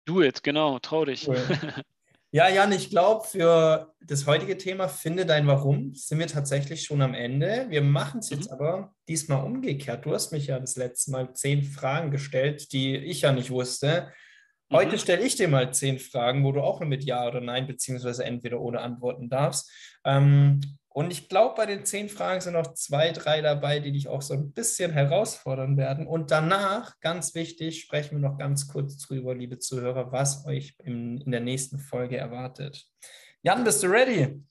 Do 0.06 0.22
it, 0.22 0.42
genau, 0.42 0.78
trau 0.78 1.04
dich. 1.04 1.28
Ja, 2.30 2.46
Jan, 2.50 2.72
ich 2.72 2.90
glaube, 2.90 3.26
für 3.26 3.94
das 4.02 4.26
heutige 4.26 4.58
Thema 4.58 4.88
Finde 4.88 5.24
dein 5.24 5.46
Warum 5.46 5.94
sind 5.94 6.18
wir 6.18 6.26
tatsächlich 6.26 6.84
schon 6.84 7.00
am 7.00 7.14
Ende. 7.14 7.66
Wir 7.70 7.80
machen 7.80 8.20
es 8.20 8.28
jetzt 8.28 8.48
mhm. 8.48 8.52
aber 8.52 8.94
diesmal 9.08 9.42
umgekehrt. 9.44 10.04
Du 10.04 10.12
hast 10.12 10.30
mich 10.30 10.48
ja 10.48 10.58
das 10.58 10.76
letzte 10.76 11.10
Mal 11.10 11.32
zehn 11.32 11.62
Fragen 11.62 12.10
gestellt, 12.10 12.70
die 12.72 12.96
ich 12.96 13.22
ja 13.22 13.32
nicht 13.32 13.50
wusste. 13.50 14.12
Heute 14.70 14.96
mhm. 14.96 14.98
stelle 14.98 15.24
ich 15.24 15.36
dir 15.36 15.48
mal 15.48 15.72
zehn 15.72 15.98
Fragen, 15.98 16.44
wo 16.44 16.52
du 16.52 16.60
auch 16.60 16.80
nur 16.80 16.88
mit 16.90 17.02
Ja 17.02 17.26
oder 17.26 17.40
Nein 17.40 17.66
beziehungsweise 17.66 18.26
entweder 18.26 18.60
oder 18.60 18.82
antworten 18.82 19.30
darfst. 19.30 19.72
Ähm, 20.04 20.60
und 20.98 21.12
ich 21.12 21.28
glaube, 21.28 21.54
bei 21.54 21.64
den 21.64 21.84
zehn 21.84 22.08
Fragen 22.08 22.40
sind 22.40 22.54
noch 22.54 22.74
zwei, 22.74 23.12
drei 23.12 23.40
dabei, 23.40 23.78
die 23.78 23.92
dich 23.92 24.08
auch 24.08 24.20
so 24.20 24.34
ein 24.34 24.52
bisschen 24.52 24.90
herausfordern 24.90 25.76
werden. 25.76 26.08
Und 26.08 26.32
danach, 26.32 26.98
ganz 26.98 27.36
wichtig, 27.36 27.82
sprechen 27.82 28.20
wir 28.20 28.28
noch 28.28 28.36
ganz 28.36 28.66
kurz 28.66 28.98
drüber, 28.98 29.32
liebe 29.32 29.60
Zuhörer, 29.60 30.10
was 30.10 30.44
euch 30.44 30.74
in, 30.82 31.20
in 31.20 31.30
der 31.30 31.38
nächsten 31.38 31.78
Folge 31.78 32.16
erwartet. 32.16 32.84
Jan, 33.42 33.62
bist 33.62 33.80
du 33.84 33.86
ready? 33.86 34.44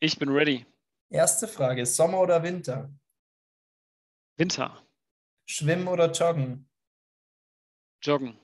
Ich 0.00 0.18
bin 0.18 0.30
ready. 0.30 0.64
Erste 1.10 1.46
Frage: 1.46 1.84
Sommer 1.84 2.20
oder 2.20 2.42
Winter? 2.42 2.90
Winter. 4.38 4.82
Schwimmen 5.44 5.88
oder 5.88 6.10
joggen? 6.10 6.70
Joggen. 8.00 8.38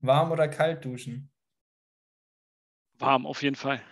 Warm 0.00 0.30
oder 0.30 0.46
kalt 0.46 0.84
duschen? 0.84 1.32
Warm, 2.98 3.24
auf 3.24 3.42
jeden 3.42 3.56
Fall. 3.56 3.82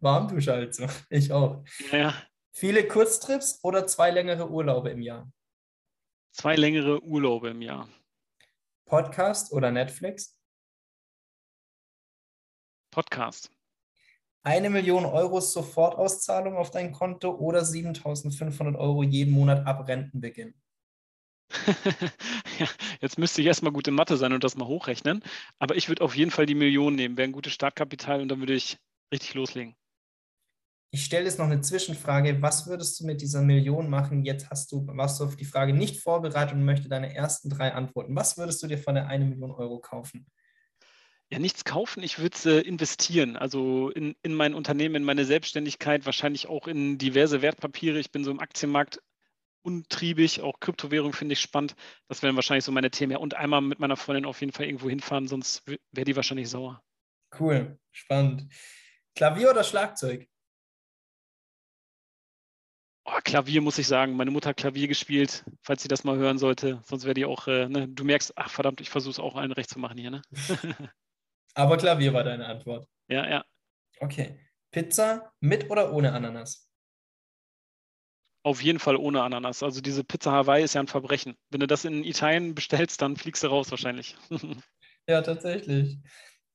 Warmdusche 0.00 0.52
also. 0.52 0.86
Ich 1.10 1.32
auch. 1.32 1.64
Ja. 1.92 2.14
Viele 2.52 2.86
Kurztrips 2.86 3.60
oder 3.62 3.86
zwei 3.86 4.10
längere 4.10 4.50
Urlaube 4.50 4.90
im 4.90 5.02
Jahr? 5.02 5.30
Zwei 6.32 6.56
längere 6.56 7.02
Urlaube 7.02 7.50
im 7.50 7.62
Jahr. 7.62 7.88
Podcast 8.86 9.52
oder 9.52 9.70
Netflix? 9.70 10.36
Podcast. 12.90 13.52
Eine 14.42 14.70
Million 14.70 15.04
Euro 15.04 15.40
Sofortauszahlung 15.40 16.56
auf 16.56 16.70
dein 16.70 16.92
Konto 16.92 17.30
oder 17.30 17.64
7500 17.64 18.76
Euro 18.76 19.02
jeden 19.02 19.32
Monat 19.32 19.66
ab 19.66 19.86
Rentenbeginn? 19.86 20.54
ja, 22.58 22.66
jetzt 23.00 23.18
müsste 23.18 23.42
ich 23.42 23.46
erstmal 23.46 23.72
gute 23.72 23.90
Mathe 23.90 24.16
sein 24.16 24.32
und 24.32 24.42
das 24.42 24.56
mal 24.56 24.66
hochrechnen. 24.66 25.22
Aber 25.58 25.76
ich 25.76 25.88
würde 25.88 26.02
auf 26.02 26.16
jeden 26.16 26.30
Fall 26.30 26.46
die 26.46 26.54
Million 26.54 26.94
nehmen, 26.94 27.16
wäre 27.16 27.28
ein 27.28 27.32
gutes 27.32 27.52
Startkapital 27.52 28.22
und 28.22 28.28
dann 28.28 28.40
würde 28.40 28.54
ich 28.54 28.78
richtig 29.12 29.34
loslegen. 29.34 29.76
Ich 30.92 31.04
stelle 31.04 31.26
jetzt 31.26 31.38
noch 31.38 31.46
eine 31.46 31.60
Zwischenfrage. 31.60 32.42
Was 32.42 32.66
würdest 32.66 32.98
du 32.98 33.06
mit 33.06 33.20
dieser 33.20 33.42
Million 33.42 33.88
machen? 33.88 34.24
Jetzt 34.24 34.50
hast 34.50 34.72
du, 34.72 34.84
warst 34.88 35.20
du 35.20 35.24
auf 35.24 35.36
die 35.36 35.44
Frage 35.44 35.72
nicht 35.72 36.02
vorbereitet 36.02 36.54
und 36.54 36.64
möchte 36.64 36.88
deine 36.88 37.14
ersten 37.14 37.48
drei 37.48 37.72
antworten. 37.72 38.16
Was 38.16 38.36
würdest 38.36 38.60
du 38.62 38.66
dir 38.66 38.78
von 38.78 38.96
der 38.96 39.06
eine 39.06 39.24
Million 39.24 39.52
Euro 39.52 39.78
kaufen? 39.78 40.26
Ja, 41.32 41.38
nichts 41.38 41.64
kaufen, 41.64 42.02
ich 42.02 42.18
würde 42.18 42.34
es 42.34 42.44
äh, 42.44 42.58
investieren. 42.58 43.36
Also 43.36 43.90
in, 43.90 44.16
in 44.24 44.34
mein 44.34 44.52
Unternehmen, 44.52 44.96
in 44.96 45.04
meine 45.04 45.24
Selbstständigkeit, 45.24 46.04
wahrscheinlich 46.06 46.48
auch 46.48 46.66
in 46.66 46.98
diverse 46.98 47.40
Wertpapiere. 47.40 48.00
Ich 48.00 48.10
bin 48.10 48.24
so 48.24 48.32
im 48.32 48.40
Aktienmarkt 48.40 49.00
untriebig, 49.62 50.40
auch 50.40 50.58
Kryptowährung 50.58 51.12
finde 51.12 51.34
ich 51.34 51.40
spannend. 51.40 51.76
Das 52.08 52.24
wären 52.24 52.34
wahrscheinlich 52.34 52.64
so 52.64 52.72
meine 52.72 52.90
Themen. 52.90 53.16
Und 53.16 53.34
einmal 53.34 53.60
mit 53.60 53.78
meiner 53.78 53.96
Freundin 53.96 54.24
auf 54.24 54.40
jeden 54.40 54.52
Fall 54.52 54.66
irgendwo 54.66 54.88
hinfahren, 54.88 55.28
sonst 55.28 55.62
wäre 55.66 56.04
die 56.04 56.16
wahrscheinlich 56.16 56.48
sauer. 56.48 56.82
Cool, 57.38 57.78
spannend. 57.92 58.48
Klavier 59.14 59.50
oder 59.50 59.62
Schlagzeug? 59.62 60.29
Oh, 63.12 63.18
Klavier 63.24 63.60
muss 63.60 63.78
ich 63.78 63.88
sagen. 63.88 64.14
Meine 64.14 64.30
Mutter 64.30 64.50
hat 64.50 64.56
Klavier 64.56 64.86
gespielt, 64.86 65.44
falls 65.62 65.82
sie 65.82 65.88
das 65.88 66.04
mal 66.04 66.16
hören 66.16 66.38
sollte. 66.38 66.80
Sonst 66.84 67.04
wäre 67.04 67.14
die 67.14 67.24
auch, 67.24 67.48
äh, 67.48 67.68
ne? 67.68 67.88
du 67.88 68.04
merkst, 68.04 68.32
ach 68.36 68.50
verdammt, 68.50 68.80
ich 68.80 68.90
versuche 68.90 69.12
es 69.12 69.18
auch 69.18 69.34
allen 69.34 69.52
recht 69.52 69.68
zu 69.68 69.80
machen 69.80 69.98
hier. 69.98 70.10
Ne? 70.10 70.22
Aber 71.54 71.76
Klavier 71.76 72.12
war 72.12 72.22
deine 72.22 72.46
Antwort. 72.46 72.86
Ja, 73.08 73.28
ja. 73.28 73.44
Okay. 73.98 74.38
Pizza 74.70 75.32
mit 75.40 75.70
oder 75.70 75.92
ohne 75.92 76.12
Ananas? 76.12 76.68
Auf 78.44 78.62
jeden 78.62 78.78
Fall 78.78 78.96
ohne 78.96 79.22
Ananas. 79.22 79.62
Also 79.62 79.80
diese 79.80 80.04
Pizza 80.04 80.30
Hawaii 80.30 80.62
ist 80.62 80.74
ja 80.74 80.80
ein 80.80 80.86
Verbrechen. 80.86 81.36
Wenn 81.50 81.60
du 81.60 81.66
das 81.66 81.84
in 81.84 82.04
Italien 82.04 82.54
bestellst, 82.54 83.02
dann 83.02 83.16
fliegst 83.16 83.42
du 83.42 83.48
raus 83.48 83.72
wahrscheinlich. 83.72 84.16
ja, 85.08 85.20
tatsächlich. 85.22 85.98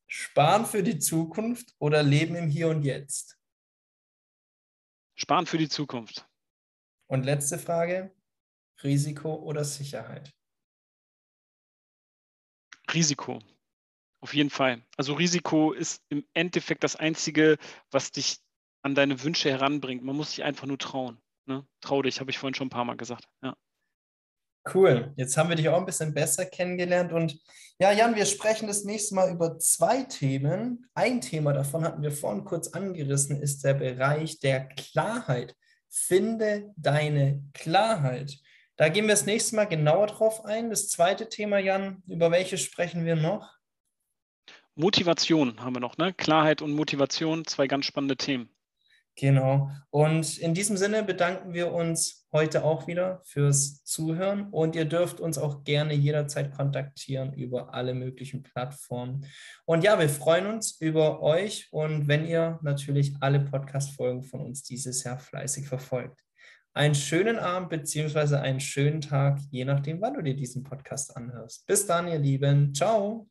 Sparen 0.08 0.66
für 0.66 0.84
die 0.84 1.00
Zukunft 1.00 1.76
oder 1.80 2.02
leben 2.02 2.36
im 2.36 2.48
Hier 2.48 2.70
und 2.70 2.84
Jetzt? 2.84 3.38
Sparen 5.16 5.46
für 5.46 5.58
die 5.58 5.70
Zukunft. 5.70 6.26
Und 7.08 7.24
letzte 7.24 7.60
Frage, 7.60 8.12
Risiko 8.84 9.36
oder 9.36 9.64
Sicherheit? 9.64 10.34
Risiko, 12.94 13.40
auf 14.22 14.34
jeden 14.34 14.50
Fall. 14.50 14.84
Also 14.98 15.14
Risiko 15.14 15.72
ist 15.72 16.04
im 16.10 16.26
Endeffekt 16.34 16.84
das 16.84 16.96
Einzige, 16.96 17.58
was 17.92 18.12
dich 18.12 18.40
an 18.82 18.96
deine 18.96 19.24
Wünsche 19.24 19.50
heranbringt. 19.50 20.04
Man 20.04 20.16
muss 20.16 20.32
sich 20.32 20.44
einfach 20.44 20.68
nur 20.68 20.78
trauen. 20.78 21.20
Ne? 21.48 21.66
Trau 21.82 22.02
dich, 22.02 22.20
habe 22.20 22.32
ich 22.32 22.38
vorhin 22.38 22.56
schon 22.56 22.68
ein 22.68 22.72
paar 22.72 22.86
Mal 22.86 22.98
gesagt. 22.98 23.28
Ja. 23.44 23.56
Cool. 24.74 25.14
Jetzt 25.16 25.38
haben 25.38 25.50
wir 25.50 25.56
dich 25.56 25.70
auch 25.70 25.78
ein 25.78 25.86
bisschen 25.86 26.14
besser 26.14 26.46
kennengelernt. 26.46 27.14
Und 27.14 27.40
ja, 27.80 27.92
Jan, 27.92 28.16
wir 28.16 28.26
sprechen 28.26 28.68
das 28.68 28.84
nächste 28.84 29.14
Mal 29.14 29.32
über 29.32 29.60
zwei 29.60 30.04
Themen. 30.04 30.90
Ein 30.96 31.22
Thema 31.22 31.54
davon 31.54 31.84
hatten 31.84 32.02
wir 32.02 32.12
vorhin 32.12 32.46
kurz 32.46 32.70
angerissen, 32.70 33.42
ist 33.42 33.64
der 33.64 33.76
Bereich 33.76 34.40
der 34.40 34.68
Klarheit. 34.70 35.56
Finde 35.98 36.74
deine 36.76 37.42
Klarheit. 37.54 38.38
Da 38.76 38.90
gehen 38.90 39.06
wir 39.06 39.14
das 39.14 39.26
nächste 39.26 39.56
Mal 39.56 39.64
genauer 39.64 40.08
drauf 40.08 40.44
ein. 40.44 40.70
Das 40.70 40.90
zweite 40.90 41.30
Thema, 41.30 41.58
Jan, 41.58 42.04
über 42.06 42.32
welches 42.32 42.62
sprechen 42.62 43.06
wir 43.06 43.16
noch? 43.16 43.56
Motivation 44.76 45.62
haben 45.62 45.74
wir 45.74 45.80
noch, 45.80 45.98
ne? 45.98 46.14
Klarheit 46.14 46.62
und 46.62 46.74
Motivation, 46.74 47.46
zwei 47.46 47.68
ganz 47.68 47.86
spannende 47.86 48.18
Themen. 48.18 48.50
Genau. 49.18 49.72
Und 49.92 50.38
in 50.40 50.54
diesem 50.54 50.76
Sinne 50.76 51.02
bedanken 51.02 51.54
wir 51.54 51.72
uns 51.72 52.28
heute 52.34 52.66
auch 52.66 52.86
wieder 52.86 53.22
fürs 53.24 53.82
Zuhören 53.86 54.50
und 54.50 54.76
ihr 54.76 54.84
dürft 54.84 55.22
uns 55.22 55.38
auch 55.38 55.64
gerne 55.64 55.94
jederzeit 55.94 56.52
kontaktieren 56.52 57.34
über 57.34 57.74
alle 57.74 57.94
möglichen 57.94 58.44
Plattformen. 58.44 59.26
Und 59.64 59.86
ja, 59.86 59.98
wir 59.98 60.10
freuen 60.10 60.48
uns 60.48 60.82
über 60.82 61.22
euch 61.22 61.70
und 61.72 62.10
wenn 62.10 62.26
ihr 62.26 62.60
natürlich 62.62 63.16
alle 63.22 63.40
Podcast-Folgen 63.40 64.24
von 64.24 64.42
uns 64.42 64.64
dieses 64.64 65.04
Jahr 65.06 65.18
fleißig 65.18 65.68
verfolgt. 65.68 66.20
Einen 66.74 66.96
schönen 66.96 67.40
Abend 67.40 67.70
beziehungsweise 67.70 68.42
einen 68.42 68.60
schönen 68.60 69.00
Tag, 69.00 69.40
je 69.50 69.64
nachdem, 69.64 70.02
wann 70.02 70.16
du 70.16 70.22
dir 70.22 70.36
diesen 70.36 70.64
Podcast 70.64 71.16
anhörst. 71.16 71.66
Bis 71.68 71.88
dann, 71.88 72.10
ihr 72.10 72.20
Lieben. 72.20 72.74
Ciao. 72.74 73.30